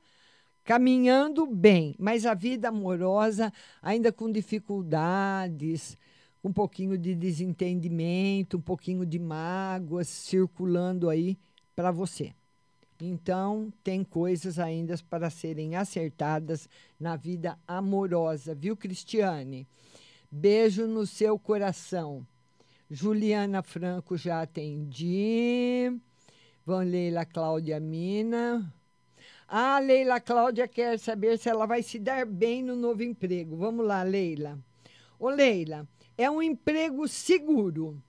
caminhando 0.63 1.45
bem, 1.45 1.95
mas 1.97 2.25
a 2.25 2.33
vida 2.33 2.69
amorosa 2.69 3.53
ainda 3.81 4.11
com 4.11 4.31
dificuldades, 4.31 5.97
um 6.43 6.51
pouquinho 6.51 6.97
de 6.97 7.15
desentendimento, 7.15 8.57
um 8.57 8.61
pouquinho 8.61 9.05
de 9.05 9.17
mágoas 9.19 10.07
circulando 10.07 11.09
aí 11.09 11.37
para 11.75 11.91
você. 11.91 12.33
Então, 12.99 13.71
tem 13.83 14.03
coisas 14.03 14.57
ainda 14.57 14.95
para 15.09 15.29
serem 15.29 15.75
acertadas 15.75 16.67
na 16.99 17.15
vida 17.15 17.57
amorosa, 17.67 18.55
viu, 18.55 18.75
Cristiane? 18.75 19.67
Beijo 20.31 20.87
no 20.87 21.05
seu 21.05 21.37
coração. 21.37 22.25
Juliana 22.89 23.61
Franco 23.61 24.17
já 24.17 24.41
atendi. 24.41 25.91
Vão 26.65 26.79
Leila 26.79 27.23
Cláudia 27.23 27.79
Mina. 27.79 28.73
Ah, 29.47 29.79
Leila 29.79 30.19
Cláudia 30.19 30.67
quer 30.67 30.97
saber 30.97 31.37
se 31.37 31.49
ela 31.49 31.65
vai 31.65 31.83
se 31.83 31.99
dar 31.99 32.25
bem 32.25 32.63
no 32.63 32.75
novo 32.75 33.03
emprego. 33.03 33.55
Vamos 33.55 33.85
lá, 33.85 34.01
Leila. 34.01 34.57
Ô, 35.19 35.29
Leila, 35.29 35.87
é 36.17 36.29
um 36.29 36.41
emprego 36.41 37.07
seguro, 37.07 38.01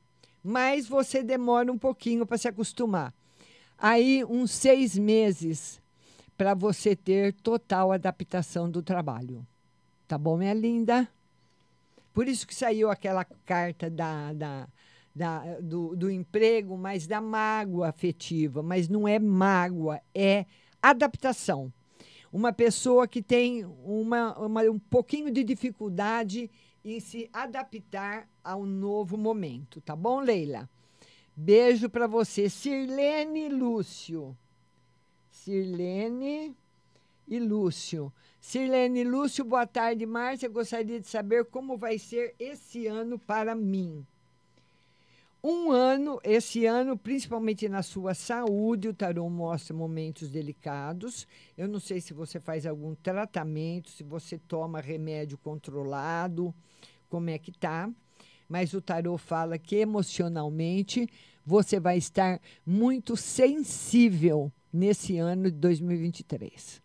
mas 0.42 0.88
você 0.88 1.22
demora 1.22 1.70
um 1.70 1.78
pouquinho 1.78 2.26
para 2.26 2.38
se 2.38 2.48
acostumar 2.48 3.14
aí 3.78 4.24
uns 4.24 4.50
seis 4.50 4.98
meses 4.98 5.80
para 6.36 6.54
você 6.54 6.94
ter 6.94 7.32
total 7.34 7.92
adaptação 7.92 8.70
do 8.70 8.82
trabalho. 8.82 9.46
Tá 10.06 10.18
bom, 10.18 10.36
minha 10.36 10.54
linda? 10.54 11.08
Por 12.12 12.26
isso 12.28 12.46
que 12.46 12.54
saiu 12.54 12.90
aquela 12.90 13.24
carta 13.24 13.88
da, 13.88 14.32
da, 14.32 14.68
da, 15.14 15.60
do, 15.60 15.94
do 15.94 16.10
emprego, 16.10 16.76
mas 16.76 17.06
da 17.06 17.20
mágoa 17.20 17.88
afetiva. 17.88 18.62
Mas 18.62 18.88
não 18.88 19.06
é 19.06 19.18
mágoa, 19.18 20.00
é 20.14 20.46
adaptação. 20.82 21.72
Uma 22.32 22.52
pessoa 22.52 23.08
que 23.08 23.22
tem 23.22 23.64
uma, 23.84 24.38
uma, 24.38 24.62
um 24.62 24.78
pouquinho 24.78 25.30
de 25.30 25.42
dificuldade 25.42 26.50
em 26.84 27.00
se 27.00 27.28
adaptar 27.32 28.28
ao 28.42 28.64
novo 28.64 29.16
momento, 29.16 29.80
tá 29.80 29.94
bom, 29.94 30.20
Leila? 30.20 30.68
Beijo 31.40 31.88
para 31.88 32.08
você, 32.08 32.50
Sirlene 32.50 33.48
Lúcio. 33.48 34.36
Sirlene 35.30 36.52
e 37.28 37.38
Lúcio. 37.38 38.12
Sirlene 38.40 39.04
Lúcio, 39.04 39.44
boa 39.44 39.64
tarde, 39.64 40.04
Márcia. 40.04 40.48
Gostaria 40.48 41.00
de 41.00 41.06
saber 41.06 41.44
como 41.44 41.76
vai 41.76 41.96
ser 41.96 42.34
esse 42.40 42.88
ano 42.88 43.20
para 43.20 43.54
mim. 43.54 44.04
Um 45.40 45.70
ano, 45.70 46.18
esse 46.24 46.66
ano, 46.66 46.98
principalmente 46.98 47.68
na 47.68 47.84
sua 47.84 48.14
saúde, 48.14 48.88
o 48.88 48.94
tarô 48.94 49.30
mostra 49.30 49.76
momentos 49.76 50.28
delicados. 50.28 51.24
Eu 51.56 51.68
não 51.68 51.78
sei 51.78 52.00
se 52.00 52.12
você 52.12 52.40
faz 52.40 52.66
algum 52.66 52.96
tratamento, 52.96 53.90
se 53.90 54.02
você 54.02 54.38
toma 54.38 54.80
remédio 54.80 55.38
controlado, 55.38 56.52
como 57.08 57.30
é 57.30 57.38
que 57.38 57.52
tá 57.52 57.88
mas 58.48 58.72
o 58.72 58.80
tarô 58.80 59.18
fala 59.18 59.58
que 59.58 59.76
emocionalmente 59.76 61.08
você 61.44 61.78
vai 61.78 61.98
estar 61.98 62.40
muito 62.64 63.16
sensível 63.16 64.52
nesse 64.72 65.18
ano 65.18 65.50
de 65.50 65.56
2023, 65.56 66.82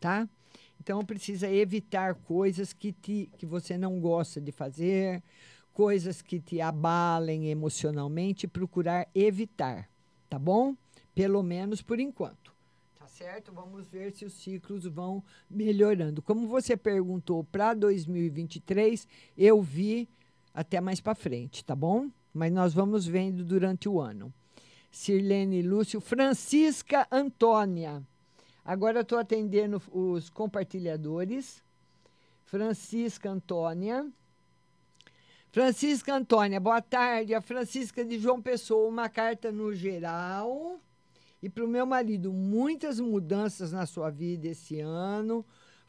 tá? 0.00 0.28
Então 0.80 1.04
precisa 1.04 1.50
evitar 1.50 2.14
coisas 2.14 2.72
que, 2.72 2.92
te, 2.92 3.30
que 3.36 3.44
você 3.44 3.76
não 3.76 3.98
gosta 4.00 4.40
de 4.40 4.52
fazer, 4.52 5.22
coisas 5.72 6.22
que 6.22 6.40
te 6.40 6.60
abalem 6.60 7.50
emocionalmente, 7.50 8.46
procurar 8.46 9.08
evitar, 9.14 9.90
tá 10.28 10.38
bom? 10.38 10.76
Pelo 11.14 11.42
menos 11.42 11.82
por 11.82 11.98
enquanto. 11.98 12.54
Tá 12.98 13.06
certo? 13.06 13.52
Vamos 13.52 13.86
ver 13.86 14.12
se 14.12 14.24
os 14.24 14.32
ciclos 14.32 14.84
vão 14.86 15.22
melhorando. 15.50 16.22
Como 16.22 16.46
você 16.46 16.76
perguntou 16.76 17.44
para 17.44 17.74
2023, 17.74 19.06
eu 19.36 19.60
vi 19.60 20.08
até 20.56 20.80
mais 20.80 21.02
para 21.02 21.14
frente, 21.14 21.62
tá 21.62 21.76
bom? 21.76 22.10
Mas 22.32 22.50
nós 22.50 22.72
vamos 22.72 23.06
vendo 23.06 23.44
durante 23.44 23.90
o 23.90 24.00
ano. 24.00 24.32
Sirlene 24.90 25.60
Lúcio, 25.60 26.00
Francisca 26.00 27.06
Antônia. 27.12 28.02
Agora 28.64 29.00
estou 29.00 29.18
atendendo 29.18 29.80
os 29.92 30.30
compartilhadores. 30.30 31.62
Francisca 32.46 33.30
Antônia. 33.30 34.10
Francisca 35.50 36.14
Antônia, 36.14 36.58
boa 36.58 36.80
tarde. 36.80 37.34
A 37.34 37.42
Francisca 37.42 38.02
de 38.02 38.18
João 38.18 38.40
Pessoa, 38.40 38.88
uma 38.88 39.10
carta 39.10 39.52
no 39.52 39.74
geral. 39.74 40.80
E 41.42 41.50
para 41.50 41.66
o 41.66 41.68
meu 41.68 41.84
marido, 41.84 42.32
muitas 42.32 42.98
mudanças 42.98 43.72
na 43.72 43.84
sua 43.84 44.08
vida 44.08 44.48
esse 44.48 44.80
ano 44.80 45.44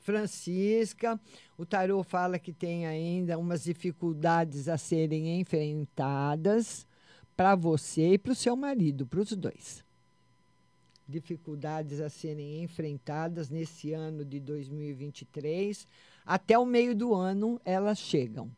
Francisca. 0.07 1.19
O 1.57 1.65
tarô 1.65 2.01
fala 2.01 2.39
que 2.39 2.53
tem 2.53 2.87
ainda 2.87 3.37
umas 3.37 3.65
dificuldades 3.65 4.69
a 4.69 4.77
serem 4.77 5.37
enfrentadas 5.41 6.87
para 7.35 7.55
você 7.55 8.13
e 8.13 8.17
para 8.17 8.31
o 8.31 8.35
seu 8.35 8.55
marido, 8.55 9.05
para 9.05 9.19
os 9.19 9.33
dois. 9.33 9.83
Dificuldades 11.05 11.99
a 11.99 12.09
serem 12.09 12.63
enfrentadas 12.63 13.49
nesse 13.49 13.91
ano 13.91 14.23
de 14.23 14.39
2023. 14.39 15.85
Até 16.25 16.57
o 16.57 16.65
meio 16.65 16.95
do 16.95 17.13
ano 17.13 17.59
elas 17.65 17.97
chegam. 17.97 18.49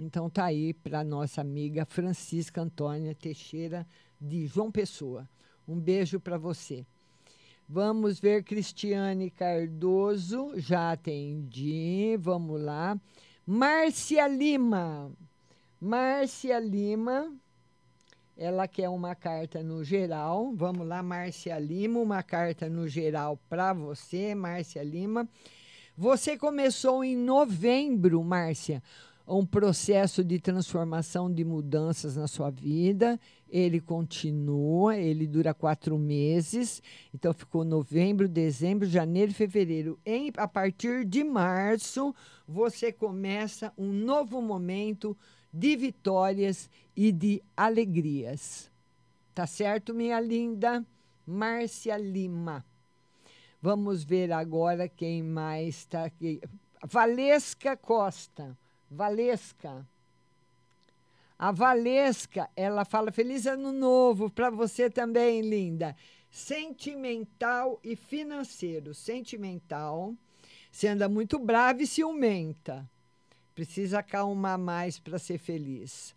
Então 0.00 0.30
tá 0.30 0.46
aí 0.46 0.72
para 0.72 1.04
nossa 1.04 1.42
amiga 1.42 1.84
Francisca 1.84 2.62
Antônia 2.62 3.14
Teixeira 3.14 3.86
de 4.18 4.46
João 4.46 4.72
Pessoa. 4.72 5.28
Um 5.68 5.78
beijo 5.78 6.18
para 6.18 6.38
você. 6.38 6.86
Vamos 7.66 8.20
ver 8.20 8.44
Cristiane 8.44 9.30
Cardoso, 9.30 10.52
já 10.56 10.92
atendi, 10.92 12.14
vamos 12.20 12.60
lá. 12.60 13.00
Márcia 13.46 14.28
Lima. 14.28 15.10
Márcia 15.80 16.58
Lima. 16.58 17.32
Ela 18.36 18.68
quer 18.68 18.90
uma 18.90 19.14
carta 19.14 19.62
no 19.62 19.82
geral. 19.82 20.52
Vamos 20.54 20.86
lá, 20.86 21.02
Márcia 21.02 21.58
Lima, 21.58 22.00
uma 22.00 22.22
carta 22.22 22.68
no 22.68 22.86
geral 22.86 23.38
para 23.48 23.72
você, 23.72 24.34
Márcia 24.34 24.82
Lima. 24.82 25.26
Você 25.96 26.36
começou 26.36 27.02
em 27.02 27.16
novembro, 27.16 28.22
Márcia, 28.22 28.82
um 29.26 29.44
processo 29.44 30.22
de 30.22 30.38
transformação, 30.38 31.32
de 31.32 31.44
mudanças 31.44 32.16
na 32.16 32.26
sua 32.26 32.50
vida. 32.50 33.18
Ele 33.48 33.80
continua, 33.80 34.96
ele 34.96 35.26
dura 35.26 35.54
quatro 35.54 35.96
meses. 35.98 36.82
Então, 37.12 37.32
ficou 37.32 37.64
novembro, 37.64 38.28
dezembro, 38.28 38.86
janeiro 38.86 39.30
e 39.30 39.34
fevereiro. 39.34 39.98
Em, 40.04 40.30
a 40.36 40.46
partir 40.46 41.04
de 41.04 41.24
março, 41.24 42.14
você 42.46 42.92
começa 42.92 43.72
um 43.78 43.92
novo 43.92 44.42
momento 44.42 45.16
de 45.52 45.76
vitórias 45.76 46.68
e 46.94 47.10
de 47.10 47.42
alegrias. 47.56 48.70
Tá 49.34 49.46
certo, 49.46 49.94
minha 49.94 50.20
linda? 50.20 50.84
Márcia 51.26 51.96
Lima. 51.96 52.64
Vamos 53.62 54.04
ver 54.04 54.30
agora 54.30 54.88
quem 54.88 55.22
mais 55.22 55.76
está 55.76 56.04
aqui. 56.04 56.40
Valesca 56.86 57.76
Costa. 57.76 58.56
Valesca. 58.94 59.86
A 61.36 61.50
Valesca, 61.50 62.48
ela 62.54 62.84
fala 62.84 63.10
feliz 63.10 63.44
ano 63.44 63.72
novo 63.72 64.30
para 64.30 64.50
você 64.50 64.88
também, 64.88 65.42
linda. 65.42 65.96
Sentimental 66.30 67.80
e 67.82 67.96
financeiro. 67.96 68.94
Sentimental. 68.94 70.14
Você 70.70 70.88
anda 70.88 71.08
muito 71.08 71.38
brava 71.38 71.82
e 71.82 71.86
ciumenta. 71.86 72.88
Precisa 73.54 73.98
acalmar 73.98 74.58
mais 74.58 74.98
para 74.98 75.18
ser 75.18 75.38
feliz. 75.38 76.14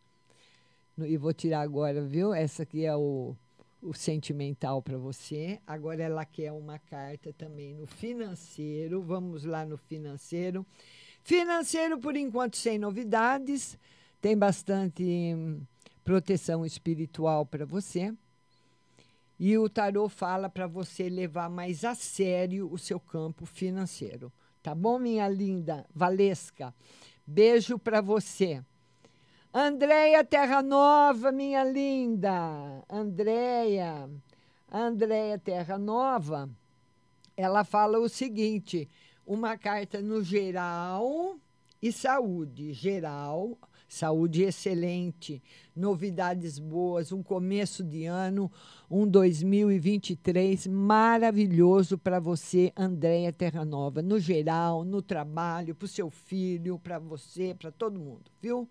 E 0.99 1.17
vou 1.17 1.33
tirar 1.33 1.61
agora, 1.61 2.01
viu? 2.01 2.33
Essa 2.33 2.63
aqui 2.63 2.85
é 2.85 2.95
o, 2.95 3.35
o 3.81 3.93
sentimental 3.93 4.81
para 4.81 4.97
você. 4.97 5.59
Agora 5.65 6.01
ela 6.01 6.25
quer 6.25 6.51
uma 6.51 6.79
carta 6.79 7.33
também 7.33 7.73
no 7.73 7.85
financeiro. 7.85 9.01
Vamos 9.01 9.43
lá 9.45 9.65
no 9.65 9.77
financeiro. 9.77 10.65
Financeiro, 11.27 11.99
por 11.99 12.15
enquanto, 12.15 12.55
sem 12.55 12.79
novidades. 12.79 13.77
Tem 14.21 14.37
bastante 14.37 15.03
hum, 15.03 15.61
proteção 16.01 16.65
espiritual 16.65 17.45
para 17.45 17.65
você. 17.65 18.13
E 19.37 19.57
o 19.57 19.67
tarô 19.67 20.07
fala 20.07 20.49
para 20.49 20.67
você 20.67 21.09
levar 21.09 21.49
mais 21.49 21.83
a 21.83 21.93
sério 21.95 22.71
o 22.71 22.77
seu 22.77 22.97
campo 22.97 23.45
financeiro. 23.45 24.31
Tá 24.63 24.73
bom, 24.73 24.97
minha 24.97 25.27
linda 25.27 25.85
Valesca? 25.93 26.73
Beijo 27.25 27.77
para 27.77 27.99
você. 27.99 28.63
Andréia 29.53 30.23
Terra 30.23 30.61
Nova, 30.61 31.29
minha 31.29 31.65
linda. 31.65 32.85
Andréia. 32.89 34.09
Andréia 34.71 35.37
Terra 35.37 35.77
Nova. 35.77 36.49
Ela 37.35 37.65
fala 37.65 37.99
o 37.99 38.07
seguinte: 38.07 38.89
uma 39.27 39.57
carta 39.57 40.01
no 40.01 40.23
geral 40.23 41.37
e 41.81 41.91
saúde. 41.91 42.71
Geral, 42.71 43.57
saúde 43.87 44.43
excelente, 44.43 45.43
novidades 45.75 46.57
boas, 46.57 47.11
um 47.11 47.21
começo 47.21 47.83
de 47.83 48.05
ano, 48.05 48.49
um 48.89 49.05
2023 49.05 50.65
maravilhoso 50.67 51.97
para 51.97 52.21
você, 52.21 52.71
Andréia 52.75 53.33
Terranova, 53.33 54.01
no 54.01 54.17
geral, 54.17 54.85
no 54.85 55.01
trabalho, 55.01 55.75
para 55.75 55.85
o 55.85 55.89
seu 55.89 56.09
filho, 56.09 56.79
para 56.79 56.97
você, 56.97 57.53
para 57.53 57.69
todo 57.69 57.99
mundo, 57.99 58.31
viu? 58.41 58.67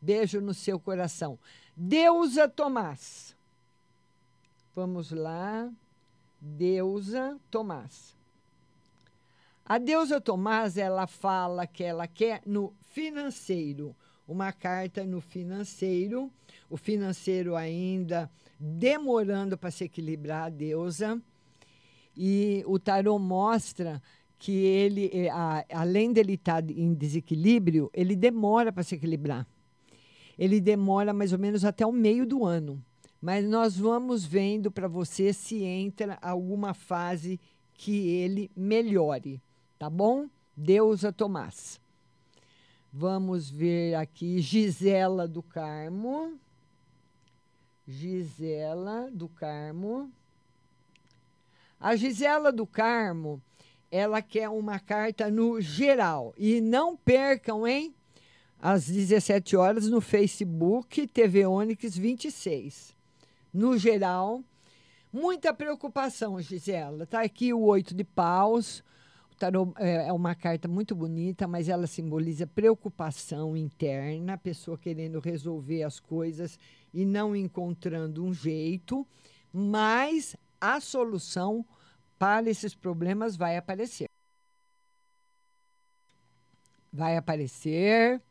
Beijo 0.00 0.42
no 0.42 0.52
seu 0.52 0.78
coração. 0.78 1.38
Deusa 1.74 2.46
Tomás. 2.46 3.34
Vamos 4.74 5.10
lá. 5.10 5.72
Deusa 6.38 7.40
Tomás. 7.50 8.15
A 9.68 9.78
Deusa 9.78 10.20
Tomás, 10.20 10.76
ela 10.76 11.08
fala 11.08 11.66
que 11.66 11.82
ela 11.82 12.06
quer 12.06 12.40
no 12.46 12.72
financeiro, 12.92 13.96
uma 14.26 14.52
carta 14.52 15.04
no 15.04 15.20
financeiro, 15.20 16.30
o 16.70 16.76
financeiro 16.76 17.56
ainda 17.56 18.30
demorando 18.60 19.58
para 19.58 19.72
se 19.72 19.82
equilibrar, 19.82 20.44
a 20.44 20.50
deusa. 20.50 21.20
E 22.16 22.62
o 22.64 22.78
tarô 22.78 23.18
mostra 23.18 24.00
que 24.38 24.52
ele, 24.52 25.28
a, 25.30 25.64
além 25.72 26.12
dele 26.12 26.34
estar 26.34 26.62
tá 26.62 26.72
em 26.72 26.94
desequilíbrio, 26.94 27.90
ele 27.92 28.14
demora 28.14 28.72
para 28.72 28.84
se 28.84 28.94
equilibrar. 28.94 29.44
Ele 30.38 30.60
demora 30.60 31.12
mais 31.12 31.32
ou 31.32 31.40
menos 31.40 31.64
até 31.64 31.84
o 31.84 31.90
meio 31.90 32.24
do 32.24 32.44
ano. 32.44 32.80
Mas 33.20 33.44
nós 33.44 33.76
vamos 33.76 34.24
vendo 34.24 34.70
para 34.70 34.86
você 34.86 35.32
se 35.32 35.64
entra 35.64 36.16
alguma 36.22 36.72
fase 36.72 37.40
que 37.74 38.10
ele 38.10 38.48
melhore. 38.54 39.42
Tá 39.78 39.90
bom? 39.90 40.26
Deusa 40.56 41.12
Tomás. 41.12 41.78
Vamos 42.90 43.50
ver 43.50 43.94
aqui 43.94 44.40
Gisela 44.40 45.28
do 45.28 45.42
Carmo. 45.42 46.40
Gisela 47.86 49.10
do 49.12 49.28
Carmo. 49.28 50.10
A 51.78 51.94
Gisela 51.94 52.50
do 52.50 52.66
Carmo, 52.66 53.42
ela 53.90 54.22
quer 54.22 54.48
uma 54.48 54.78
carta 54.78 55.30
no 55.30 55.60
geral. 55.60 56.32
E 56.38 56.58
não 56.58 56.96
percam, 56.96 57.66
hein? 57.66 57.94
Às 58.58 58.86
17 58.86 59.58
horas 59.58 59.88
no 59.88 60.00
Facebook, 60.00 61.06
TV 61.06 61.44
Onix 61.44 61.98
26. 61.98 62.96
No 63.52 63.76
geral, 63.76 64.42
muita 65.12 65.52
preocupação, 65.52 66.40
Gisela. 66.40 67.06
Tá 67.06 67.20
aqui 67.20 67.52
o 67.52 67.60
oito 67.60 67.94
de 67.94 68.04
paus 68.04 68.82
tarô 69.36 69.72
é, 69.76 70.08
é 70.08 70.12
uma 70.12 70.34
carta 70.34 70.66
muito 70.66 70.94
bonita, 70.94 71.46
mas 71.46 71.68
ela 71.68 71.86
simboliza 71.86 72.46
preocupação 72.46 73.56
interna, 73.56 74.38
pessoa 74.38 74.78
querendo 74.78 75.20
resolver 75.20 75.82
as 75.82 76.00
coisas 76.00 76.58
e 76.92 77.04
não 77.04 77.36
encontrando 77.36 78.24
um 78.24 78.32
jeito, 78.32 79.06
mas 79.52 80.36
a 80.60 80.80
solução 80.80 81.64
para 82.18 82.48
esses 82.48 82.74
problemas 82.74 83.36
vai 83.36 83.56
aparecer. 83.56 84.08
Vai 86.92 87.16
aparecer 87.16 88.22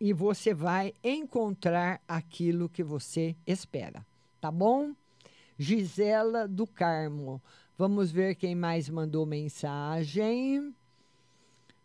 e 0.00 0.12
você 0.12 0.54
vai 0.54 0.94
encontrar 1.02 2.00
aquilo 2.08 2.68
que 2.68 2.82
você 2.82 3.36
espera, 3.46 4.04
tá 4.40 4.50
bom? 4.50 4.94
Gisela 5.58 6.48
do 6.48 6.66
Carmo. 6.66 7.42
Vamos 7.76 8.12
ver 8.12 8.36
quem 8.36 8.54
mais 8.54 8.88
mandou 8.88 9.26
mensagem. 9.26 10.72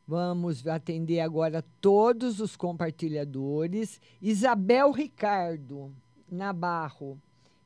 Vamos 0.08 0.66
atender 0.68 1.20
agora 1.20 1.64
todos 1.82 2.40
os 2.40 2.56
compartilhadores. 2.56 4.00
Isabel 4.22 4.92
Ricardo 4.92 5.92
Nabarro. 6.32 7.20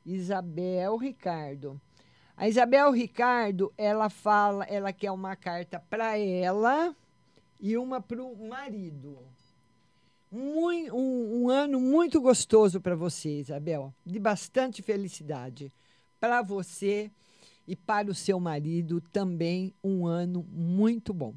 Isabel 0.06 0.96
Ricardo. 0.96 1.78
A 2.34 2.48
Isabel 2.48 2.90
Ricardo, 2.92 3.70
ela 3.76 4.08
fala, 4.08 4.64
ela 4.64 4.90
quer 4.90 5.10
uma 5.10 5.36
carta 5.36 5.78
para 5.78 6.18
ela 6.18 6.96
e 7.60 7.76
uma 7.76 8.00
para 8.00 8.24
o 8.24 8.48
marido. 8.48 9.18
Muito, 10.32 10.96
um, 10.96 11.42
um 11.42 11.50
ano 11.50 11.78
muito 11.78 12.22
gostoso 12.22 12.80
para 12.80 12.96
você, 12.96 13.40
Isabel, 13.40 13.94
de 14.04 14.18
bastante 14.18 14.80
felicidade. 14.80 15.70
Para 16.18 16.40
você 16.40 17.10
e 17.66 17.74
para 17.74 18.10
o 18.10 18.14
seu 18.14 18.38
marido 18.38 19.00
também 19.00 19.74
um 19.82 20.06
ano 20.06 20.44
muito 20.50 21.12
bom. 21.12 21.34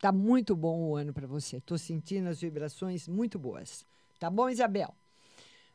Tá 0.00 0.12
muito 0.12 0.54
bom 0.54 0.80
o 0.80 0.96
ano 0.96 1.12
para 1.12 1.26
você. 1.26 1.56
Estou 1.56 1.78
sentindo 1.78 2.28
as 2.28 2.40
vibrações 2.40 3.08
muito 3.08 3.38
boas. 3.38 3.84
Tá 4.18 4.30
bom, 4.30 4.48
Isabel? 4.48 4.94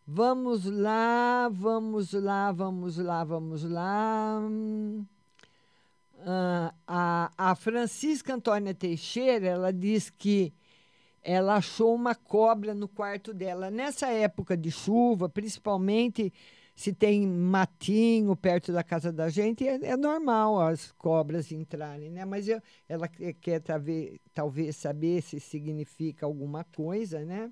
Vamos 0.05 0.66
lá, 0.66 1.49
vamos 1.49 2.14
lá, 2.14 2.51
vamos 2.51 2.97
lá, 2.97 3.24
vamos 3.24 3.64
lá. 3.64 4.41
Ah, 6.26 6.74
a, 6.88 7.32
a 7.38 7.55
Francisca 7.55 8.34
Antônia 8.34 8.74
Teixeira, 8.74 9.47
ela 9.47 9.74
diz 9.74 10.09
que 10.09 10.53
ela 11.24 11.55
achou 11.55 11.93
uma 11.93 12.16
cobra 12.16 12.74
no 12.74 12.88
quarto 12.88 13.34
dela. 13.34 13.72
Nessa 13.72 14.07
época 14.07 14.57
de 14.57 14.72
chuva, 14.72 15.30
principalmente 15.30 16.34
se 16.76 16.94
tem 16.94 17.28
matinho 17.28 18.36
perto 18.36 18.72
da 18.72 18.84
casa 18.84 19.12
da 19.12 19.30
gente, 19.30 19.68
é, 19.68 19.76
é 19.86 19.98
normal 19.98 20.60
as 20.60 20.92
cobras 20.94 21.52
entrarem, 21.52 22.10
né? 22.10 22.26
Mas 22.26 22.48
eu, 22.48 22.62
ela 22.88 23.08
quer 23.08 23.60
talvez, 23.62 24.20
talvez 24.34 24.76
saber 24.76 25.22
se 25.22 25.40
significa 25.40 26.26
alguma 26.26 26.64
coisa, 26.64 27.24
né? 27.24 27.52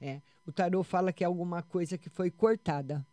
É, 0.00 0.20
o 0.46 0.52
tarô 0.52 0.82
fala 0.82 1.12
que 1.12 1.24
é 1.24 1.26
alguma 1.26 1.62
coisa 1.62 1.96
que 1.96 2.10
foi 2.10 2.30
cortada. 2.30 3.06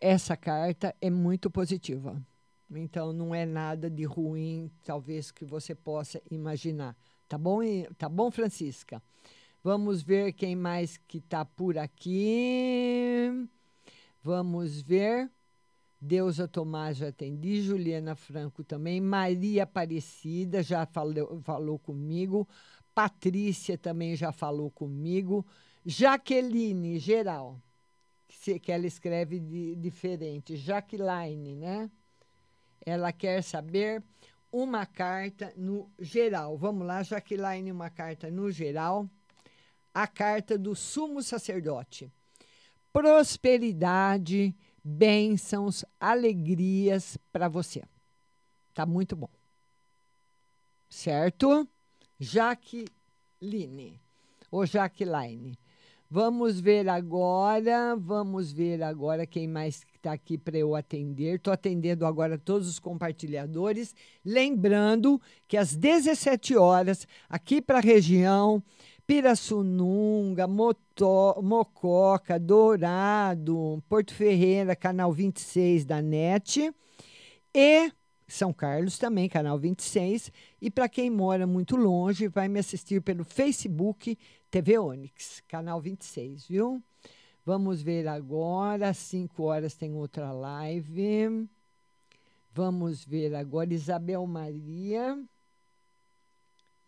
Essa 0.00 0.36
carta 0.36 0.94
é 1.00 1.08
muito 1.08 1.50
positiva. 1.50 2.20
Então 2.70 3.12
não 3.12 3.34
é 3.34 3.46
nada 3.46 3.88
de 3.88 4.04
ruim, 4.04 4.70
talvez 4.84 5.30
que 5.30 5.44
você 5.44 5.74
possa 5.74 6.20
imaginar. 6.30 6.96
Tá 7.28 7.38
bom, 7.38 7.60
tá 7.96 8.08
bom, 8.08 8.30
Francisca? 8.30 9.02
Vamos 9.66 10.00
ver 10.00 10.32
quem 10.32 10.54
mais 10.54 10.96
que 10.96 11.18
está 11.18 11.44
por 11.44 11.76
aqui. 11.76 13.28
Vamos 14.22 14.80
ver. 14.80 15.28
Deusa 16.00 16.46
Tomás 16.46 16.98
já 16.98 17.08
atendi, 17.08 17.60
Juliana 17.62 18.14
Franco 18.14 18.62
também, 18.62 19.00
Maria 19.00 19.64
Aparecida 19.64 20.62
já 20.62 20.86
falou, 20.86 21.40
falou 21.42 21.80
comigo, 21.80 22.46
Patrícia 22.94 23.76
também 23.76 24.14
já 24.14 24.30
falou 24.30 24.70
comigo, 24.70 25.44
Jaqueline, 25.84 27.00
geral, 27.00 27.60
que, 28.28 28.60
que 28.60 28.70
ela 28.70 28.86
escreve 28.86 29.40
de, 29.40 29.74
diferente, 29.74 30.54
Jaqueline, 30.54 31.56
né? 31.56 31.90
Ela 32.84 33.10
quer 33.10 33.42
saber 33.42 34.00
uma 34.52 34.86
carta 34.86 35.52
no 35.56 35.90
geral. 35.98 36.56
Vamos 36.56 36.86
lá, 36.86 37.02
Jaqueline, 37.02 37.72
uma 37.72 37.90
carta 37.90 38.30
no 38.30 38.48
geral. 38.48 39.10
A 39.96 40.06
carta 40.06 40.58
do 40.58 40.74
sumo 40.74 41.22
sacerdote. 41.22 42.12
Prosperidade, 42.92 44.54
bênçãos, 44.84 45.86
alegrias 45.98 47.16
para 47.32 47.48
você. 47.48 47.82
Tá 48.74 48.84
muito 48.84 49.16
bom. 49.16 49.30
Certo? 50.86 51.66
Jaqueline. 52.20 53.98
Ou 54.50 54.66
Jaqueline. 54.66 55.58
Vamos 56.10 56.60
ver 56.60 56.88
agora, 56.90 57.96
vamos 57.96 58.52
ver 58.52 58.82
agora 58.82 59.26
quem 59.26 59.48
mais 59.48 59.84
está 59.94 60.12
aqui 60.12 60.36
para 60.36 60.58
eu 60.58 60.76
atender. 60.76 61.36
Estou 61.36 61.54
atendendo 61.54 62.04
agora 62.04 62.38
todos 62.38 62.68
os 62.68 62.78
compartilhadores. 62.78 63.94
Lembrando 64.22 65.18
que 65.48 65.56
às 65.56 65.74
17 65.74 66.54
horas, 66.54 67.08
aqui 67.30 67.62
para 67.62 67.78
a 67.78 67.80
região, 67.80 68.62
Pirassununga, 69.06 70.48
Motó, 70.48 71.40
Mococa, 71.40 72.40
Dourado, 72.40 73.80
Porto 73.88 74.12
Ferreira, 74.12 74.74
canal 74.74 75.12
26 75.12 75.84
da 75.84 76.02
NET 76.02 76.74
e 77.54 77.92
São 78.26 78.52
Carlos 78.52 78.98
também, 78.98 79.28
canal 79.28 79.58
26. 79.58 80.32
E 80.60 80.70
para 80.70 80.88
quem 80.88 81.08
mora 81.08 81.46
muito 81.46 81.76
longe, 81.76 82.26
vai 82.26 82.48
me 82.48 82.58
assistir 82.58 83.00
pelo 83.00 83.24
Facebook 83.24 84.18
TV 84.50 84.76
Onix, 84.76 85.40
canal 85.46 85.80
26, 85.80 86.48
viu? 86.48 86.82
Vamos 87.44 87.80
ver 87.80 88.08
agora, 88.08 88.88
às 88.88 88.96
5 88.96 89.40
horas 89.44 89.74
tem 89.74 89.94
outra 89.94 90.32
live. 90.32 91.48
Vamos 92.52 93.04
ver 93.04 93.36
agora 93.36 93.72
Isabel 93.72 94.26
Maria. 94.26 95.16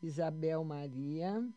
Isabel 0.02 0.64
Maria. 0.64 1.48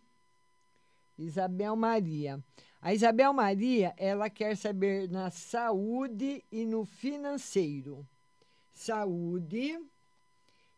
Isabel 1.22 1.76
Maria. 1.76 2.44
A 2.82 2.94
Isabel 2.94 3.32
Maria, 3.32 3.94
ela 3.98 4.30
quer 4.30 4.58
saber 4.58 5.08
na 5.10 5.30
saúde 5.30 6.44
e 6.52 6.66
no 6.66 6.84
financeiro. 6.84 8.08
Saúde 8.72 9.80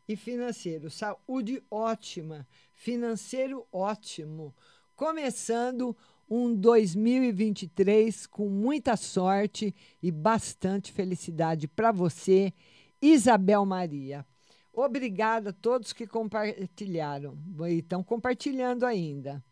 e 0.08 0.16
financeiro. 0.16 0.90
Saúde 0.90 1.64
ótima, 1.72 2.48
financeiro 2.74 3.66
ótimo. 3.72 4.54
Começando 4.96 5.96
um 6.30 6.54
2023 6.54 8.28
com 8.28 8.50
muita 8.50 8.98
sorte 8.98 9.74
e 10.02 10.12
bastante 10.12 10.92
felicidade 10.92 11.68
para 11.68 11.92
você, 11.92 12.54
Isabel 13.02 13.66
Maria. 13.66 14.26
Obrigada 14.74 15.52
a 15.52 15.54
todos 15.54 15.94
que 15.94 16.08
compartilharam 16.08 17.38
e 17.70 17.78
estão 17.78 18.04
compartilhando 18.04 18.86
ainda. 18.86 19.44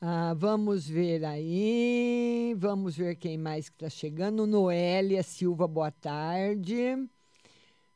Ah, 0.00 0.34
vamos 0.36 0.86
ver 0.86 1.24
aí. 1.24 2.54
Vamos 2.58 2.96
ver 2.96 3.16
quem 3.16 3.38
mais 3.38 3.68
que 3.68 3.76
está 3.76 3.88
chegando. 3.88 4.46
Noélia 4.46 5.22
Silva, 5.22 5.66
boa 5.66 5.90
tarde. 5.90 7.08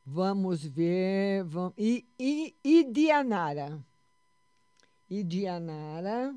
Vamos 0.03 0.65
ver. 0.65 1.43
Vamos, 1.43 1.73
e, 1.77 2.03
e, 2.17 2.55
e 2.63 2.83
Dianara. 2.83 3.79
E 5.07 5.23
Dianara. 5.23 6.35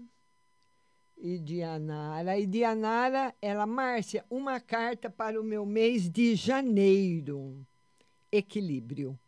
E 1.17 1.39
Dianara. 1.39 2.39
E 2.39 2.47
Dianara, 2.47 3.35
ela, 3.41 3.67
Márcia, 3.67 4.23
uma 4.29 4.61
carta 4.61 5.09
para 5.09 5.41
o 5.41 5.45
meu 5.45 5.65
mês 5.65 6.11
de 6.11 6.35
janeiro. 6.35 7.67
Equilíbrio. 8.31 9.19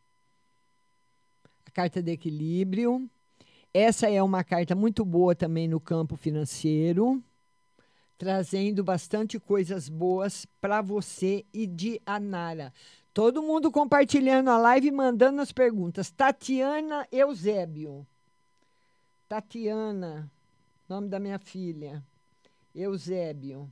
A 1.64 1.70
carta 1.70 2.02
de 2.02 2.12
equilíbrio. 2.12 3.08
Essa 3.78 4.08
é 4.08 4.22
uma 4.22 4.42
carta 4.42 4.74
muito 4.74 5.04
boa 5.04 5.34
também 5.34 5.68
no 5.68 5.78
campo 5.78 6.16
financeiro, 6.16 7.22
trazendo 8.16 8.82
bastante 8.82 9.38
coisas 9.38 9.90
boas 9.90 10.46
para 10.62 10.80
você 10.80 11.44
e 11.52 11.66
de 11.66 12.00
Anara. 12.06 12.72
Todo 13.12 13.42
mundo 13.42 13.70
compartilhando 13.70 14.48
a 14.48 14.56
live 14.56 14.88
e 14.88 14.90
mandando 14.90 15.42
as 15.42 15.52
perguntas. 15.52 16.10
Tatiana 16.10 17.06
Eusébio. 17.12 18.06
Tatiana, 19.28 20.32
nome 20.88 21.10
da 21.10 21.20
minha 21.20 21.38
filha. 21.38 22.02
Eusébio. 22.74 23.70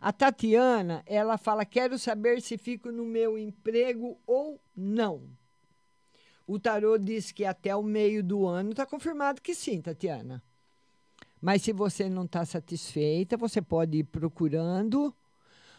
A 0.00 0.12
Tatiana, 0.12 1.02
ela 1.04 1.36
fala: 1.36 1.64
quero 1.64 1.98
saber 1.98 2.40
se 2.40 2.56
fico 2.56 2.92
no 2.92 3.04
meu 3.04 3.36
emprego 3.36 4.16
ou 4.24 4.60
não. 4.72 5.28
O 6.46 6.58
tarô 6.58 6.98
diz 6.98 7.32
que 7.32 7.44
até 7.44 7.74
o 7.74 7.82
meio 7.82 8.22
do 8.22 8.46
ano 8.46 8.70
está 8.70 8.84
confirmado 8.84 9.40
que 9.40 9.54
sim, 9.54 9.80
Tatiana. 9.80 10.42
Mas 11.40 11.62
se 11.62 11.72
você 11.72 12.08
não 12.08 12.24
está 12.24 12.44
satisfeita, 12.44 13.36
você 13.36 13.60
pode 13.62 13.98
ir 13.98 14.04
procurando. 14.04 15.14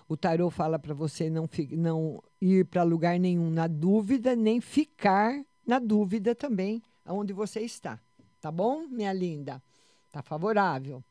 O 0.07 0.15
tarô 0.15 0.49
fala 0.49 0.77
para 0.77 0.93
você 0.93 1.29
não, 1.29 1.49
não 1.71 2.23
ir 2.39 2.65
para 2.65 2.83
lugar 2.83 3.19
nenhum 3.19 3.49
na 3.49 3.67
dúvida, 3.67 4.35
nem 4.35 4.61
ficar 4.61 5.43
na 5.65 5.79
dúvida 5.79 6.35
também 6.35 6.81
aonde 7.03 7.33
você 7.33 7.61
está. 7.61 7.99
Tá 8.39 8.51
bom, 8.51 8.87
minha 8.87 9.13
linda? 9.13 9.61
Tá 10.11 10.21
favorável. 10.21 11.03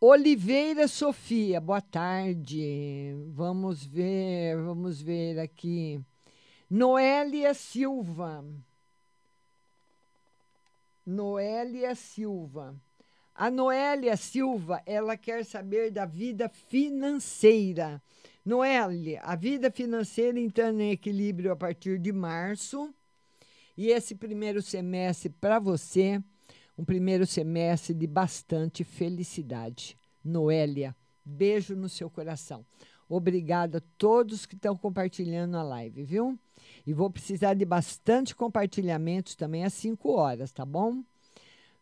Oliveira 0.00 0.86
Sofia, 0.86 1.60
boa 1.60 1.80
tarde. 1.80 3.14
Vamos 3.32 3.84
ver, 3.84 4.56
vamos 4.62 5.00
ver 5.00 5.38
aqui. 5.38 6.00
Noélia 6.70 7.52
Silva. 7.52 8.44
Noélia 11.06 11.94
Silva. 11.94 12.74
A 13.34 13.50
Noélia 13.50 14.16
Silva, 14.16 14.82
ela 14.86 15.16
quer 15.16 15.44
saber 15.44 15.90
da 15.90 16.06
vida 16.06 16.48
financeira. 16.48 18.02
Noélia, 18.44 19.20
a 19.22 19.34
vida 19.34 19.70
financeira 19.70 20.38
entrando 20.38 20.80
em 20.80 20.92
equilíbrio 20.92 21.52
a 21.52 21.56
partir 21.56 21.98
de 21.98 22.12
março. 22.12 22.94
E 23.76 23.88
esse 23.88 24.14
primeiro 24.14 24.62
semestre 24.62 25.28
para 25.28 25.58
você, 25.58 26.22
um 26.78 26.84
primeiro 26.84 27.26
semestre 27.26 27.92
de 27.92 28.06
bastante 28.06 28.84
felicidade. 28.84 29.98
Noélia, 30.24 30.96
beijo 31.24 31.74
no 31.74 31.88
seu 31.88 32.08
coração. 32.08 32.64
Obrigada 33.08 33.78
a 33.78 33.82
todos 33.98 34.46
que 34.46 34.54
estão 34.54 34.76
compartilhando 34.76 35.56
a 35.56 35.62
live, 35.62 36.04
viu? 36.04 36.38
E 36.86 36.92
vou 36.92 37.10
precisar 37.10 37.54
de 37.54 37.64
bastante 37.64 38.34
compartilhamentos 38.34 39.34
também 39.34 39.64
às 39.64 39.72
5 39.72 40.10
horas, 40.12 40.52
tá 40.52 40.66
bom? 40.66 41.02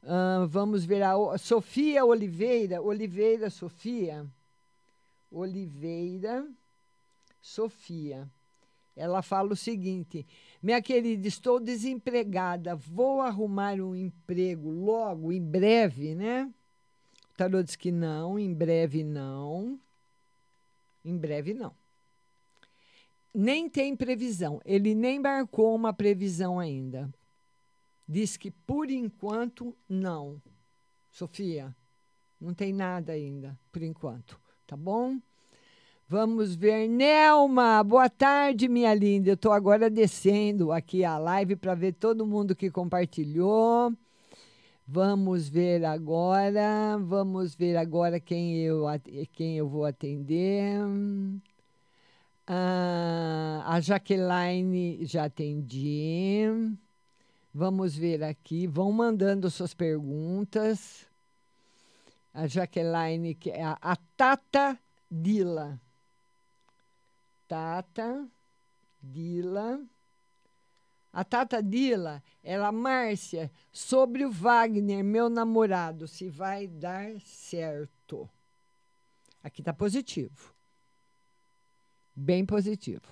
Uh, 0.02 0.46
vamos 0.48 0.84
ver 0.84 1.02
a 1.02 1.14
Sofia 1.38 2.04
Oliveira. 2.04 2.80
Oliveira, 2.80 3.50
Sofia. 3.50 4.26
Oliveira, 5.30 6.46
Sofia. 7.40 8.30
Ela 8.94 9.22
fala 9.22 9.52
o 9.52 9.56
seguinte: 9.56 10.26
Minha 10.62 10.80
querida, 10.80 11.26
estou 11.26 11.58
desempregada. 11.58 12.76
Vou 12.76 13.20
arrumar 13.22 13.74
um 13.80 13.96
emprego 13.96 14.70
logo, 14.70 15.32
em 15.32 15.42
breve, 15.42 16.14
né? 16.14 16.52
O 17.32 17.36
tarô 17.36 17.62
diz 17.62 17.74
que 17.74 17.90
não, 17.90 18.38
em 18.38 18.52
breve 18.52 19.02
não. 19.02 19.80
Em 21.04 21.16
breve 21.16 21.54
não 21.54 21.81
nem 23.34 23.68
tem 23.68 23.96
previsão. 23.96 24.60
Ele 24.64 24.94
nem 24.94 25.18
marcou 25.18 25.74
uma 25.74 25.92
previsão 25.92 26.58
ainda. 26.58 27.12
Diz 28.06 28.36
que 28.36 28.50
por 28.50 28.90
enquanto 28.90 29.76
não. 29.88 30.40
Sofia, 31.10 31.74
não 32.40 32.52
tem 32.52 32.72
nada 32.72 33.12
ainda, 33.12 33.58
por 33.70 33.82
enquanto. 33.82 34.40
Tá 34.66 34.76
bom? 34.76 35.18
Vamos 36.08 36.54
ver. 36.54 36.88
Nelma, 36.88 37.82
boa 37.82 38.10
tarde, 38.10 38.68
minha 38.68 38.92
linda. 38.94 39.30
Eu 39.30 39.34
estou 39.34 39.52
agora 39.52 39.88
descendo 39.88 40.72
aqui 40.72 41.04
a 41.04 41.16
live 41.16 41.56
para 41.56 41.74
ver 41.74 41.92
todo 41.94 42.26
mundo 42.26 42.54
que 42.54 42.70
compartilhou. 42.70 43.92
Vamos 44.86 45.48
ver 45.48 45.84
agora. 45.84 46.98
Vamos 46.98 47.54
ver 47.54 47.76
agora 47.76 48.20
quem 48.20 48.58
eu, 48.58 48.84
quem 49.32 49.56
eu 49.56 49.68
vou 49.68 49.86
atender. 49.86 50.80
Ah, 52.54 53.64
a 53.64 53.80
Jaqueline 53.80 55.06
já 55.06 55.24
atendi. 55.24 56.42
Vamos 57.54 57.96
ver 57.96 58.22
aqui. 58.22 58.66
Vão 58.66 58.92
mandando 58.92 59.50
suas 59.50 59.72
perguntas. 59.72 61.08
A 62.34 62.46
Jaqueline, 62.46 63.34
que 63.34 63.50
é 63.50 63.64
a, 63.64 63.78
a 63.80 63.96
Tata 63.96 64.78
Dila. 65.10 65.80
Tata 67.48 68.28
Dila. 69.02 69.80
A 71.10 71.24
Tata 71.24 71.62
Dila, 71.62 72.22
ela, 72.42 72.70
Márcia, 72.70 73.50
sobre 73.72 74.26
o 74.26 74.30
Wagner, 74.30 75.02
meu 75.02 75.30
namorado, 75.30 76.06
se 76.06 76.28
vai 76.28 76.66
dar 76.66 77.18
certo. 77.20 78.28
Aqui 79.42 79.62
tá 79.62 79.72
positivo. 79.72 80.51
Bem 82.14 82.44
positivo. 82.44 83.02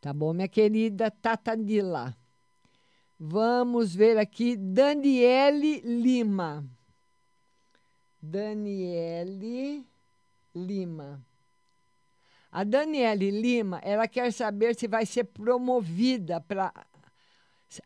Tá 0.00 0.12
bom, 0.12 0.32
minha 0.32 0.48
querida 0.48 1.10
Tata 1.10 1.56
Dila? 1.56 2.16
Vamos 3.18 3.94
ver 3.94 4.18
aqui 4.18 4.56
Daniele 4.56 5.80
Lima. 5.80 6.68
Daniele 8.20 9.86
Lima. 10.54 11.24
A 12.50 12.64
Daniele 12.64 13.30
Lima, 13.30 13.80
ela 13.84 14.08
quer 14.08 14.32
saber 14.32 14.74
se 14.74 14.88
vai 14.88 15.06
ser 15.06 15.24
promovida 15.24 16.40
para 16.40 16.72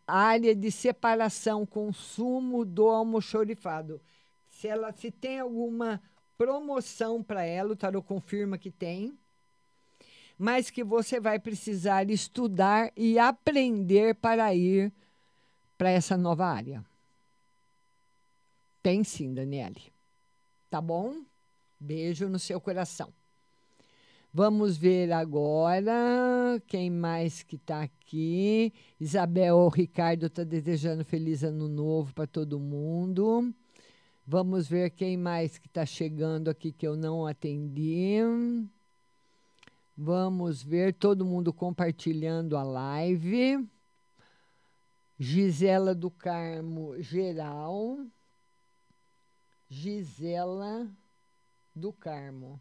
área 0.07 0.55
de 0.55 0.71
separação, 0.71 1.67
consumo 1.67 2.65
do 2.65 2.89
almoxorifado. 2.89 4.01
Se 4.49 4.67
ela 4.67 4.93
se 4.93 5.11
tem 5.11 5.41
alguma 5.41 6.01
promoção 6.39 7.23
para 7.23 7.45
ela, 7.45 7.73
o 7.73 7.77
tarot 7.77 8.07
confirma 8.07 8.57
que 8.57 8.71
tem, 8.71 9.19
mas 10.41 10.71
que 10.71 10.83
você 10.83 11.21
vai 11.21 11.39
precisar 11.39 12.09
estudar 12.09 12.91
e 12.97 13.19
aprender 13.19 14.15
para 14.15 14.55
ir 14.55 14.91
para 15.77 15.91
essa 15.91 16.17
nova 16.17 16.47
área. 16.47 16.83
Tem 18.83 19.05
sim, 19.05 19.35
Daniele. 19.35 19.93
Tá 20.71 20.81
bom? 20.81 21.17
Beijo 21.79 22.27
no 22.27 22.39
seu 22.39 22.59
coração. 22.59 23.13
Vamos 24.33 24.79
ver 24.79 25.13
agora 25.13 25.93
quem 26.67 26.89
mais 26.89 27.43
que 27.43 27.57
está 27.57 27.83
aqui. 27.83 28.73
Isabel 28.99 29.69
Ricardo 29.69 30.25
está 30.25 30.43
desejando 30.43 31.05
feliz 31.05 31.45
ano 31.45 31.69
novo 31.69 32.15
para 32.15 32.27
todo 32.27 32.59
mundo. 32.59 33.53
Vamos 34.27 34.67
ver 34.67 34.89
quem 34.89 35.19
mais 35.19 35.59
que 35.59 35.67
está 35.67 35.85
chegando 35.85 36.49
aqui 36.49 36.73
que 36.73 36.87
eu 36.87 36.97
não 36.97 37.27
atendi. 37.27 38.17
Vamos 40.03 40.63
ver 40.63 40.95
todo 40.95 41.27
mundo 41.27 41.53
compartilhando 41.53 42.57
a 42.57 42.63
live. 42.63 43.69
Gisela 45.19 45.95
do 45.95 46.11
Carmo 46.11 46.99
Geral. 47.03 47.99
Gisela 49.69 50.91
do 51.77 51.93
Carmo. 51.93 52.59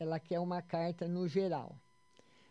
Ela 0.00 0.18
quer 0.18 0.40
uma 0.40 0.60
carta 0.60 1.06
no 1.06 1.28
geral. 1.28 1.78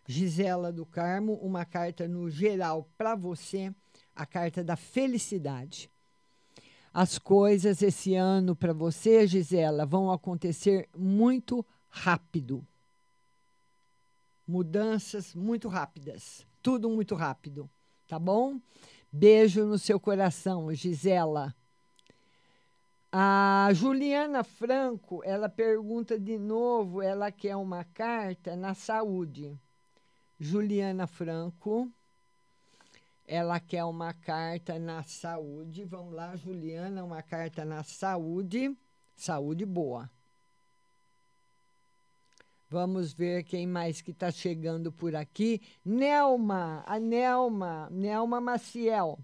Gisela 0.08 0.72
do 0.72 0.86
Carmo, 0.86 1.34
uma 1.42 1.66
carta 1.66 2.08
no 2.08 2.30
geral 2.30 2.90
para 2.98 3.14
você, 3.14 3.76
a 4.16 4.26
carta 4.26 4.64
da 4.64 4.78
felicidade. 4.78 5.92
As 6.94 7.20
coisas 7.20 7.82
esse 7.82 8.16
ano 8.16 8.56
para 8.56 8.72
você, 8.72 9.28
Gisela, 9.28 9.86
vão 9.86 10.10
acontecer 10.10 10.88
muito 10.96 11.66
rápido. 11.90 12.66
Mudanças 14.48 15.34
muito 15.34 15.68
rápidas. 15.68 16.46
Tudo 16.62 16.90
muito 16.90 17.16
rápido. 17.16 17.70
Tá 18.08 18.20
bom? 18.20 18.60
Beijo 19.12 19.66
no 19.66 19.78
seu 19.78 20.00
coração, 20.00 20.74
Gisela. 20.74 21.56
A 23.12 23.70
Juliana 23.74 24.44
Franco, 24.44 25.22
ela 25.26 25.50
pergunta 25.50 26.18
de 26.18 26.38
novo, 26.38 27.02
ela 27.02 27.30
quer 27.30 27.58
uma 27.58 27.84
carta 27.84 28.56
na 28.56 28.74
saúde. 28.74 29.60
Juliana 30.40 31.06
Franco, 31.06 31.92
ela 33.28 33.60
quer 33.60 33.84
uma 33.84 34.14
carta 34.14 34.80
na 34.80 35.04
saúde. 35.04 35.84
Vamos 35.84 36.14
lá, 36.14 36.36
Juliana, 36.36 37.04
uma 37.04 37.22
carta 37.22 37.66
na 37.66 37.84
saúde. 37.84 38.76
Saúde 39.16 39.66
boa. 39.66 40.10
Vamos 42.72 43.12
ver 43.12 43.44
quem 43.44 43.68
mais 43.68 44.00
que 44.00 44.12
está 44.12 44.32
chegando 44.32 44.94
por 44.94 45.14
aqui. 45.14 45.60
Nelma, 45.84 46.86
a 46.88 46.98
Nelma, 46.98 47.90
Nelma 47.92 48.40
Maciel. 48.40 49.20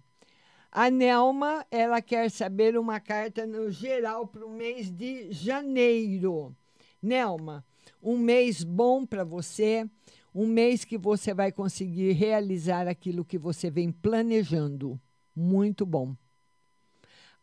A 0.69 0.89
Nelma, 0.89 1.65
ela 1.71 2.01
quer 2.01 2.29
saber 2.29 2.77
uma 2.77 2.99
carta 2.99 3.47
no 3.47 3.71
geral 3.71 4.27
para 4.27 4.45
o 4.45 4.51
mês 4.51 4.91
de 4.91 5.31
janeiro. 5.31 6.53
Nelma, 7.01 7.63
um 8.03 8.17
mês 8.17 8.65
bom 8.65 9.05
para 9.05 9.23
você, 9.23 9.89
um 10.35 10.45
mês 10.45 10.83
que 10.83 10.97
você 10.97 11.33
vai 11.33 11.49
conseguir 11.49 12.11
realizar 12.11 12.85
aquilo 12.85 13.23
que 13.23 13.37
você 13.37 13.71
vem 13.71 13.93
planejando. 13.93 14.99
Muito 15.33 15.85
bom. 15.85 16.13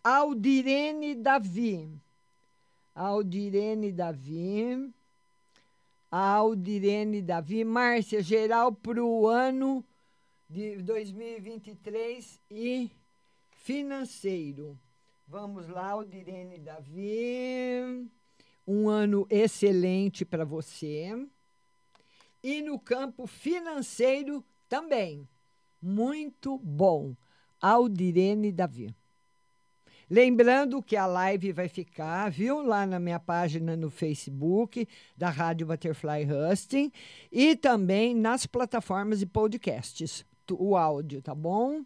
Aldirene 0.05 1.15
Davi. 1.15 1.89
Aldirene 2.95 3.91
Davi. 3.91 4.93
Aldirene 6.17 7.21
Davi. 7.21 7.65
Márcia, 7.65 8.23
geral 8.23 8.73
para 8.73 9.05
o 9.05 9.27
ano 9.27 9.85
de 10.49 10.77
2023 10.77 12.41
e 12.49 12.89
financeiro. 13.51 14.79
Vamos 15.27 15.67
lá, 15.69 15.89
Aldirene 15.89 16.57
Davi. 16.59 18.09
Um 18.65 18.89
ano 18.89 19.27
excelente 19.29 20.25
para 20.25 20.45
você. 20.45 21.11
E 22.41 22.63
no 22.63 22.79
campo 22.79 23.27
financeiro 23.27 24.45
também. 24.69 25.29
Muito 25.83 26.59
bom. 26.59 27.17
Aldirene 27.61 28.53
Davi. 28.53 28.95
Lembrando 30.15 30.81
que 30.81 30.95
a 30.95 31.07
live 31.07 31.51
vai 31.51 31.69
ficar, 31.69 32.31
viu, 32.31 32.63
lá 32.63 32.87
na 32.87 33.01
minha 33.01 33.19
página 33.19 33.77
no 33.77 33.91
Facebook 33.91 34.87
da 35.17 35.29
Rádio 35.29 35.67
Butterfly 35.67 36.25
Husting 36.31 36.93
e 37.33 37.57
também 37.57 38.15
nas 38.15 38.47
plataformas 38.47 39.19
de 39.19 39.27
podcasts, 39.27 40.25
o 40.53 40.77
áudio, 40.77 41.21
tá 41.21 41.35
bom? 41.35 41.85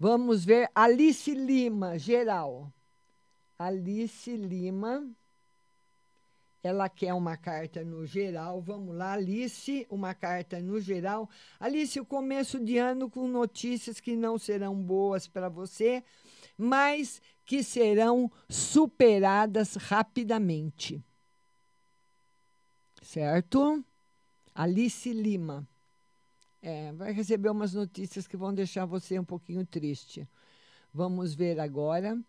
Vamos 0.00 0.44
ver 0.44 0.68
Alice 0.74 1.32
Lima, 1.32 1.96
geral. 1.96 2.72
Alice 3.56 4.36
Lima. 4.36 5.08
Ela 6.60 6.88
quer 6.88 7.14
uma 7.14 7.36
carta 7.36 7.84
no 7.84 8.04
geral. 8.04 8.60
Vamos 8.60 8.96
lá, 8.96 9.12
Alice, 9.12 9.86
uma 9.88 10.12
carta 10.12 10.58
no 10.58 10.80
geral. 10.80 11.30
Alice, 11.60 12.00
o 12.00 12.04
começo 12.04 12.58
de 12.58 12.78
ano 12.78 13.08
com 13.08 13.28
notícias 13.28 14.00
que 14.00 14.16
não 14.16 14.38
serão 14.38 14.74
boas 14.74 15.28
para 15.28 15.48
você, 15.48 16.02
mas 16.58 17.22
que 17.44 17.62
serão 17.62 18.30
superadas 18.48 19.76
rapidamente. 19.76 21.02
Certo? 23.00 23.82
Alice 24.52 25.10
Lima. 25.12 25.66
É, 26.60 26.92
vai 26.92 27.12
receber 27.12 27.48
umas 27.48 27.72
notícias 27.72 28.26
que 28.26 28.36
vão 28.36 28.52
deixar 28.52 28.84
você 28.84 29.18
um 29.18 29.24
pouquinho 29.24 29.64
triste. 29.64 30.28
Vamos 30.92 31.32
ver 31.32 31.60
agora 31.60 32.20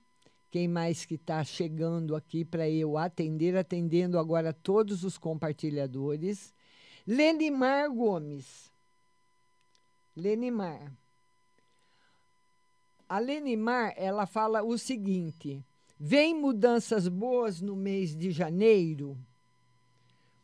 quem 0.52 0.68
mais 0.68 1.06
que 1.06 1.16
está 1.16 1.44
chegando 1.44 2.16
aqui 2.16 2.46
para 2.46 2.70
eu 2.70 2.98
atender, 2.98 3.58
atendendo 3.58 4.18
agora 4.20 4.54
todos 4.54 5.04
os 5.04 5.18
compartilhadores. 5.18 6.54
Lenimar 7.06 7.90
Gomes. 7.92 8.72
Lenimar. 10.16 10.94
A 13.10 13.20
Lenimar, 13.20 13.93
ela 13.97 14.26
fala 14.26 14.64
o 14.64 14.78
seguinte: 14.78 15.66
vem 15.99 16.34
mudanças 16.34 17.07
boas 17.07 17.60
no 17.60 17.76
mês 17.76 18.16
de 18.16 18.32
janeiro? 18.32 19.18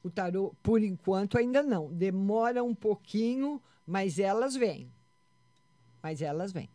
O 0.03 0.09
tarô, 0.09 0.55
por 0.61 0.83
enquanto, 0.83 1.37
ainda 1.37 1.63
não. 1.63 1.93
Demora 1.93 2.63
um 2.63 2.75
pouquinho 2.75 3.61
mas 3.85 4.17
elas 4.17 4.55
vêm. 4.55 4.91
Mas 6.01 6.21
elas 6.21 6.51
vêm. 6.51 6.69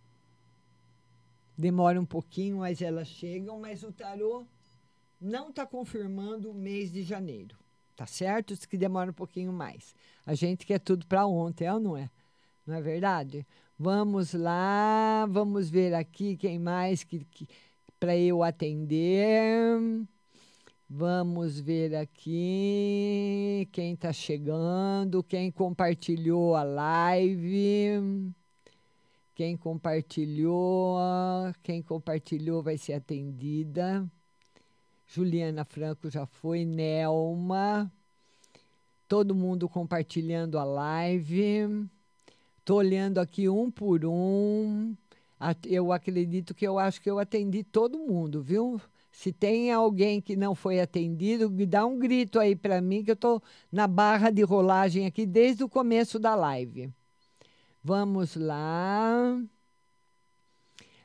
Demora 1.56 2.00
um 2.00 2.06
pouquinho, 2.06 2.58
mas 2.58 2.80
elas 2.80 3.08
chegam, 3.08 3.58
mas 3.58 3.82
o 3.82 3.92
tarô 3.92 4.46
não 5.20 5.50
está 5.50 5.66
confirmando 5.66 6.50
o 6.50 6.54
mês 6.54 6.90
de 6.90 7.02
janeiro. 7.02 7.58
Tá 7.96 8.06
certo? 8.06 8.54
Diz 8.54 8.64
que 8.64 8.78
demora 8.78 9.10
um 9.10 9.14
pouquinho 9.14 9.52
mais. 9.52 9.94
A 10.24 10.34
gente 10.34 10.64
quer 10.64 10.78
tudo 10.78 11.06
para 11.06 11.26
ontem, 11.26 11.66
é 11.66 11.74
ou 11.74 11.80
não 11.80 11.96
é? 11.96 12.08
Não 12.66 12.74
é 12.76 12.80
verdade? 12.80 13.46
Vamos 13.82 14.34
lá, 14.34 15.24
vamos 15.30 15.70
ver 15.70 15.94
aqui 15.94 16.36
quem 16.36 16.58
mais 16.58 17.02
que, 17.02 17.24
que 17.24 17.48
para 17.98 18.14
eu 18.14 18.42
atender. 18.42 20.06
Vamos 20.86 21.58
ver 21.58 21.96
aqui 21.96 23.66
quem 23.72 23.94
está 23.94 24.12
chegando, 24.12 25.22
quem 25.22 25.50
compartilhou 25.50 26.54
a 26.56 26.62
live. 26.62 28.34
Quem 29.34 29.56
compartilhou, 29.56 30.98
quem 31.62 31.80
compartilhou 31.80 32.62
vai 32.62 32.76
ser 32.76 32.92
atendida. 32.92 34.06
Juliana 35.06 35.64
Franco 35.64 36.10
já 36.10 36.26
foi, 36.26 36.66
Nelma. 36.66 37.90
Todo 39.08 39.34
mundo 39.34 39.70
compartilhando 39.70 40.58
a 40.58 40.64
live. 40.64 41.88
Tô 42.64 42.76
olhando 42.76 43.18
aqui 43.18 43.48
um 43.48 43.70
por 43.70 44.04
um. 44.04 44.96
Eu 45.66 45.92
acredito 45.92 46.54
que 46.54 46.66
eu 46.66 46.78
acho 46.78 47.00
que 47.00 47.10
eu 47.10 47.18
atendi 47.18 47.64
todo 47.64 47.98
mundo, 47.98 48.42
viu? 48.42 48.80
Se 49.10 49.32
tem 49.32 49.72
alguém 49.72 50.20
que 50.20 50.36
não 50.36 50.54
foi 50.54 50.80
atendido, 50.80 51.48
dá 51.66 51.84
um 51.86 51.98
grito 51.98 52.38
aí 52.38 52.54
para 52.54 52.80
mim 52.80 53.02
que 53.02 53.10
eu 53.10 53.16
tô 53.16 53.42
na 53.72 53.86
barra 53.86 54.30
de 54.30 54.42
rolagem 54.42 55.06
aqui 55.06 55.26
desde 55.26 55.64
o 55.64 55.68
começo 55.68 56.18
da 56.18 56.34
live. 56.34 56.92
Vamos 57.82 58.36
lá. 58.36 59.40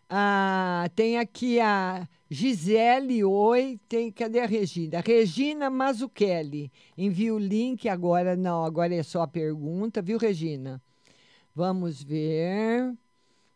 Ah, 0.09 0.89
tem 0.95 1.17
aqui 1.17 1.59
a 1.59 2.07
Gisele 2.29 3.23
Oi. 3.23 3.79
Tem, 3.87 4.11
cadê 4.11 4.39
a 4.39 4.45
Regina? 4.45 5.01
Regina 5.01 5.69
Mazuchelli. 5.69 6.71
Envia 6.97 7.33
o 7.33 7.39
link 7.39 7.87
agora. 7.89 8.35
Não, 8.35 8.63
agora 8.63 8.93
é 8.93 9.03
só 9.03 9.21
a 9.23 9.27
pergunta, 9.27 10.01
viu, 10.01 10.17
Regina? 10.17 10.81
Vamos 11.55 12.03
ver. 12.03 12.93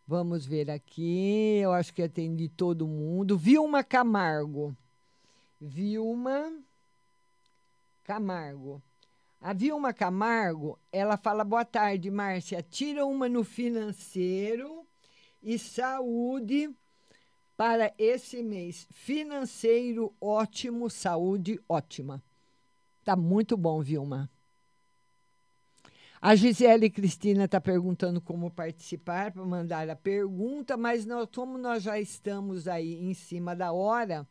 Vamos 0.07 0.45
ver 0.45 0.71
aqui. 0.71 1.59
Eu 1.61 1.73
acho 1.73 1.93
que 1.93 2.01
atendi 2.01 2.47
todo 2.47 2.87
mundo. 2.87 3.37
Vilma 3.37 3.83
Camargo. 3.83 4.73
Vilma 5.59 6.49
Camargo. 8.05 8.81
A 9.41 9.51
Vilma 9.51 9.93
Camargo, 9.93 10.79
ela 10.93 11.17
fala: 11.17 11.43
boa 11.43 11.65
tarde, 11.65 12.09
Márcia. 12.09 12.63
Tira 12.63 13.05
uma 13.05 13.27
no 13.27 13.43
financeiro 13.43 14.87
e 15.43 15.59
saúde 15.59 16.73
para 17.57 17.93
esse 17.97 18.41
mês. 18.41 18.87
Financeiro 18.91 20.15
ótimo, 20.21 20.89
saúde 20.89 21.59
ótima. 21.67 22.23
Tá 23.03 23.17
muito 23.17 23.57
bom, 23.57 23.81
Vilma. 23.81 24.29
A 26.21 26.35
Gisele 26.35 26.89
Cristina 26.89 27.45
está 27.45 27.61
perguntando 27.61 28.19
como 28.19 28.51
participar 28.51 29.31
para 29.31 29.45
mandar 29.45 29.89
a 29.89 29.95
pergunta, 29.95 30.75
mas 30.75 31.05
nós, 31.05 31.29
como 31.33 31.57
nós 31.57 31.83
já 31.83 31.99
estamos 31.99 32.67
aí 32.67 33.05
em 33.05 33.13
cima 33.13 33.55
da 33.55 33.71
hora, 33.71 34.27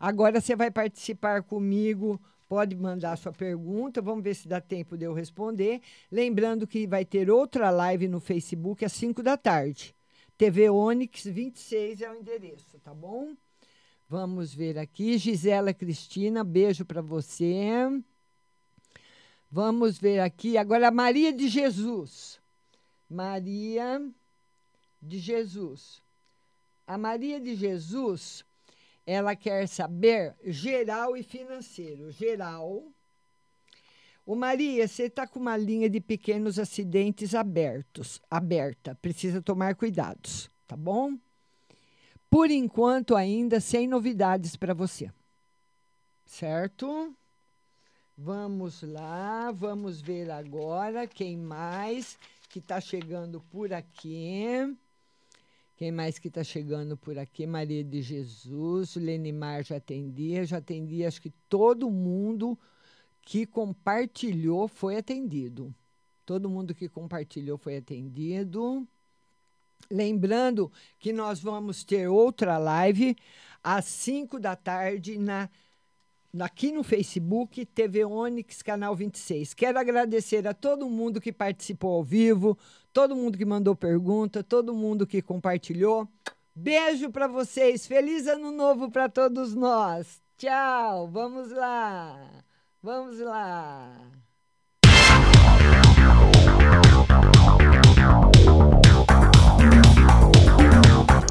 agora 0.00 0.40
você 0.40 0.56
vai 0.56 0.70
participar 0.70 1.42
comigo 1.42 2.20
Pode 2.48 2.74
mandar 2.74 3.18
sua 3.18 3.30
pergunta, 3.30 4.00
vamos 4.00 4.24
ver 4.24 4.34
se 4.34 4.48
dá 4.48 4.58
tempo 4.58 4.96
de 4.96 5.04
eu 5.04 5.12
responder. 5.12 5.82
Lembrando 6.10 6.66
que 6.66 6.86
vai 6.86 7.04
ter 7.04 7.30
outra 7.30 7.68
live 7.68 8.08
no 8.08 8.20
Facebook 8.20 8.82
às 8.86 8.92
5 8.92 9.22
da 9.22 9.36
tarde. 9.36 9.94
TV 10.38 10.70
Onix 10.70 11.24
26 11.24 12.00
é 12.00 12.10
o 12.10 12.14
endereço, 12.14 12.78
tá 12.78 12.94
bom? 12.94 13.34
Vamos 14.08 14.54
ver 14.54 14.78
aqui. 14.78 15.18
Gisela 15.18 15.74
Cristina, 15.74 16.42
beijo 16.42 16.86
para 16.86 17.02
você. 17.02 17.62
Vamos 19.50 19.98
ver 19.98 20.20
aqui. 20.20 20.56
Agora, 20.56 20.90
Maria 20.90 21.32
de 21.32 21.48
Jesus. 21.48 22.40
Maria 23.08 24.00
de 25.00 25.18
Jesus. 25.18 26.02
A 26.86 26.98
Maria 26.98 27.40
de 27.40 27.54
Jesus 27.54 28.44
ela 29.08 29.34
quer 29.34 29.66
saber 29.66 30.36
geral 30.44 31.16
e 31.16 31.22
financeiro. 31.22 32.10
Geral. 32.12 32.92
O 34.26 34.36
Maria, 34.36 34.86
você 34.86 35.04
está 35.04 35.26
com 35.26 35.40
uma 35.40 35.56
linha 35.56 35.88
de 35.88 35.98
pequenos 35.98 36.58
acidentes 36.58 37.34
abertos, 37.34 38.20
aberta. 38.30 38.94
Precisa 38.96 39.40
tomar 39.40 39.76
cuidados, 39.76 40.50
tá 40.66 40.76
bom? 40.76 41.18
Por 42.28 42.50
enquanto, 42.50 43.16
ainda 43.16 43.60
sem 43.60 43.88
novidades 43.88 44.56
para 44.56 44.74
você. 44.74 45.10
Certo? 46.26 47.16
Vamos 48.20 48.82
lá, 48.82 49.52
vamos 49.52 50.00
ver 50.00 50.28
agora 50.28 51.06
quem 51.06 51.36
mais 51.36 52.18
que 52.48 52.58
está 52.58 52.80
chegando 52.80 53.40
por 53.42 53.72
aqui. 53.72 54.76
Quem 55.76 55.92
mais 55.92 56.18
que 56.18 56.26
está 56.26 56.42
chegando 56.42 56.96
por 56.96 57.16
aqui? 57.16 57.46
Maria 57.46 57.84
de 57.84 58.02
Jesus, 58.02 58.96
Lenimar 58.96 59.62
já 59.62 59.76
atendia, 59.76 60.44
já 60.44 60.56
atendi, 60.56 61.04
acho 61.04 61.22
que 61.22 61.30
todo 61.48 61.88
mundo 61.88 62.58
que 63.22 63.46
compartilhou 63.46 64.66
foi 64.66 64.96
atendido. 64.96 65.72
Todo 66.26 66.50
mundo 66.50 66.74
que 66.74 66.88
compartilhou 66.88 67.56
foi 67.56 67.76
atendido. 67.76 68.84
Lembrando 69.88 70.72
que 70.98 71.12
nós 71.12 71.38
vamos 71.38 71.84
ter 71.84 72.08
outra 72.08 72.58
live 72.58 73.16
às 73.62 73.84
5 73.84 74.40
da 74.40 74.56
tarde 74.56 75.16
na 75.16 75.48
aqui 76.38 76.72
no 76.72 76.82
Facebook, 76.82 77.64
TV 77.66 78.04
Onix, 78.04 78.62
canal 78.62 78.94
26. 78.94 79.54
Quero 79.54 79.78
agradecer 79.78 80.46
a 80.46 80.54
todo 80.54 80.88
mundo 80.88 81.20
que 81.20 81.32
participou 81.32 81.94
ao 81.94 82.04
vivo, 82.04 82.58
todo 82.92 83.16
mundo 83.16 83.38
que 83.38 83.44
mandou 83.44 83.74
pergunta, 83.74 84.42
todo 84.42 84.74
mundo 84.74 85.06
que 85.06 85.22
compartilhou. 85.22 86.08
Beijo 86.54 87.10
para 87.10 87.28
vocês. 87.28 87.86
Feliz 87.86 88.26
ano 88.26 88.50
novo 88.50 88.90
para 88.90 89.08
todos 89.08 89.54
nós. 89.54 90.20
Tchau. 90.36 91.08
Vamos 91.08 91.50
lá. 91.52 92.44
Vamos 92.82 93.18
lá. 93.20 93.96